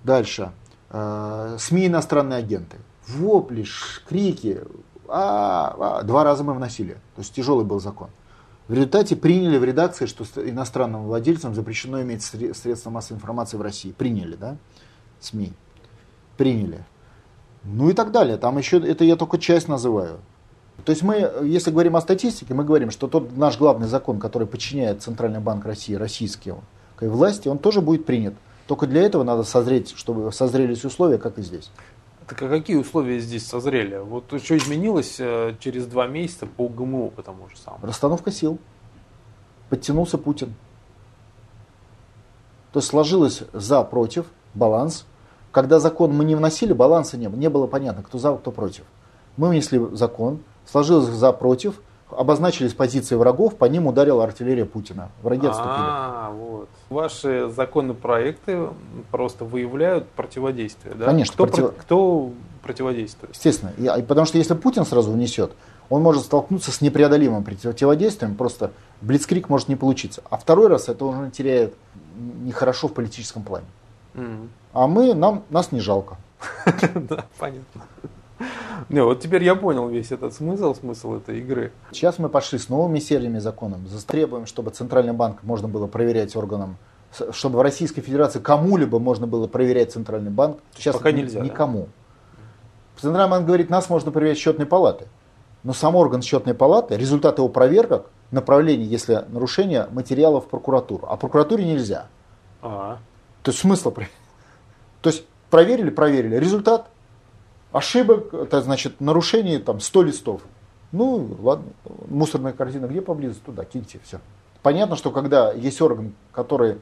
[0.04, 0.52] дальше.
[0.90, 2.78] Э, СМИ иностранные агенты.
[3.08, 3.68] Вопли,
[4.08, 4.62] крики.
[5.08, 6.94] А, а, два раза мы вносили.
[7.16, 8.10] То есть тяжелый был закон.
[8.68, 13.92] В результате приняли в редакции, что иностранным владельцам запрещено иметь средства массовой информации в России.
[13.92, 14.58] Приняли, да?
[15.20, 15.54] СМИ.
[16.36, 16.84] Приняли.
[17.64, 18.38] Ну и так далее.
[18.38, 20.22] Там еще, это я только часть называю.
[20.86, 24.48] То есть мы, если говорим о статистике, мы говорим, что тот наш главный закон, который
[24.48, 26.58] подчиняет Центральный банк России российским
[27.00, 28.34] власти, он тоже будет принят.
[28.68, 31.72] Только для этого надо созреть, чтобы созрелись условия, как и здесь.
[32.28, 33.98] Так а какие условия здесь созрели?
[33.98, 37.86] Вот что изменилось э, через два месяца по ГМО по тому же самому?
[37.86, 38.60] Расстановка сил.
[39.70, 40.54] Подтянулся Путин.
[42.72, 45.06] То есть сложилось за, против, баланс.
[45.52, 47.38] Когда закон мы не вносили, баланса не было.
[47.38, 48.86] Не было понятно, кто за, кто против.
[49.36, 55.10] Мы внесли закон, сложилось за против, обозначились позиции врагов, по ним ударила артиллерия Путина.
[55.22, 55.74] Враги отступили.
[55.78, 56.70] А, вот.
[56.90, 58.68] Ваши законопроекты
[59.12, 61.06] просто выявляют противодействие, да?
[61.06, 61.34] Конечно.
[61.34, 61.74] Кто, против...
[61.78, 62.32] кто
[62.64, 63.34] противодействует?
[63.34, 63.72] Естественно.
[63.78, 65.52] И, потому что если Путин сразу внесет,
[65.90, 70.22] он может столкнуться с непреодолимым противодействием, просто блицкрик может не получиться.
[70.30, 71.74] А второй раз это уже теряет
[72.16, 73.66] нехорошо в политическом плане.
[74.74, 76.18] А мы, нам, нас не жалко.
[76.96, 77.84] Да, понятно.
[78.90, 81.72] Не, вот теперь я понял весь этот смысл, смысл этой игры.
[81.92, 83.80] Сейчас мы пошли с новыми сериями законов.
[84.06, 86.78] Требуем, чтобы Центральный банк можно было проверять органам,
[87.32, 90.58] чтобы в Российской Федерации кому-либо можно было проверять Центральный банк.
[90.76, 91.42] Сейчас Пока нельзя.
[91.42, 91.84] Никому.
[91.84, 93.02] Да?
[93.02, 95.08] Центральный банк говорит, нас можно проверять счетной палаты.
[95.64, 101.08] Но сам орган счетной палаты, результат его проверок, направление, если нарушение материалов в прокуратуру.
[101.08, 102.08] А прокуратуре нельзя.
[102.62, 102.98] А-а.
[103.44, 103.94] То есть смысл.
[105.02, 106.36] То есть проверили, проверили.
[106.38, 106.88] Результат
[107.72, 110.42] Ошибок, это значит нарушений там 100 листов.
[110.92, 111.68] Ну, ладно,
[112.10, 114.20] мусорная корзина где поблизости, туда киньте, все.
[114.62, 116.78] Понятно, что когда есть орган, который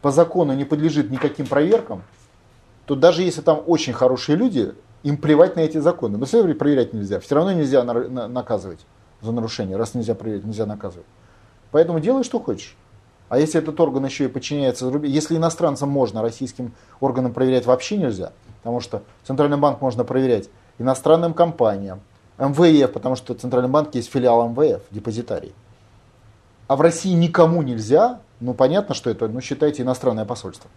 [0.00, 2.02] по закону не подлежит никаким проверкам,
[2.86, 6.16] то даже если там очень хорошие люди, им плевать на эти законы.
[6.16, 7.20] Но все проверять нельзя.
[7.20, 8.80] Все равно нельзя наказывать
[9.20, 9.76] за нарушение.
[9.76, 11.06] Раз нельзя проверять, нельзя наказывать.
[11.70, 12.76] Поэтому делай, что хочешь.
[13.28, 18.32] А если этот орган еще и подчиняется, если иностранцам можно, российским органам проверять вообще нельзя,
[18.58, 20.48] потому что Центральный банк можно проверять
[20.78, 22.00] иностранным компаниям,
[22.38, 25.54] МВФ, потому что Центральный банк есть филиал МВФ, депозитарий.
[26.68, 30.70] А в России никому нельзя, ну понятно, что это, ну считайте, иностранное посольство.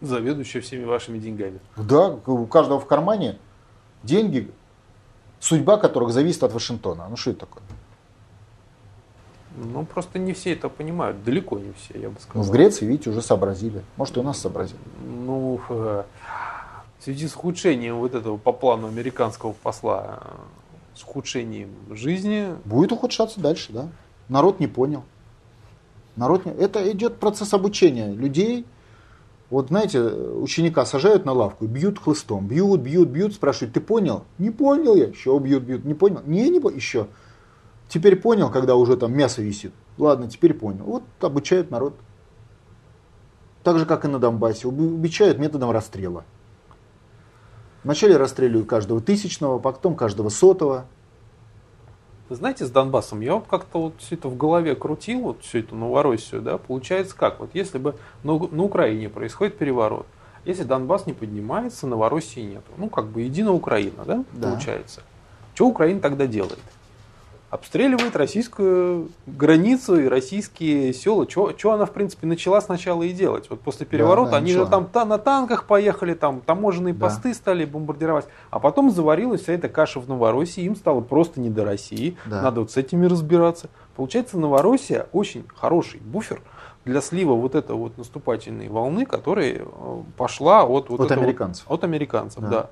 [0.00, 1.58] Заведующее всеми вашими деньгами.
[1.76, 3.38] Да, у каждого в кармане
[4.02, 4.50] деньги,
[5.40, 7.06] судьба которых зависит от Вашингтона.
[7.08, 7.62] Ну что это такое?
[9.56, 12.42] Ну, просто не все это понимают, далеко не все, я бы сказал.
[12.42, 13.82] Ну, в Греции, видите, уже сообразили.
[13.96, 14.78] Может, и у нас сообразили.
[15.02, 16.04] Ну, э, в
[17.06, 20.24] связи с ухудшением вот этого по плану американского посла,
[20.92, 22.48] с ухудшением жизни...
[22.64, 23.88] Будет ухудшаться дальше, да.
[24.28, 25.04] Народ не понял.
[26.16, 26.50] Народ не...
[26.50, 28.66] Это идет процесс обучения людей.
[29.50, 34.24] Вот знаете, ученика сажают на лавку, бьют хлыстом, бьют, бьют, бьют, спрашивают, ты понял?
[34.38, 35.06] Не понял я.
[35.06, 35.84] Еще бьют, бьют.
[35.84, 36.22] Не понял?
[36.26, 36.74] Не, не понял.
[36.74, 37.06] Еще.
[37.88, 39.72] Теперь понял, когда уже там мясо висит.
[39.96, 40.82] Ладно, теперь понял.
[40.82, 41.94] Вот обучают народ.
[43.62, 44.66] Так же, как и на Донбассе.
[44.66, 46.24] Обучают методом расстрела.
[47.86, 50.86] Вначале расстреливают каждого тысячного, потом каждого сотого.
[52.28, 55.60] Вы знаете, с Донбассом я вот как-то вот все это в голове крутил, вот всю
[55.60, 57.38] эту Новороссию, да, получается как?
[57.38, 57.94] Вот если бы
[58.24, 60.04] на, на Украине происходит переворот,
[60.44, 62.64] если Донбасс не поднимается, Новороссии нет.
[62.76, 64.48] Ну, как бы единая Украина, да, да.
[64.48, 65.02] получается.
[65.54, 66.58] Что Украина тогда делает?
[67.50, 71.28] Обстреливает российскую границу и российские села.
[71.28, 73.48] Что она, в принципе, начала сначала и делать.
[73.50, 74.64] Вот после переворота да, да, они начала.
[74.64, 77.06] же там та, на танках поехали, там таможенные да.
[77.06, 78.26] посты стали бомбардировать.
[78.50, 82.16] А потом заварилась вся эта каша в Новороссии, им стало просто не до России.
[82.26, 82.42] Да.
[82.42, 83.68] Надо вот с этими разбираться.
[83.94, 86.42] Получается, Новороссия очень хороший буфер
[86.84, 91.64] для слива вот этой вот наступательной волны, которая э, пошла от, вот от американцев.
[91.68, 92.48] Вот, от американцев, да.
[92.48, 92.70] да.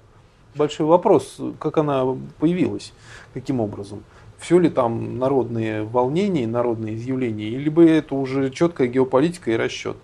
[0.54, 2.04] Большой вопрос, как она
[2.38, 2.92] появилась,
[3.32, 4.04] каким образом
[4.44, 9.96] все ли там народные волнения, народные изъявления, либо это уже четкая геополитика и расчет?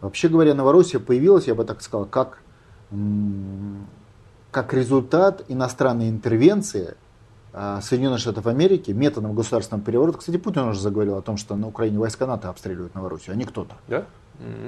[0.00, 2.40] Вообще говоря, Новороссия появилась, я бы так сказал, как,
[4.50, 6.94] как результат иностранной интервенции
[7.52, 10.18] а, Соединенных Штатов Америки методом государственного переворота.
[10.18, 13.44] Кстати, Путин уже заговорил о том, что на Украине войска НАТО обстреливают Новороссию, а не
[13.44, 13.74] кто-то.
[13.88, 14.06] Да?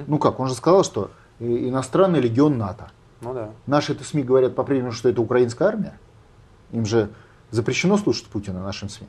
[0.07, 2.91] Ну как, он же сказал, что иностранный легион НАТО.
[3.23, 3.51] Ну да.
[3.67, 5.99] Наши это СМИ говорят по-прежнему, что это украинская армия.
[6.73, 7.09] Им же
[7.51, 9.07] запрещено слушать Путина нашим СМИ.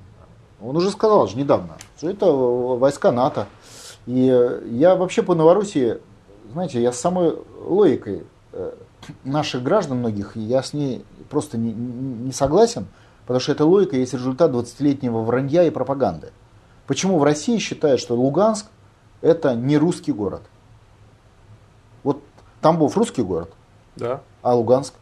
[0.61, 3.47] Он уже сказал же недавно, что это войска НАТО.
[4.05, 4.25] И
[4.71, 5.97] я вообще по Новороссии,
[6.51, 8.23] знаете, я с самой логикой
[8.53, 8.73] э,
[9.23, 12.87] наших граждан многих, я с ней просто не, не согласен,
[13.25, 16.31] потому что эта логика есть результат 20-летнего вранья и пропаганды.
[16.87, 18.67] Почему в России считают, что Луганск
[19.21, 20.41] это не русский город?
[22.03, 22.21] Вот
[22.59, 23.53] Тамбов русский город,
[23.95, 24.21] да.
[24.41, 24.95] а Луганск?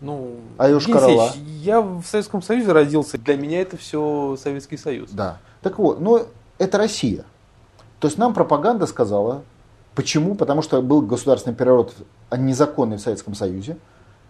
[0.00, 1.32] Ну, а Йошкар-Ола?
[1.60, 3.18] Я в Советском Союзе родился.
[3.18, 5.10] Для меня это все Советский Союз.
[5.10, 5.38] Да.
[5.62, 6.26] Так вот, но
[6.58, 7.24] это Россия.
[7.98, 9.42] То есть нам пропаганда сказала,
[9.94, 10.34] почему?
[10.36, 11.94] Потому что был государственный переворот
[12.30, 13.76] незаконный в Советском Союзе,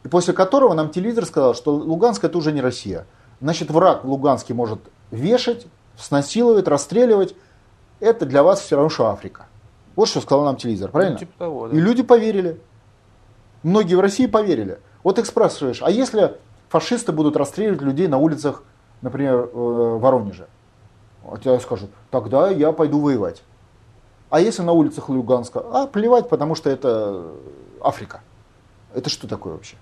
[0.04, 3.06] и после которого нам телевизор сказал, что Луганск это уже не Россия.
[3.40, 4.80] Значит, враг Луганский может
[5.10, 5.66] вешать,
[5.96, 7.34] снасиловать, расстреливать.
[8.00, 9.46] Это для вас все равно, что Африка.
[9.96, 11.14] Вот что сказал нам телевизор, правильно?
[11.14, 11.76] Ну, типа того, да.
[11.76, 12.60] И люди поверили.
[13.62, 14.78] Многие в России поверили.
[15.02, 16.36] Вот их спрашиваешь, а если
[16.68, 18.62] фашисты будут расстреливать людей на улицах,
[19.00, 20.48] например, в Воронеже?
[21.24, 23.42] А тебе скажут, тогда я пойду воевать.
[24.30, 25.64] А если на улицах Луганска?
[25.72, 27.32] А, плевать, потому что это
[27.80, 28.20] Африка.
[28.94, 29.76] Это что такое вообще?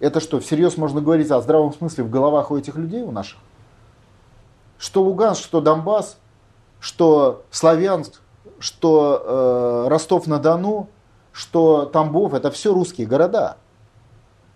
[0.00, 3.38] Это что, всерьез можно говорить о здравом смысле в головах у этих людей, у наших?
[4.78, 6.18] Что Луганск, что Донбасс,
[6.80, 8.20] что Славянск,
[8.58, 10.88] что э, Ростов-на-Дону,
[11.32, 13.56] что Тамбов, это все русские города.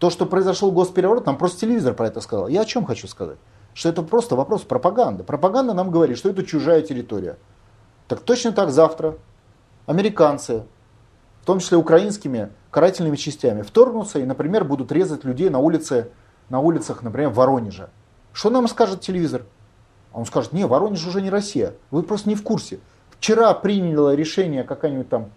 [0.01, 2.49] То, что произошел госпереворот, нам просто телевизор про это сказал.
[2.49, 3.37] Я о чем хочу сказать?
[3.75, 5.25] Что это просто вопрос пропаганды.
[5.25, 7.37] Пропаганда нам говорит, что это чужая территория.
[8.09, 9.19] Так точно так завтра
[9.85, 10.65] американцы,
[11.43, 16.11] в том числе украинскими карательными частями, вторгнутся и, например, будут резать людей на, улице,
[16.49, 17.91] на улицах, например, в Воронеже.
[18.33, 19.43] Что нам скажет телевизор?
[20.15, 21.75] Он скажет, не, Воронеж уже не Россия.
[21.91, 22.81] Вы просто не в курсе.
[23.11, 25.31] Вчера приняла решение какая-нибудь там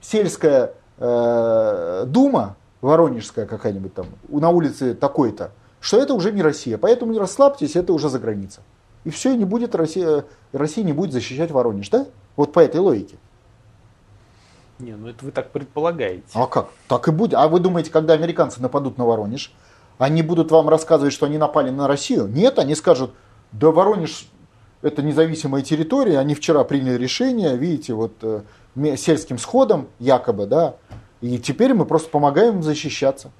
[0.00, 6.78] сельская э, дума, воронежская какая-нибудь там, на улице такой-то, что это уже не Россия.
[6.78, 8.60] Поэтому не расслабьтесь, это уже за граница.
[9.04, 12.06] И все, не будет Россия, Россия не будет защищать Воронеж, да?
[12.36, 13.16] Вот по этой логике.
[14.78, 16.24] Не, ну это вы так предполагаете.
[16.34, 16.68] А как?
[16.86, 17.34] Так и будет.
[17.34, 19.52] А вы думаете, когда американцы нападут на Воронеж,
[19.98, 22.28] они будут вам рассказывать, что они напали на Россию?
[22.28, 23.12] Нет, они скажут,
[23.52, 24.28] да Воронеж
[24.82, 28.42] это независимая территория, они вчера приняли решение, видите, вот э,
[28.96, 30.76] сельским сходом якобы, да,
[31.20, 33.30] и теперь мы просто помогаем им защищаться.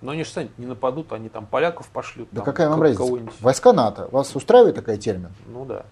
[0.00, 2.28] Но они же сами не нападут, они там поляков пошлют.
[2.30, 3.32] Да там, какая вам разница?
[3.40, 4.08] Войска НАТО.
[4.12, 5.30] Вас устраивает такой термин?
[5.48, 5.84] Ну да.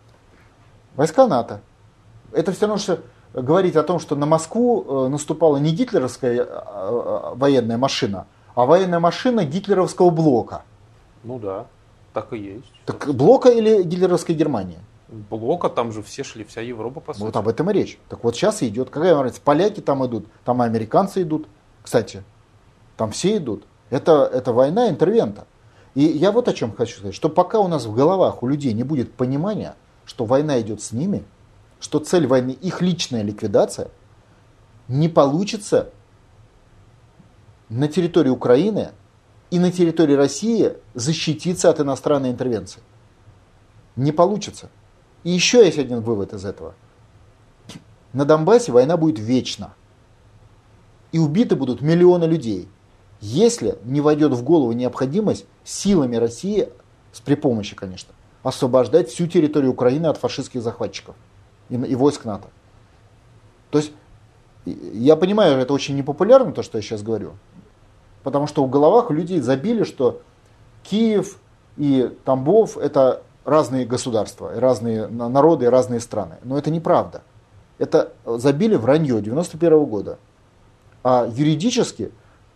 [0.94, 1.60] Войска НАТО.
[2.32, 3.00] Это все равно, что
[3.34, 8.64] говорить о том, что на Москву э, наступала не гитлеровская э, э, военная машина, а
[8.64, 10.62] военная машина гитлеровского блока.
[11.24, 11.66] Ну да,
[12.12, 12.72] так и есть.
[12.84, 14.78] Так блока или гитлеровской Германии?
[15.08, 17.24] Блока, там же все шли, вся Европа, по сути.
[17.24, 17.98] Вот об этом и речь.
[18.08, 21.48] Так вот сейчас идет, какая разница, поляки там идут, там и американцы идут,
[21.82, 22.24] кстати,
[22.96, 23.64] там все идут.
[23.90, 25.46] Это, это война интервента.
[25.94, 28.72] И я вот о чем хочу сказать, что пока у нас в головах у людей
[28.72, 31.24] не будет понимания, что война идет с ними,
[31.80, 33.88] что цель войны их личная ликвидация,
[34.88, 35.90] не получится
[37.68, 38.90] на территории Украины
[39.50, 42.80] и на территории России защититься от иностранной интервенции.
[43.96, 44.68] Не получится.
[45.26, 46.74] И еще есть один вывод из этого.
[48.12, 49.74] На Донбассе война будет вечна.
[51.10, 52.68] И убиты будут миллионы людей,
[53.20, 56.68] если не войдет в голову необходимость силами России,
[57.24, 61.16] при помощи, конечно, освобождать всю территорию Украины от фашистских захватчиков
[61.70, 62.46] и, и войск НАТО.
[63.70, 63.90] То есть,
[64.64, 67.32] я понимаю, это очень непопулярно, то, что я сейчас говорю,
[68.22, 70.22] потому что в головах людей забили, что
[70.84, 71.40] Киев
[71.76, 76.36] и Тамбов– это разные государства, разные народы, разные страны.
[76.42, 77.22] Но это неправда.
[77.78, 80.18] Это забили вранье 91 -го года.
[81.04, 82.10] А юридически,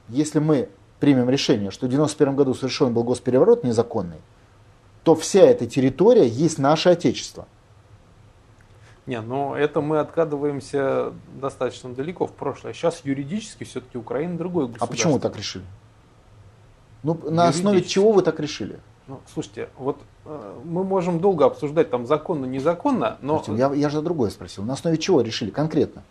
[0.09, 0.69] если мы
[0.99, 4.19] примем решение, что в 91 году совершен был госпереворот незаконный,
[5.05, 7.47] то вся эта территория есть наше Отечество.
[9.07, 12.73] Не, но это мы откадываемся достаточно далеко в прошлое.
[12.73, 14.89] Сейчас юридически все-таки Украина другой государство.
[14.89, 15.65] А почему вы так решили?
[17.03, 18.79] Ну, на основе чего вы так решили?
[19.11, 23.39] Ну, слушайте, вот э, мы можем долго обсуждать там законно, незаконно, но...
[23.39, 24.63] Артем, я, я же другое спросил.
[24.63, 26.05] На основе чего решили конкретно?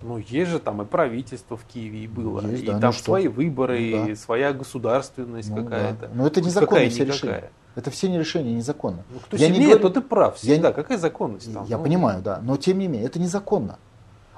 [0.00, 3.02] Ну, есть же там и правительство в Киеве и было, есть, и да, там ну
[3.02, 3.32] свои что?
[3.32, 4.12] выборы, ну, да.
[4.12, 6.08] и своя государственность ну, какая-то.
[6.08, 6.14] Да.
[6.14, 7.50] Но это незаконно все решения.
[7.74, 9.04] Это все не решения незаконно.
[9.12, 9.88] Ну, кто я сильнее, не говорю...
[9.90, 10.68] то ты прав всегда.
[10.68, 10.74] Я...
[10.74, 11.66] Какая законность там?
[11.66, 11.84] Я ну...
[11.84, 12.40] понимаю, да.
[12.42, 13.78] Но тем не менее, это незаконно.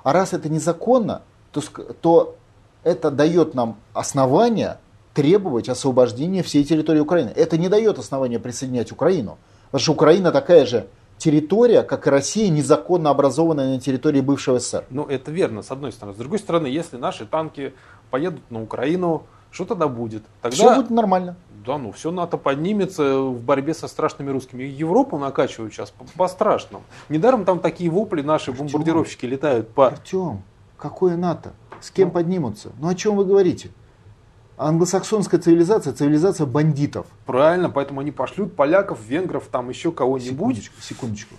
[0.03, 1.23] А раз это незаконно,
[1.53, 1.61] то,
[2.01, 2.37] то
[2.83, 4.79] это дает нам основания
[5.15, 7.33] требовать освобождения всей территории Украины.
[7.35, 9.39] Это не дает основания присоединять Украину.
[9.67, 10.87] Потому что Украина такая же
[11.19, 14.85] территория, как и Россия, незаконно образованная на территории бывшего СССР.
[14.91, 16.15] Ну, это верно, с одной стороны.
[16.15, 17.75] С другой стороны, если наши танки
[18.11, 20.23] поедут на Украину, что тогда будет?
[20.43, 20.57] Тогда...
[20.57, 21.37] Все будет нормально.
[21.67, 24.63] Да, ну все НАТО поднимется в борьбе со страшными русскими.
[24.63, 26.85] Европу накачивают сейчас по-страшному.
[27.11, 29.89] Недаром там такие вопли наши Артем, бомбардировщики летают по...
[29.89, 30.43] Артем,
[30.79, 31.53] какое НАТО?
[31.83, 32.15] С кем ну?
[32.15, 32.71] поднимутся?
[32.79, 33.71] Ну о чем вы говорите?
[34.61, 37.07] Англосаксонская цивилизация, цивилизация бандитов.
[37.25, 40.57] Правильно, поэтому они пошлют поляков, венгров, там еще кого-нибудь.
[40.57, 41.35] Секундочку, секундочку.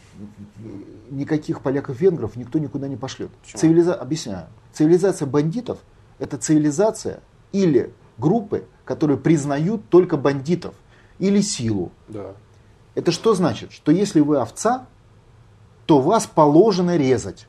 [1.12, 3.30] Никаких поляков-венгров никто никуда не пошлет.
[3.44, 3.94] Цивилиза...
[3.94, 4.48] Объясняю.
[4.74, 5.78] Цивилизация бандитов–
[6.20, 7.20] это цивилизация
[7.52, 10.74] или группы, которые признают только бандитов
[11.20, 11.92] или силу.
[12.08, 12.32] Да.
[12.96, 13.72] Это что значит?
[13.72, 14.88] Что если вы овца,
[15.86, 17.48] то вас положено резать.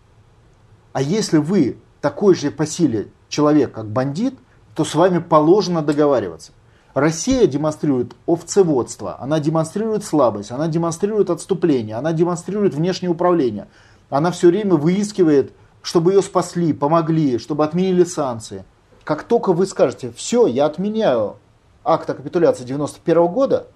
[0.93, 4.35] А если вы такой же по силе человек, как бандит–
[4.75, 6.53] то с вами положено договариваться.
[6.95, 13.69] Россия демонстрирует овцеводство, она демонстрирует слабость, она демонстрирует отступление, она демонстрирует внешнее управление.
[14.11, 18.65] Она все время выискивает, чтобы ее спасли, помогли, чтобы отменили санкции.
[19.05, 21.37] Как только вы скажете, все, я отменяю
[21.83, 23.67] акт о капитуляции 91 года,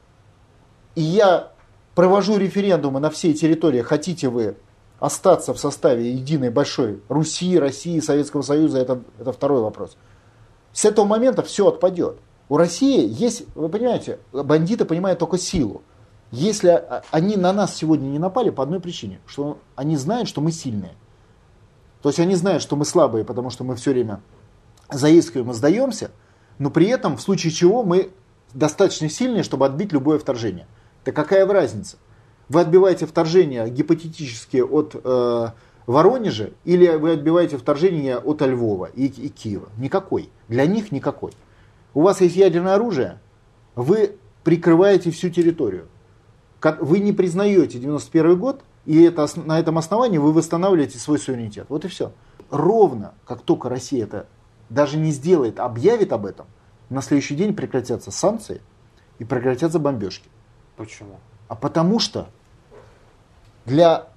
[0.95, 1.53] и я
[1.95, 4.57] провожу референдумы на всей территории, хотите вы
[5.01, 9.97] остаться в составе единой большой Руси, России, Советского Союза, это, это второй вопрос.
[10.77, 12.19] С этого момента все отпадет.
[12.51, 15.81] У России есть, вы понимаете, бандиты понимают только силу.
[16.31, 20.53] Если они на нас сегодня не напали по одной причине, что они знают, что мы
[20.53, 20.93] сильные.
[22.03, 24.21] То есть они знают, что мы слабые, потому что мы все время
[24.91, 26.11] заискиваем и сдаемся,
[26.59, 28.11] но при этом в случае чего мы
[28.53, 30.67] достаточно сильные, чтобы отбить любое вторжение.
[31.05, 31.97] Так какая разница?
[32.51, 35.49] Вы отбиваете вторжение гипотетически от э,
[35.87, 39.69] Воронеже или вы отбиваете вторжение от Львова и, и Киева?
[39.79, 40.31] Никакой.
[40.49, 41.33] Для них никакой.
[41.95, 43.21] У вас есть ядерное оружие,
[43.77, 45.87] вы прикрываете всю территорию.
[46.81, 51.67] Вы не признаете 91 год, и это, на этом основании вы восстанавливаете свой суверенитет.
[51.69, 52.13] Вот и все.
[52.51, 54.27] Ровно, как только Россия это
[54.69, 56.47] даже не сделает, объявит об этом,
[56.91, 58.61] на следующий день прекратятся санкции
[59.19, 60.29] и прекратятся бомбежки.
[60.77, 61.19] Почему?
[61.49, 62.29] А потому что
[63.65, 64.09] для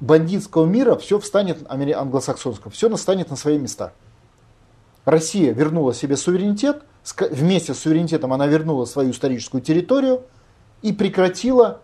[0.00, 3.92] бандитского мира все встанет, англосаксонского, все настанет на свои места.
[5.04, 6.82] Россия вернула себе суверенитет,
[7.30, 10.22] вместе с суверенитетом она вернула свою историческую территорию
[10.82, 11.80] и прекратила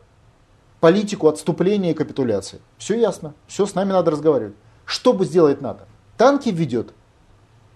[0.80, 2.60] политику отступления и капитуляции.
[2.78, 4.54] Все ясно, все с нами надо разговаривать.
[4.84, 5.86] Что бы сделать надо?
[6.16, 6.92] Танки введет?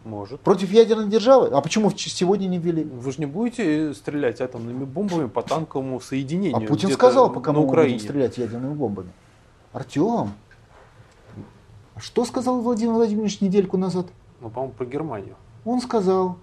[0.04, 0.40] Может.
[0.40, 1.48] Против ядерной державы?
[1.52, 2.84] А почему сегодня не ввели?
[2.84, 6.56] Вы же не будете стрелять атомными бомбами по танковому соединению?
[6.56, 9.10] А Путин сказал, пока мы будем стрелять ядерными бомбами.
[9.76, 10.32] Артем,
[11.98, 14.06] что сказал Владимир Владимирович недельку назад?
[14.40, 15.34] Ну, по-моему, про Германию.
[15.66, 16.38] Он сказал,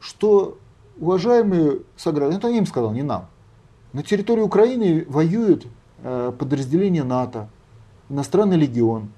[0.00, 0.58] что
[1.00, 3.26] уважаемые сограждане, это им сказал, не нам,
[3.94, 5.66] на территории Украины воюют
[6.02, 7.48] э, подразделения НАТО,
[8.10, 9.08] иностранный легион.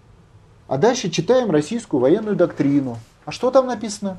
[0.69, 2.99] А дальше читаем российскую военную доктрину.
[3.25, 4.19] А что там написано?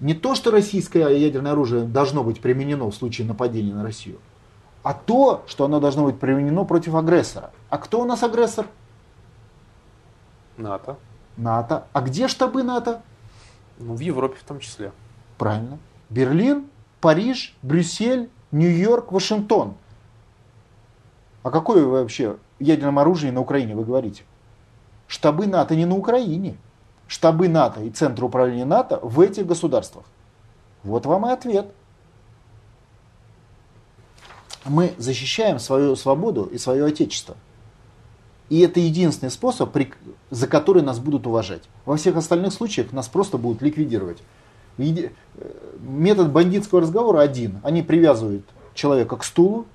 [0.00, 4.18] Не то, что российское ядерное оружие должно быть применено в случае нападения на Россию,
[4.84, 7.50] а то, что оно должно быть применено против агрессора.
[7.70, 8.66] А кто у нас агрессор?
[10.58, 10.98] НАТО.
[11.36, 11.86] НАТО.
[11.92, 13.02] А где штабы НАТО?
[13.78, 14.92] Ну, в Европе в том числе.
[15.38, 15.78] Правильно.
[16.10, 16.66] Берлин,
[17.00, 19.74] Париж, Брюссель, Нью-Йорк, Вашингтон.
[21.42, 24.24] А какое вообще ядерном оружии на Украине вы говорите?
[25.08, 26.58] Штабы НАТО не на Украине.
[27.08, 30.04] Штабы НАТО и Центр управления НАТО в этих государствах.
[30.82, 31.72] Вот вам и ответ.
[34.64, 37.36] Мы защищаем свою свободу и свое отечество.
[38.48, 39.76] И это единственный способ,
[40.30, 41.62] за который нас будут уважать.
[41.84, 44.18] Во всех остальных случаях нас просто будут ликвидировать.
[44.78, 45.08] Э,
[45.80, 47.60] метод бандитского разговора один.
[47.62, 49.66] Они привязывают человека к стулу,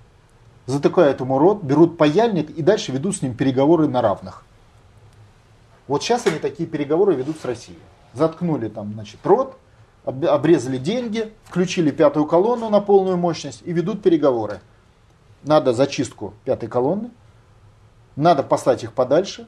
[0.65, 4.43] затыкают ему рот, берут паяльник и дальше ведут с ним переговоры на равных.
[5.87, 7.79] Вот сейчас они такие переговоры ведут с Россией.
[8.13, 9.57] Заткнули там, значит, рот,
[10.05, 14.61] обрезали деньги, включили пятую колонну на полную мощность и ведут переговоры.
[15.43, 17.11] Надо зачистку пятой колонны,
[18.15, 19.47] надо послать их подальше,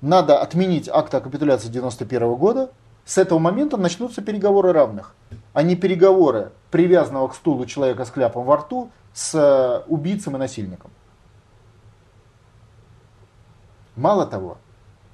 [0.00, 2.70] надо отменить акт о капитуляции 91 года.
[3.04, 5.14] С этого момента начнутся переговоры равных,
[5.52, 10.38] а не переговоры привязанного к стулу человека с кляпом во рту с э, убийцем и
[10.38, 10.90] насильником.
[13.96, 14.58] Мало того,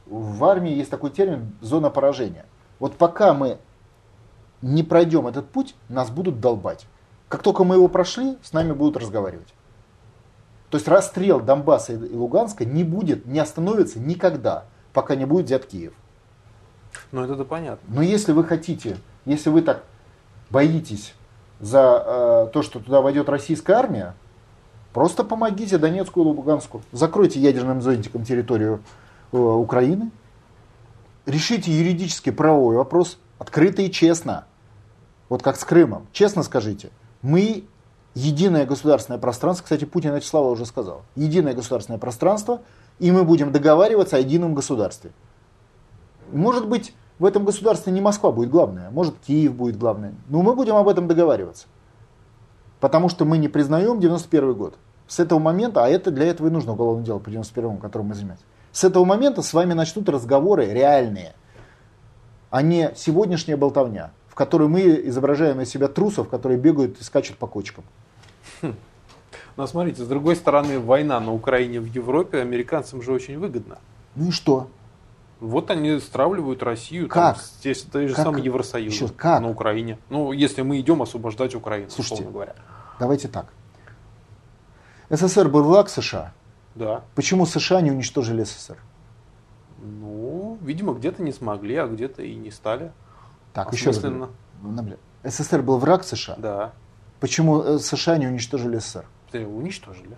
[0.07, 2.47] в армии есть такой термин зона поражения.
[2.79, 3.59] Вот пока мы
[4.63, 6.87] не пройдем этот путь, нас будут долбать.
[7.29, 9.53] Как только мы его прошли, с нами будут разговаривать.
[10.71, 15.65] То есть расстрел Донбасса и Луганска не будет, не остановится никогда, пока не будет взят
[15.67, 15.95] Киев.
[17.11, 17.95] Ну это-то понятно.
[17.95, 19.85] Но если вы хотите, если вы так
[20.51, 21.15] боитесь
[21.61, 24.15] за э, то, что туда войдет российская армия,
[24.93, 26.83] просто помогите Донецку и Луганску.
[26.93, 28.83] Закройте ядерным зонтиком территорию
[29.33, 30.11] э, Украины.
[31.25, 34.47] Решите юридически правовой вопрос открыто и честно.
[35.29, 36.07] Вот как с Крымом.
[36.13, 36.91] Честно скажите,
[37.23, 37.65] мы
[38.19, 42.61] единое государственное пространство, кстати, Путин это слова уже сказал, единое государственное пространство,
[42.99, 45.13] и мы будем договариваться о едином государстве.
[46.33, 50.55] Может быть, в этом государстве не Москва будет главная, может Киев будет главной, но мы
[50.55, 51.67] будем об этом договариваться.
[52.81, 54.75] Потому что мы не признаем 91 год.
[55.09, 58.15] С этого момента, а это для этого и нужно уголовное дело по 91 которым мы
[58.15, 58.45] занимаемся.
[58.73, 61.35] С этого момента с вами начнут разговоры реальные,
[62.51, 67.39] а не сегодняшняя болтовня, в которой мы изображаем из себя трусов, которые бегают и скачут
[67.39, 67.85] по кочкам.
[69.57, 73.79] Но смотрите, с другой стороны, война на Украине в Европе американцам же очень выгодна.
[74.15, 74.69] Ну и что?
[75.41, 77.37] Вот они стравливают Россию, как?
[77.37, 78.25] Там, здесь той же как?
[78.25, 79.41] самый Евросоюз Еще, как?
[79.41, 79.99] на Украине.
[80.11, 82.55] Ну, если мы идем освобождать Украину, Слушайте, говоря.
[82.99, 83.47] давайте так.
[85.11, 86.33] СССР был враг США.
[86.75, 87.03] Да.
[87.15, 88.79] Почему США не уничтожили СССР?
[89.81, 92.93] Ну, видимо, где-то не смогли, а где-то и не стали.
[93.53, 94.03] Так, еще раз.
[95.25, 96.35] СССР был враг США?
[96.37, 96.73] Да.
[97.21, 99.07] Почему э, США не уничтожили СССР?
[99.33, 100.17] Уничтожили.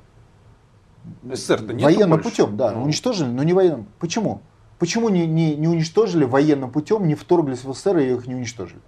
[1.24, 2.24] СССР-то нет Военным больше.
[2.24, 2.82] путем, да, ну.
[2.84, 3.86] уничтожили, но не военным.
[3.98, 4.42] Почему?
[4.78, 8.80] Почему не, не, не уничтожили военным путем, не вторглись в СССР и их не уничтожили?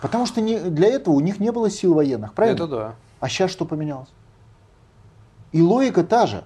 [0.00, 2.56] Потому что не, для этого у них не было сил военных, правильно?
[2.56, 2.94] Это да.
[3.20, 4.08] А сейчас что поменялось?
[5.52, 6.44] И логика та же.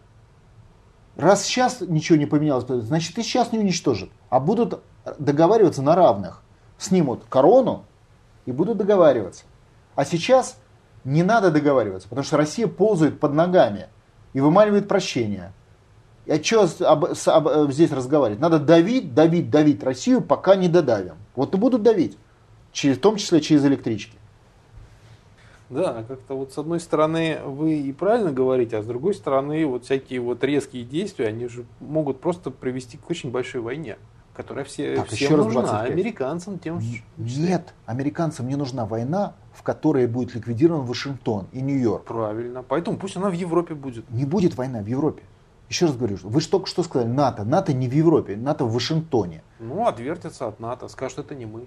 [1.16, 4.10] Раз сейчас ничего не поменялось, значит и сейчас не уничтожат.
[4.28, 4.82] А будут
[5.18, 6.42] договариваться на равных.
[6.76, 7.84] Снимут корону
[8.44, 9.44] и будут договариваться.
[9.96, 10.58] А сейчас
[11.04, 13.88] не надо договариваться, потому что Россия ползает под ногами
[14.34, 15.52] и вымаливает прощение.
[16.26, 18.40] И о чем здесь разговаривать?
[18.40, 21.16] Надо давить, давить, давить Россию, пока не додавим.
[21.34, 22.18] Вот и будут давить,
[22.72, 24.18] через, в том числе через электрички.
[25.70, 29.84] Да, как-то вот с одной стороны вы и правильно говорите, а с другой стороны вот
[29.84, 33.96] всякие вот резкие действия, они же могут просто привести к очень большой войне
[34.36, 35.90] которая все, так, всем еще нужна, раз 25.
[35.90, 37.02] американцам тем же.
[37.16, 42.04] Нет, американцам не нужна война, в которой будет ликвидирован Вашингтон и Нью-Йорк.
[42.04, 44.08] Правильно, поэтому пусть она в Европе будет.
[44.10, 45.22] Не будет война в Европе.
[45.68, 47.44] Еще раз говорю, вы же только что сказали, НАТО.
[47.44, 49.42] НАТО не в Европе, НАТО в Вашингтоне.
[49.58, 51.66] Ну, отвертятся от НАТО, скажут, это не мы.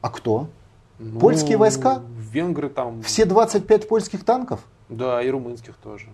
[0.00, 0.48] А кто?
[0.98, 2.02] Ну, Польские войска?
[2.16, 3.02] Венгры там.
[3.02, 4.60] Все 25 польских танков?
[4.88, 6.08] Да, и румынских тоже.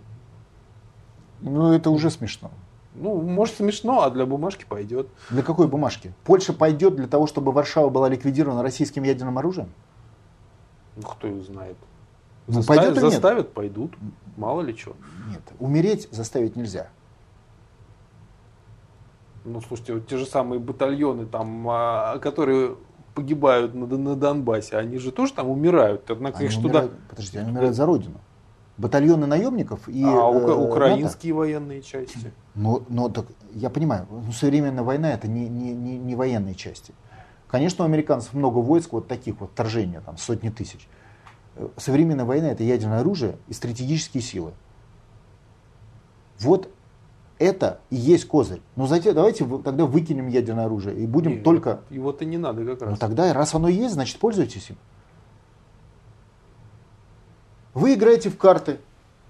[1.41, 2.51] Ну, это уже смешно.
[2.95, 5.09] Ну, может смешно, а для бумажки пойдет.
[5.31, 6.15] Для какой бумажки?
[6.25, 9.69] Польша пойдет для того, чтобы Варшава была ликвидирована российским ядерным оружием?
[10.97, 11.77] Ну, кто их знает.
[12.47, 13.97] Ну, заставят, пойдет заставят, пойдут.
[14.37, 14.95] Мало ли что.
[15.29, 16.89] Нет, умереть заставить нельзя.
[19.45, 22.77] Ну, слушайте, вот те же самые батальоны, там, а, которые
[23.15, 26.11] погибают на, на Донбассе, они же тоже там умирают.
[26.11, 27.01] Однако они их умирают, туда...
[27.11, 28.21] Подождите, они умирают за родину
[28.77, 31.39] батальоны наемников и а э, украинские НАТО.
[31.39, 32.33] военные части.
[32.55, 36.93] Ну, но так я понимаю, ну, современная война это не, не, не, не военные части.
[37.49, 40.89] Конечно, у американцев много войск вот таких вот вторжения, там сотни тысяч.
[41.77, 44.53] современная война это ядерное оружие и стратегические силы.
[46.41, 46.69] Вот
[47.39, 48.61] это и есть козырь.
[48.75, 51.81] Но затем давайте тогда выкинем ядерное оружие и будем и только...
[51.91, 52.91] Его-то не надо как раз.
[52.91, 54.77] Ну тогда, раз оно есть, значит пользуйтесь им.
[57.75, 58.79] Вы играете в карты,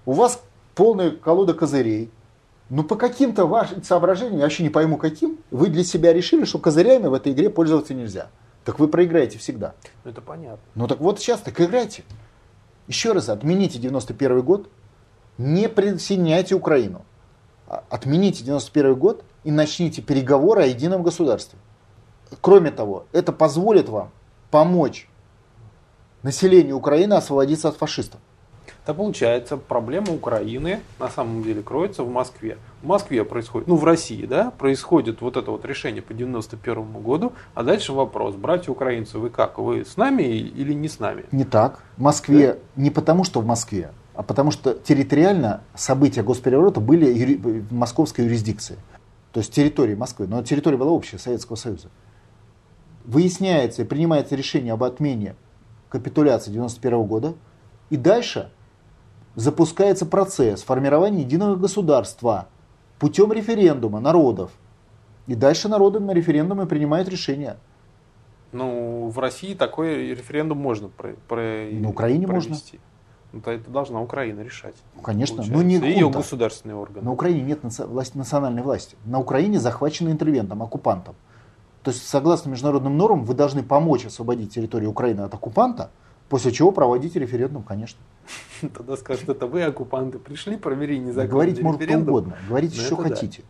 [0.05, 0.41] у вас
[0.75, 2.11] полная колода козырей.
[2.69, 6.57] Но по каким-то вашим соображениям, я вообще не пойму каким, вы для себя решили, что
[6.57, 8.29] козырями в этой игре пользоваться нельзя.
[8.63, 9.75] Так вы проиграете всегда.
[10.03, 10.59] Ну это понятно.
[10.73, 12.03] Ну так вот сейчас так играйте.
[12.87, 14.69] Еще раз, отмените 91 год,
[15.37, 17.03] не присоединяйте Украину.
[17.67, 21.59] А, отмените 91 год и начните переговоры о едином государстве.
[22.41, 24.11] Кроме того, это позволит вам
[24.49, 25.07] помочь
[26.23, 28.19] населению Украины освободиться от фашистов.
[28.85, 32.59] То получается, проблема Украины на самом деле кроется в Москве.
[32.83, 37.33] В Москве происходит, ну в России, да, происходит вот это вот решение по 91 году,
[37.55, 41.25] а дальше вопрос, братья украинцы, вы как, вы с нами или не с нами?
[41.31, 41.79] Не так.
[41.97, 42.83] В Москве, да?
[42.83, 47.35] не потому что в Москве, а потому что территориально события госпереворота были юри...
[47.37, 48.77] в московской юрисдикции.
[49.31, 51.89] То есть территории Москвы, но территория была общая Советского Союза.
[53.03, 55.35] Выясняется и принимается решение об отмене
[55.89, 57.33] капитуляции 91 года,
[57.89, 58.51] и дальше
[59.35, 62.47] запускается процесс формирования единого государства
[62.99, 64.51] путем референдума народов.
[65.27, 67.57] И дальше народы на референдуме принимают решения.
[68.51, 72.49] Ну, в России такой референдум можно про, про, на Украине провести.
[72.49, 72.79] можно.
[73.33, 74.75] Ну, то это должна Украина решать.
[74.95, 77.03] Ну, конечно, но не ее государственный орган.
[77.03, 78.95] На Украине нет власти, национальной власти.
[79.03, 81.15] На Украине захвачены интервентом, оккупантом.
[81.83, 85.91] То есть, согласно международным нормам, вы должны помочь освободить территорию Украины от оккупанта,
[86.29, 87.99] после чего проводить референдум, конечно.
[88.61, 93.43] Тогда скажут, это вы, оккупанты, пришли, провели незаконный Говорить может кто угодно, говорите, что хотите.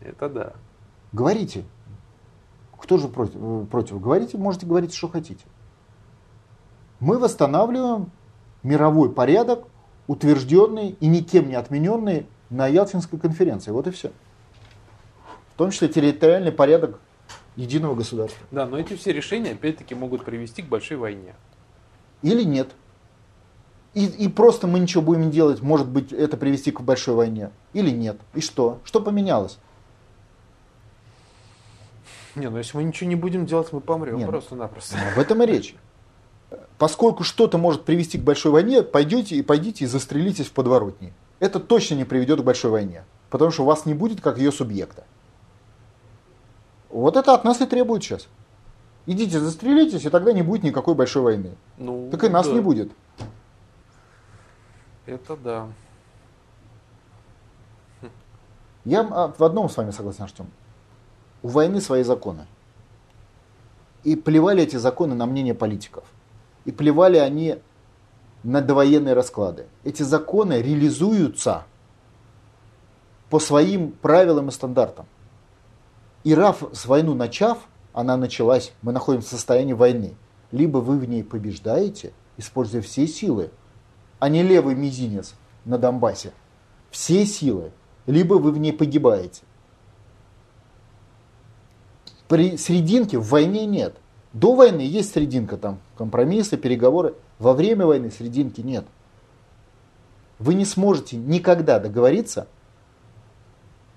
[0.00, 0.52] Это да.
[1.12, 1.64] Говорите.
[2.78, 3.36] Кто же против?
[3.36, 4.00] Э, против?
[4.00, 5.44] Говорите, можете говорить, что хотите.
[6.98, 8.10] Мы восстанавливаем
[8.62, 9.64] мировой порядок,
[10.06, 13.70] утвержденный и никем не отмененный на Ялтинской конференции.
[13.70, 14.10] Вот и все.
[15.54, 16.98] В том числе территориальный порядок
[17.56, 18.44] единого государства.
[18.50, 21.34] Да, но эти все решения опять-таки могут привести к большой войне.
[22.22, 22.70] Или нет.
[23.94, 27.50] И, и просто мы ничего будем делать, может быть, это привести к большой войне.
[27.72, 28.18] Или нет.
[28.34, 28.78] И что?
[28.84, 29.58] Что поменялось?
[32.36, 34.96] Не, ну если мы ничего не будем делать, мы помрем просто-напросто.
[34.96, 35.74] Ну, об этом и речь.
[36.78, 41.12] Поскольку что-то может привести к большой войне, пойдете и пойдите и застрелитесь в подворотне.
[41.40, 43.04] Это точно не приведет к большой войне.
[43.28, 45.04] Потому что у вас не будет как ее субъекта.
[46.88, 48.28] Вот это от нас и требует сейчас.
[49.10, 51.56] Идите, застрелитесь, и тогда не будет никакой большой войны.
[51.78, 52.52] Ну, так и нас да.
[52.52, 52.92] не будет.
[55.04, 55.66] Это да.
[58.84, 60.46] Я а, в одном с вами согласен, Артем.
[61.42, 62.46] У войны свои законы.
[64.04, 66.04] И плевали эти законы на мнение политиков.
[66.64, 67.58] И плевали они
[68.44, 69.66] на довоенные расклады.
[69.82, 71.64] Эти законы реализуются
[73.28, 75.06] по своим правилам и стандартам.
[76.22, 77.58] И РАФ с войну начав,
[78.00, 80.14] она началась, мы находимся в состоянии войны.
[80.50, 83.50] Либо вы в ней побеждаете, используя все силы,
[84.18, 86.32] а не левый мизинец на Донбассе.
[86.90, 87.72] Все силы.
[88.06, 89.42] Либо вы в ней погибаете.
[92.26, 93.96] При срединке в войне нет.
[94.32, 97.14] До войны есть срединка, там компромиссы, переговоры.
[97.38, 98.84] Во время войны срединки нет.
[100.38, 102.46] Вы не сможете никогда договориться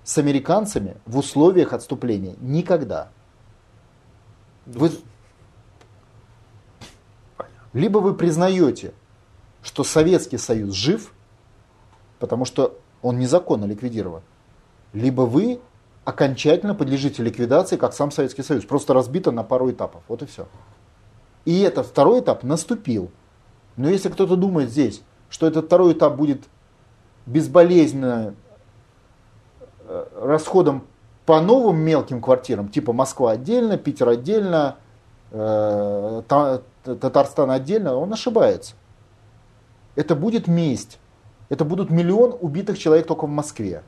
[0.02, 2.34] с американцами в условиях отступления.
[2.40, 3.08] Никогда.
[4.66, 4.90] Вы...
[7.72, 8.94] Либо вы признаете,
[9.62, 11.12] что Советский Союз жив,
[12.18, 14.22] потому что он незаконно ликвидирован,
[14.92, 15.60] либо вы
[16.04, 20.02] окончательно подлежите ликвидации, как сам Советский Союз, просто разбито на пару этапов.
[20.08, 20.46] Вот и все.
[21.44, 23.10] И этот второй этап наступил.
[23.76, 26.44] Но если кто-то думает здесь, что этот второй этап будет
[27.26, 28.34] безболезненно
[29.80, 30.84] э, расходом
[31.26, 34.76] по новым мелким квартирам, типа Москва отдельно, Питер отдельно,
[35.30, 36.22] э,
[36.84, 38.74] Татарстан отдельно, он ошибается.
[39.96, 40.98] Это будет месть.
[41.48, 43.82] Это будут миллион убитых человек только в Москве.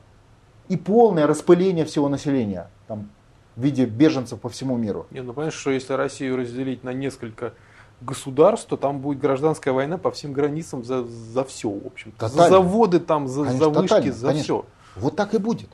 [0.67, 3.09] И полное распыление всего населения там,
[3.55, 5.07] в виде беженцев по всему миру.
[5.11, 7.53] Не, ну понимаешь, что если Россию разделить на несколько
[8.01, 12.13] государств, то там будет гражданская война по всем границам за, за все, в общем.
[12.17, 12.27] -то.
[12.27, 14.43] За заводы там, за, конечно, за вышки, тотально, за конечно.
[14.43, 14.65] все.
[14.95, 15.69] Вот так и будет.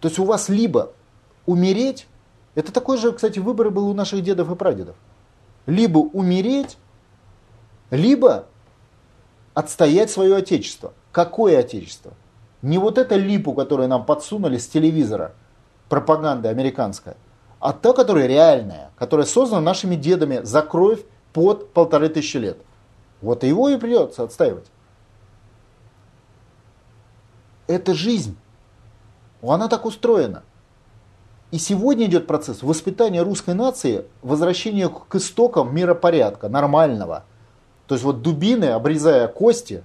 [0.00, 0.92] То есть у вас либо
[1.50, 2.06] умереть,
[2.54, 4.96] это такой же, кстати, выбор был у наших дедов и прадедов.
[5.66, 6.78] Либо умереть,
[7.90, 8.46] либо
[9.54, 10.92] отстоять свое отечество.
[11.12, 12.12] Какое отечество?
[12.62, 15.32] Не вот это липу, которую нам подсунули с телевизора,
[15.88, 17.16] пропаганда американская,
[17.58, 21.00] а та, которая реальная, которая создана нашими дедами за кровь
[21.32, 22.58] под полторы тысячи лет.
[23.22, 24.66] Вот его и придется отстаивать.
[27.66, 28.36] Это жизнь.
[29.42, 30.42] Она так устроена.
[31.50, 37.24] И сегодня идет процесс воспитания русской нации, возвращения к истокам миропорядка, нормального.
[37.88, 39.82] То есть вот дубины, обрезая кости,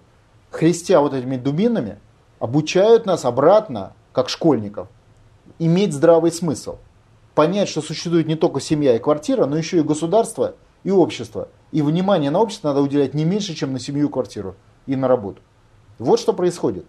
[0.51, 1.97] христя вот этими дубинами,
[2.39, 4.87] обучают нас обратно, как школьников,
[5.57, 6.77] иметь здравый смысл.
[7.33, 11.49] Понять, что существует не только семья и квартира, но еще и государство и общество.
[11.71, 14.55] И внимание на общество надо уделять не меньше, чем на семью и квартиру
[14.85, 15.41] и на работу.
[15.97, 16.85] Вот что происходит.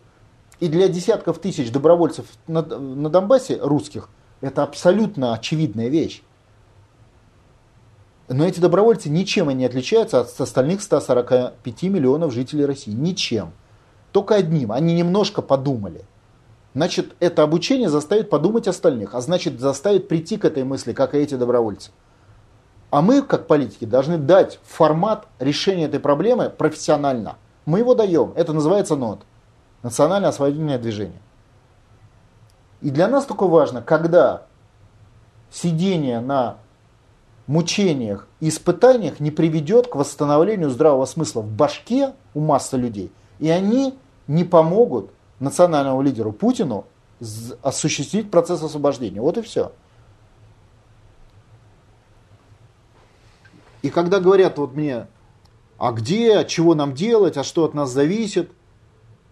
[0.61, 4.09] И для десятков тысяч добровольцев на, на Донбассе, русских,
[4.41, 6.23] это абсолютно очевидная вещь.
[8.29, 12.91] Но эти добровольцы ничем не отличаются от остальных 145 миллионов жителей России.
[12.91, 13.53] Ничем.
[14.13, 14.73] Только одним.
[14.73, 16.03] Они немножко подумали.
[16.75, 21.19] Значит, это обучение заставит подумать остальных, а значит, заставит прийти к этой мысли, как и
[21.19, 21.91] эти добровольцы.
[22.91, 27.37] А мы, как политики, должны дать формат решения этой проблемы профессионально.
[27.65, 28.33] Мы его даем.
[28.37, 29.21] Это называется НОТ.
[29.83, 31.21] Национальное освободительное движение.
[32.82, 34.47] И для нас только важно, когда
[35.51, 36.59] сидение на
[37.47, 43.48] мучениях и испытаниях не приведет к восстановлению здравого смысла в башке у массы людей, и
[43.48, 43.97] они
[44.27, 46.86] не помогут национальному лидеру Путину
[47.62, 49.20] осуществить процесс освобождения.
[49.20, 49.73] Вот и все.
[53.82, 55.07] И когда говорят вот мне,
[55.78, 58.51] а где, чего нам делать, а что от нас зависит,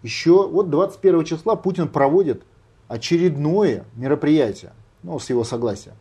[0.01, 2.43] еще вот 21 числа Путин проводит
[2.87, 5.93] очередное мероприятие, ну, с его согласия,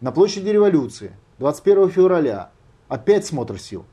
[0.00, 2.50] на площади революции, 21 февраля,
[2.88, 3.84] опять смотр сил.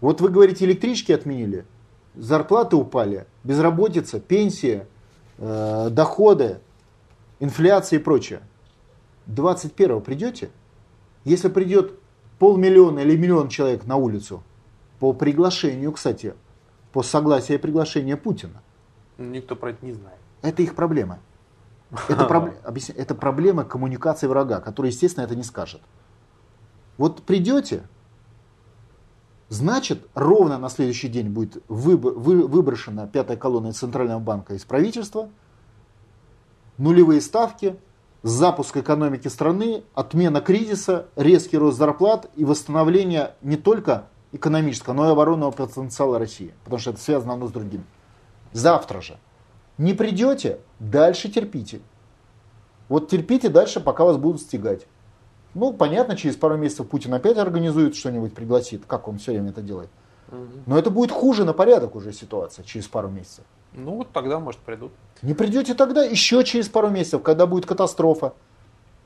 [0.00, 1.66] Вот вы говорите, электрички отменили,
[2.14, 4.86] зарплаты упали, безработица, пенсия,
[5.38, 6.60] э, доходы,
[7.38, 8.40] инфляция и прочее.
[9.26, 10.50] 21 придете?
[11.24, 11.98] Если придет
[12.38, 14.42] полмиллиона или миллион человек на улицу,
[14.98, 16.34] по приглашению, кстати,
[16.92, 18.62] по согласию и приглашению Путина.
[19.18, 20.18] Никто про это не знает.
[20.42, 21.18] Это их проблема.
[22.08, 22.50] Это, проб...
[22.64, 25.80] это проблема коммуникации врага, который, естественно, это не скажет.
[26.96, 27.84] Вот придете,
[29.48, 35.30] значит, ровно на следующий день будет выброшена пятая колонна Центрального банка из правительства,
[36.78, 37.76] нулевые ставки,
[38.22, 45.12] запуск экономики страны, отмена кризиса, резкий рост зарплат и восстановление не только экономического, но и
[45.12, 47.84] оборонного потенциала России, потому что это связано одно с другим.
[48.52, 49.18] Завтра же–
[49.80, 51.80] не придете, дальше терпите.
[52.90, 54.86] Вот терпите дальше, пока вас будут стягать.
[55.54, 59.62] Ну, понятно, через пару месяцев Путин опять организует что-нибудь, пригласит, как он все время это
[59.62, 59.88] делает.
[60.66, 63.44] Но это будет хуже на порядок уже ситуация через пару месяцев.
[63.72, 64.92] Ну, вот тогда, может, придут.
[65.22, 68.34] Не придете тогда еще через пару месяцев, когда будет катастрофа,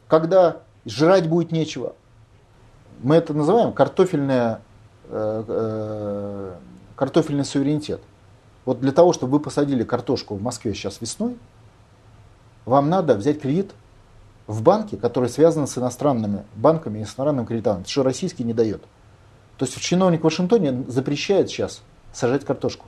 [0.09, 1.95] когда жрать будет нечего.
[3.01, 4.61] Мы это называем картофельная,
[5.09, 6.53] э, э,
[6.97, 8.01] картофельный суверенитет.
[8.65, 11.37] Вот для того, чтобы вы посадили картошку в Москве сейчас весной,
[12.65, 13.73] вам надо взять кредит
[14.47, 18.83] в банке, который связан с иностранными банками и иностранным кредитом, что российский не дает.
[19.59, 21.83] То есть чиновник в Вашингтоне запрещает сейчас
[22.13, 22.87] сажать картошку.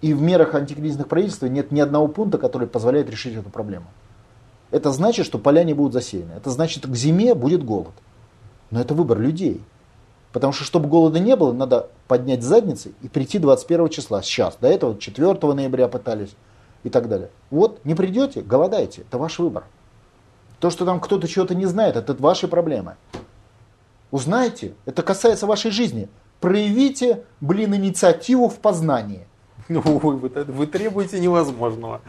[0.00, 3.86] И в мерах антикризисных правительства нет ни одного пункта, который позволяет решить эту проблему.
[4.70, 6.32] Это значит, что поля не будут засеяны.
[6.32, 7.92] Это значит, к зиме будет голод.
[8.70, 9.60] Но это выбор людей.
[10.32, 14.22] Потому что, чтобы голода не было, надо поднять задницы и прийти 21 числа.
[14.22, 14.56] Сейчас.
[14.60, 16.34] До этого 4 ноября пытались
[16.84, 17.30] и так далее.
[17.50, 19.02] Вот, не придете, голодайте.
[19.02, 19.64] Это ваш выбор.
[20.58, 22.96] То, что там кто-то чего-то не знает, это ваши проблемы.
[24.10, 26.08] Узнайте, это касается вашей жизни.
[26.40, 29.26] Проявите, блин, инициативу в познании.
[29.68, 32.00] Ну, вы, вы требуете невозможного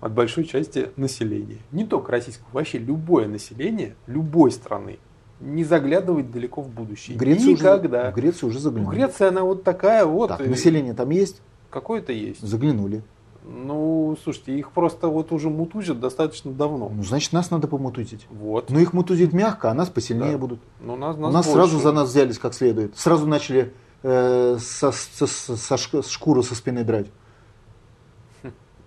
[0.00, 1.58] от большой части населения.
[1.72, 4.98] Не только российского, вообще любое население любой страны
[5.40, 7.16] не заглядывать далеко в будущее.
[7.16, 8.02] Греция Никогда.
[8.02, 8.94] Уже, в Грецию уже заглянули.
[8.96, 10.28] Греция, она вот такая вот.
[10.28, 11.42] Так, население там есть?
[11.70, 12.40] Какое-то есть.
[12.40, 13.02] Заглянули.
[13.44, 16.90] Ну, слушайте, их просто вот уже мутузят достаточно давно.
[16.92, 18.26] Ну, значит, нас надо помутузить.
[18.28, 18.70] Вот.
[18.70, 20.38] Но их мутузить мягко, а нас посильнее да.
[20.38, 20.60] будут.
[20.80, 22.96] Ну, нас, нас, У нас сразу за нас взялись как следует.
[22.96, 23.72] Сразу начали
[24.02, 27.06] э, со, со, со, со шкуру со спины драть.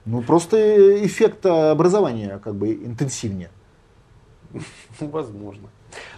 [0.06, 3.52] Ну, просто эффект образования как бы интенсивнее.
[5.00, 5.70] Возможно.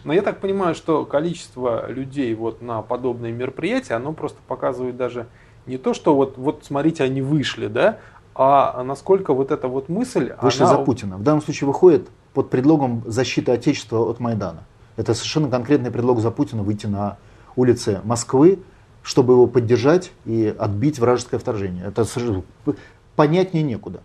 [0.04, 5.28] Но я так понимаю, что количество людей вот на подобные мероприятия, оно просто показывает даже
[5.66, 8.00] не то, что вот, вот смотрите, они вышли, да,
[8.34, 10.34] а насколько вот эта вот мысль...
[10.42, 10.78] Вышли она...
[10.78, 11.18] за Путина.
[11.18, 14.64] В данном случае выходит под предлогом защиты Отечества от Майдана.
[14.96, 17.18] Это совершенно конкретный предлог за Путина выйти на
[17.56, 18.60] улицы Москвы,
[19.04, 21.86] чтобы его поддержать и отбить вражеское вторжение.
[21.86, 22.06] Это
[23.16, 24.02] понятнее некуда.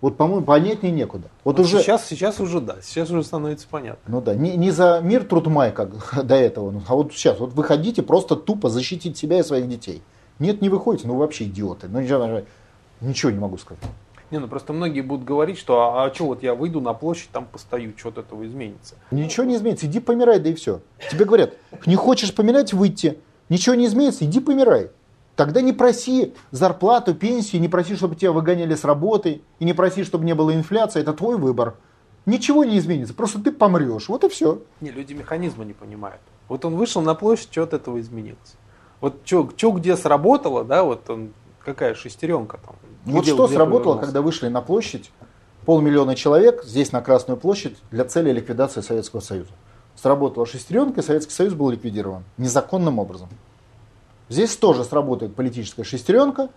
[0.00, 1.28] Вот, по-моему, понятнее некуда.
[1.44, 1.80] Вот, уже...
[1.80, 4.00] сейчас, сейчас уже да, сейчас уже становится понятно.
[4.06, 5.90] Ну да, не, не за мир труд май, как
[6.24, 9.68] до этого, ну, а вот сейчас, вот вы хотите просто тупо защитить себя и своих
[9.68, 10.02] детей.
[10.38, 11.88] Нет, не выходите, ну вы вообще идиоты.
[11.88, 12.42] Ну ничего,
[13.00, 13.82] ничего не могу сказать.
[14.30, 17.30] Не, ну просто многие будут говорить, что а, а что вот я выйду на площадь,
[17.30, 18.96] там постою, что от этого изменится.
[19.10, 20.80] Ничего не изменится, иди помирай, да и все.
[21.10, 21.54] Тебе говорят,
[21.86, 23.18] не хочешь помирать, выйти.
[23.48, 24.90] Ничего не изменится, иди помирай.
[25.36, 30.04] Тогда не проси зарплату, пенсию, не проси, чтобы тебя выгоняли с работы, и не проси,
[30.04, 31.74] чтобы не было инфляции, это твой выбор.
[32.24, 34.62] Ничего не изменится, просто ты помрешь, вот и все.
[34.80, 36.20] Не, люди механизма не понимают.
[36.48, 38.54] Вот он вышел на площадь, что от этого изменилось?
[39.00, 41.32] Вот что где сработало, да, вот он,
[41.64, 42.76] какая шестеренка там.
[43.04, 45.10] Вот что сработало, когда вышли на площадь,
[45.66, 49.50] полмиллиона человек здесь на Красную площадь для цели ликвидации Советского Союза.
[49.96, 53.28] Сработала шестеренка, и Советский Союз был ликвидирован незаконным образом.
[54.34, 56.48] Здесь тоже сработает политическая шестеренка.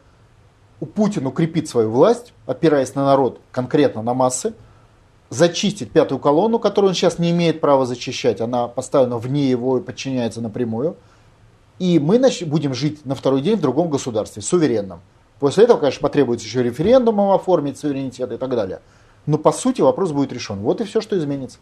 [0.79, 4.55] У Путина укрепит свою власть, опираясь на народ, конкретно на массы,
[5.29, 9.81] зачистить пятую колонну, которую он сейчас не имеет права зачищать, она поставлена вне его и
[9.81, 10.95] подчиняется напрямую.
[11.77, 15.01] И мы будем жить на второй день в другом государстве, суверенном.
[15.39, 18.81] После этого, конечно, потребуется еще референдумом оформить суверенитет и так далее.
[19.27, 20.61] Но по сути вопрос будет решен.
[20.61, 21.59] Вот и все, что изменится.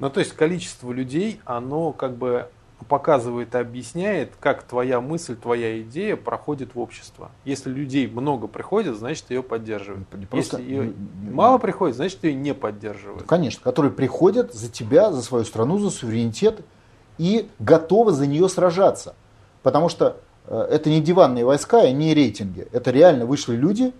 [0.00, 2.48] Ну, то есть количество людей, оно как бы
[2.86, 7.30] показывает и объясняет, как твоя мысль, твоя идея проходит в общество.
[7.44, 10.06] Если людей много приходит, значит ее поддерживают.
[10.08, 10.58] Просто...
[10.58, 10.94] Если ее
[11.30, 13.24] мало приходит, значит ее не поддерживают.
[13.24, 16.60] Конечно, которые приходят за тебя, за свою страну, за суверенитет
[17.18, 19.14] и готовы за нее сражаться.
[19.62, 22.68] Потому что э, это не диванные войска и не рейтинги.
[22.72, 23.92] Это реально вышли люди,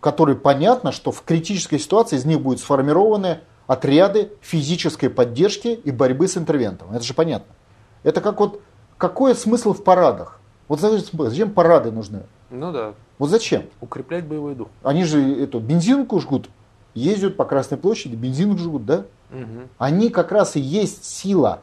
[0.00, 6.26] которые понятно, что в критической ситуации из них будут сформированы отряды физической поддержки и борьбы
[6.26, 6.92] с интервентом.
[6.92, 7.54] Это же понятно.
[8.02, 8.60] Это как вот,
[8.96, 10.40] какой смысл в парадах?
[10.68, 12.22] Вот зачем парады нужны?
[12.50, 12.94] Ну да.
[13.18, 13.64] Вот зачем?
[13.80, 14.68] Укреплять боевой дух.
[14.82, 16.48] Они же эту бензинку жгут,
[16.94, 19.04] ездят по Красной площади, бензин жгут, да?
[19.30, 19.68] Угу.
[19.78, 21.60] Они как раз и есть сила.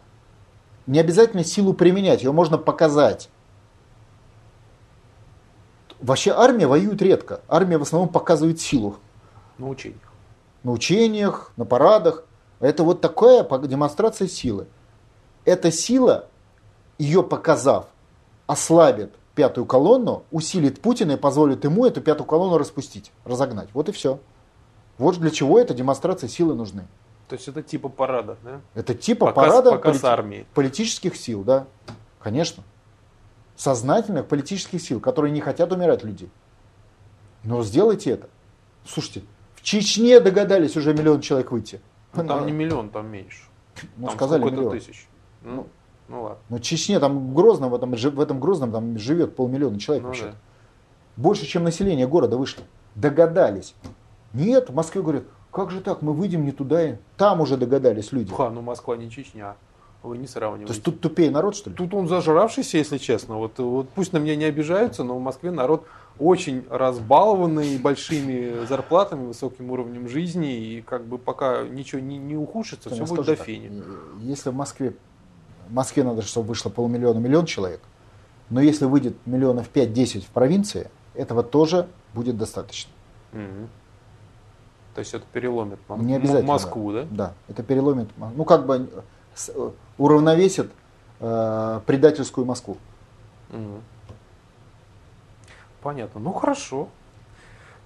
[0.85, 3.29] Не обязательно силу применять, ее можно показать.
[5.99, 7.41] Вообще армия воюет редко.
[7.47, 8.97] Армия в основном показывает силу.
[9.57, 10.11] На учениях.
[10.63, 12.23] На учениях, на парадах.
[12.59, 14.67] Это вот такая демонстрация силы
[15.47, 16.27] эта сила,
[16.97, 17.87] ее показав,
[18.47, 23.69] ослабит пятую колонну, усилит Путина и позволит ему эту пятую колонну распустить, разогнать.
[23.73, 24.19] Вот и все.
[24.97, 26.85] Вот для чего эта демонстрация силы нужны.
[27.29, 28.59] То есть это типа парада, да?
[28.73, 30.05] Это типа показ, парада показ полит...
[30.05, 30.45] армии.
[30.53, 31.65] политических сил, да.
[32.19, 32.63] Конечно.
[33.55, 36.29] Сознательных политических сил, которые не хотят умирать людей.
[37.43, 38.27] Но сделайте это.
[38.85, 39.23] Слушайте,
[39.55, 41.79] в Чечне догадались уже миллион человек выйти.
[42.13, 43.45] Ну, там не миллион, там меньше.
[43.95, 44.77] Ну, там сказали миллион.
[44.77, 45.07] тысяч.
[45.43, 45.67] Ну,
[46.07, 46.37] ну ладно.
[46.49, 50.25] Но Чечне, там Грозном, в этом, в этом Грозном там живет полмиллиона человек ну, вообще.
[50.25, 50.35] Да.
[51.17, 52.63] Больше, чем население города вышло.
[52.95, 53.75] Догадались.
[54.33, 58.11] Нет, в Москве говорят, как же так, мы выйдем не туда, и там уже догадались
[58.11, 58.33] люди.
[58.33, 59.55] Ха, ну Москва не Чечня.
[60.03, 60.67] Вы не сравниваете.
[60.67, 61.75] То есть тут тупее народ, что ли?
[61.75, 63.35] Тут он зажравшийся, если честно.
[63.37, 65.85] Вот, вот пусть на меня не обижаются, но в Москве народ
[66.19, 72.89] очень разбалованный большими зарплатами, высоким уровнем жизни, и как бы пока ничего не, не ухудшится,
[72.89, 73.83] все будет до фени.
[74.21, 74.93] Если в Москве
[75.69, 77.81] в Москве надо, чтобы вышло полмиллиона, миллион человек.
[78.49, 82.91] Но если выйдет миллионов 5-10 в провинции, этого тоже будет достаточно.
[83.33, 83.67] Угу.
[84.95, 87.05] То есть это переломит Не обязательно, Москву, да?
[87.11, 88.89] Да, это переломит, ну как бы
[89.47, 90.71] э, уравновесит
[91.19, 92.77] э, предательскую Москву.
[93.51, 93.81] Угу.
[95.81, 96.19] Понятно.
[96.19, 96.89] Ну хорошо.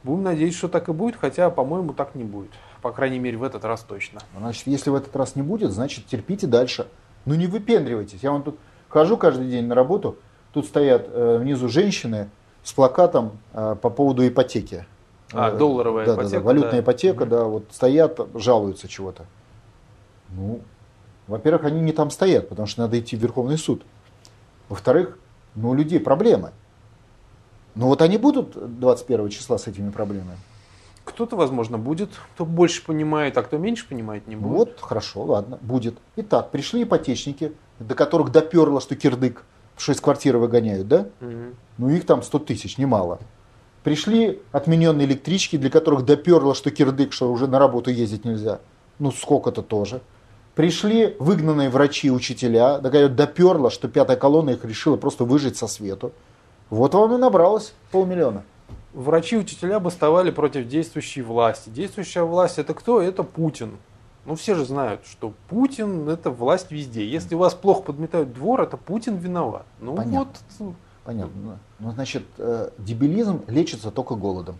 [0.03, 2.51] Будем надеяться, что так и будет, хотя, по-моему, так не будет.
[2.81, 4.21] По крайней мере, в этот раз точно.
[4.35, 6.87] Значит, если в этот раз не будет, значит, терпите дальше.
[7.26, 8.19] Ну не выпендривайтесь.
[8.22, 8.57] Я вон тут
[8.89, 10.18] хожу каждый день на работу,
[10.53, 12.30] тут стоят э, внизу женщины
[12.64, 14.85] с плакатом э, по поводу ипотеки.
[15.34, 16.31] А, э, долларовая да, ипотека?
[16.31, 16.80] Да, да, валютная да.
[16.80, 19.26] ипотека, да, вот стоят, жалуются чего-то.
[20.30, 20.61] Ну,
[21.27, 23.84] во-первых, они не там стоят, потому что надо идти в Верховный суд.
[24.69, 25.18] Во-вторых,
[25.56, 26.52] ну, у людей проблемы.
[27.76, 30.38] Ну вот они будут 21 числа с этими проблемами.
[31.03, 34.52] Кто-то, возможно, будет, кто больше понимает, а кто меньше понимает, не будет.
[34.52, 35.95] Вот, хорошо, ладно, будет.
[36.15, 39.44] Итак, пришли ипотечники, до которых доперло, что кирдык,
[39.78, 41.07] что из квартиры выгоняют, да?
[41.19, 41.56] Угу.
[41.80, 43.19] Ну, их там 100 тысяч, немало.
[43.84, 48.60] Пришли отмененные электрички, для которых доперло, что кирдык, что уже на работу ездить нельзя.
[48.99, 50.02] Ну, сколько-то тоже.
[50.53, 56.11] Пришли выгнанные врачи и учителя, доперло, что пятая колонна их решила просто выжить со свету.
[56.69, 58.44] Вот вам и набралось полмиллиона
[58.93, 61.69] врачи и учителя бастовали против действующей власти.
[61.69, 63.01] Действующая власть это кто?
[63.01, 63.77] Это Путин.
[64.26, 67.07] Ну, все же знают, что Путин– это власть везде.
[67.07, 69.65] Если у вас плохо подметают двор, это Путин виноват.
[69.80, 70.19] Ну, Понятно.
[70.19, 70.27] вот.
[70.59, 70.76] Ну.
[71.03, 71.59] Понятно.
[71.80, 74.59] Ну, значит, э, дебилизм лечится только голодом.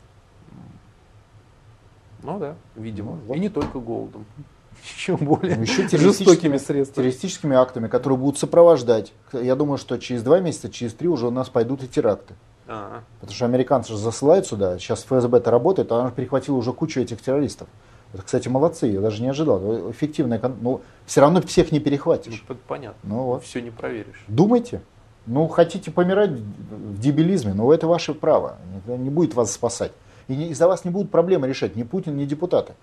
[2.24, 3.12] Ну да, видимо.
[3.14, 3.38] Ну, вот.
[3.38, 4.26] И не только голодом.
[4.96, 7.06] Еще более ну, еще жестокими средствами.
[7.06, 9.14] Террористическими актами, которые будут сопровождать.
[9.32, 12.34] Я думаю, что через два месяца, через три уже у нас пойдут и теракты.
[12.72, 13.04] А-а.
[13.20, 17.02] Потому что американцы же засылают сюда, сейчас ФСБ это работает, а она перехватила уже кучу
[17.02, 17.68] этих террористов.
[18.14, 19.92] Это, кстати, молодцы, я даже не ожидал.
[19.92, 22.44] Эффективная, ну, все равно всех не перехватишь.
[22.48, 22.98] Ну, понятно.
[23.04, 23.44] Ну, вот.
[23.44, 24.24] Все не проверишь.
[24.28, 24.82] Думайте.
[25.26, 28.58] Ну, хотите помирать в дебилизме, но это ваше право.
[28.78, 29.92] Это не будет вас спасать.
[30.28, 32.74] И не, из-за вас не будут проблемы решать ни Путин, ни депутаты.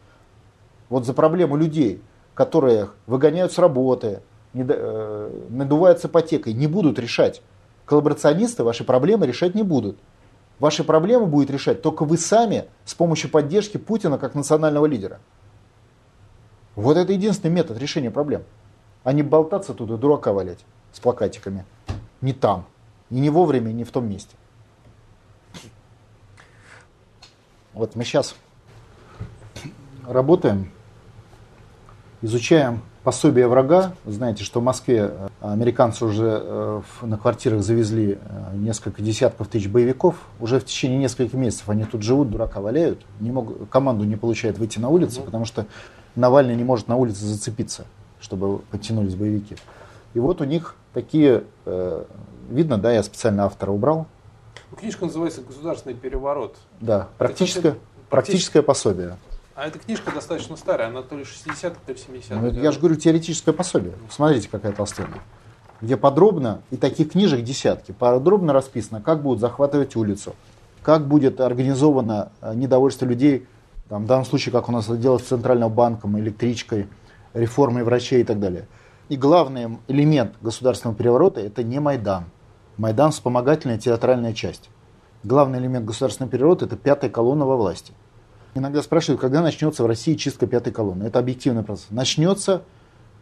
[0.88, 2.00] Вот за проблему людей,
[2.34, 4.20] которые выгоняют с работы,
[4.54, 7.42] не, э, надувают с ипотекой, не будут решать.
[7.88, 9.98] Коллаборационисты ваши проблемы решать не будут.
[10.58, 15.20] Ваши проблемы будет решать только вы сами с помощью поддержки Путина как национального лидера.
[16.76, 18.42] Вот это единственный метод решения проблем.
[19.04, 20.58] А не болтаться тут и дурака валять
[20.92, 21.64] с плакатиками.
[22.20, 22.66] Не там.
[23.08, 24.36] И не вовремя, не в том месте.
[27.72, 28.34] Вот мы сейчас
[30.06, 30.70] работаем,
[32.20, 33.92] изучаем пособие врага.
[34.04, 39.66] Знаете, что в Москве э, американцы уже э, на квартирах завезли э, несколько десятков тысяч
[39.66, 40.16] боевиков.
[40.40, 43.00] Уже в течение нескольких месяцев они тут живут, дурака валяют.
[43.20, 45.64] Не могут, команду не получают выйти на улицу, потому что
[46.16, 47.86] Навальный не может на улице зацепиться,
[48.20, 49.56] чтобы подтянулись боевики.
[50.12, 51.44] И вот у них такие,
[52.50, 54.06] видно, да, я специально автора убрал.
[54.78, 56.56] Книжка называется «Государственный переворот».
[56.82, 57.76] Да, практическое,
[58.10, 59.16] практическое пособие.
[59.58, 62.36] А эта книжка достаточно старая, она то ли 60-х, то ли 70-х.
[62.36, 63.94] Ну, я же говорю, теоретическое пособие.
[64.08, 65.18] Смотрите, какая толстенная.
[65.80, 70.36] Где подробно, и таких книжек десятки, подробно расписано, как будут захватывать улицу,
[70.80, 73.48] как будет организовано э, недовольство людей,
[73.88, 76.86] там, в данном случае, как у нас это делать с Центральным банком, электричкой,
[77.34, 78.68] реформой врачей и так далее.
[79.08, 82.26] И главный элемент государственного переворота– это не Майдан.
[82.76, 84.70] Майдан– вспомогательная театральная часть.
[85.24, 87.92] Главный элемент государственного переворота– это пятая колонна во власти–
[88.54, 91.04] Иногда спрашивают, когда начнется в России чистка пятой колонны.
[91.04, 91.86] Это объективный процесс.
[91.90, 92.62] Начнется,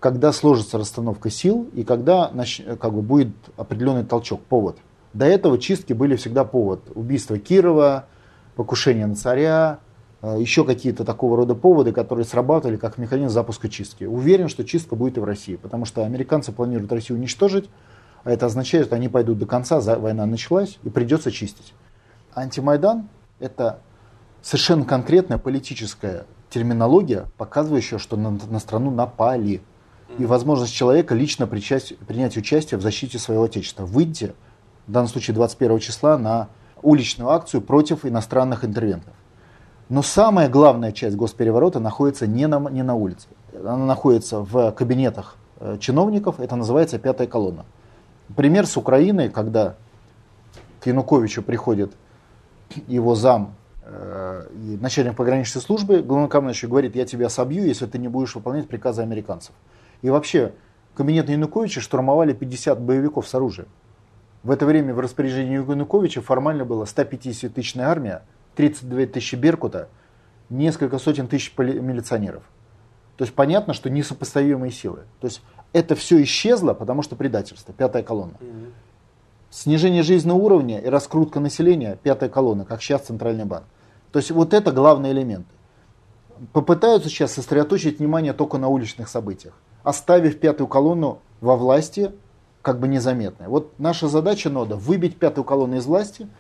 [0.01, 2.32] когда сложится расстановка сил и когда
[2.81, 4.78] как бы, будет определенный толчок, повод.
[5.12, 6.90] До этого чистки были всегда повод.
[6.94, 8.07] Убийство Кирова,
[8.55, 9.78] покушение на царя,
[10.23, 14.05] э, еще какие-то такого рода поводы, которые срабатывали как механизм запуска чистки.
[14.05, 17.70] Уверен, что чистка будет и в России, потому что американцы планируют Россию уничтожить,
[18.24, 21.73] а это означает, что они пойдут до конца, война началась, и придется чистить.
[22.35, 23.09] Антимайдан–
[23.39, 23.81] это
[24.43, 29.61] совершенно конкретная политическая терминология, показывающая, что на, на страну напали.
[30.19, 33.85] И возможность человека лично причасть, принять участие в защите своего отечества.
[33.85, 34.35] Выйти,
[34.87, 36.49] в данном случае 21 числа, на
[36.83, 39.13] уличную акцию против иностранных интервентов.
[39.89, 43.29] Но самая главная часть госпереворота находится не на, не на улице.
[43.55, 47.65] Она находится в кабинетах э, чиновников, это называется пятая колонна.
[48.35, 49.77] Пример с Украиной, когда
[50.81, 51.93] к Януковичу приходит
[52.89, 53.55] его зам
[53.87, 59.03] и начальник пограничной службы, главнокомандующий говорит, я тебя собью, если ты не будешь выполнять приказы
[59.03, 59.55] американцев.
[60.03, 60.55] И вообще,
[60.95, 63.69] кабинет Януковича штурмовали 50 боевиков с оружием.
[64.43, 68.23] В это время в распоряжении Януковича формально была 150-тысячная армия,
[68.57, 69.89] 32 тысячи Беркута,
[70.51, 72.43] несколько сотен тысяч милиционеров.
[73.17, 75.01] То есть понятно, что несопоставимые силы.
[75.21, 75.43] То есть
[75.73, 78.35] это все исчезло, потому что предательство, пятая колонна.
[79.51, 83.65] Снижение жизненного уровня и раскрутка населения, пятая колонна, как сейчас Центральный банк.
[84.16, 85.51] То есть вот это главные элементы.
[86.55, 89.52] Попытаются сейчас сосредоточить внимание только на уличных событиях,
[89.82, 92.12] оставив пятую колонну во власти
[92.62, 93.48] как бы незаметной.
[93.48, 96.30] Вот наша задача нода выбить пятую колонну из власти,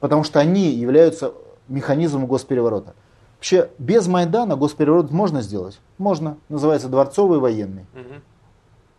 [0.00, 1.32] потому что они являются
[1.68, 2.94] механизмом госпереворота.
[3.36, 5.78] Вообще, без Майдана госпереворот можно сделать?
[5.98, 6.36] Можно.
[6.48, 7.86] Называется дворцовый военный.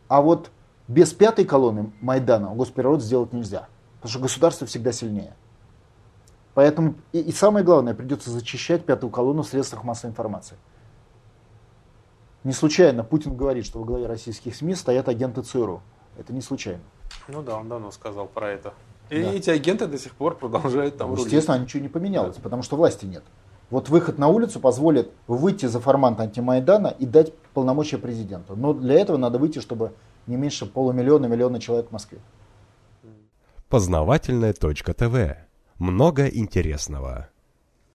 [0.07, 0.51] А вот
[0.87, 3.67] без пятой колонны Майдана госпереворот сделать нельзя.
[3.95, 5.33] Потому что государство всегда сильнее.
[6.53, 10.57] Поэтому и, и самое главное, придется зачищать пятую колонну в средствах массовой информации.
[12.43, 15.81] Не случайно Путин говорит, что во главе российских СМИ стоят агенты ЦРУ.
[16.17, 16.81] Это не случайно.
[17.27, 18.73] Ну да, он давно сказал про это.
[19.09, 19.31] И да.
[19.31, 21.25] эти агенты до сих пор продолжают там рулить.
[21.25, 22.41] Естественно, ничего не поменялось, да.
[22.41, 23.23] потому что власти нет.
[23.69, 28.55] Вот выход на улицу позволит выйти за формат антимайдана и дать полномочия президенту.
[28.55, 29.93] Но для этого надо выйти, чтобы
[30.27, 32.19] не меньше полумиллиона, миллиона человек в Москве.
[33.69, 35.37] Познавательная точка ТВ
[35.81, 37.29] много интересного.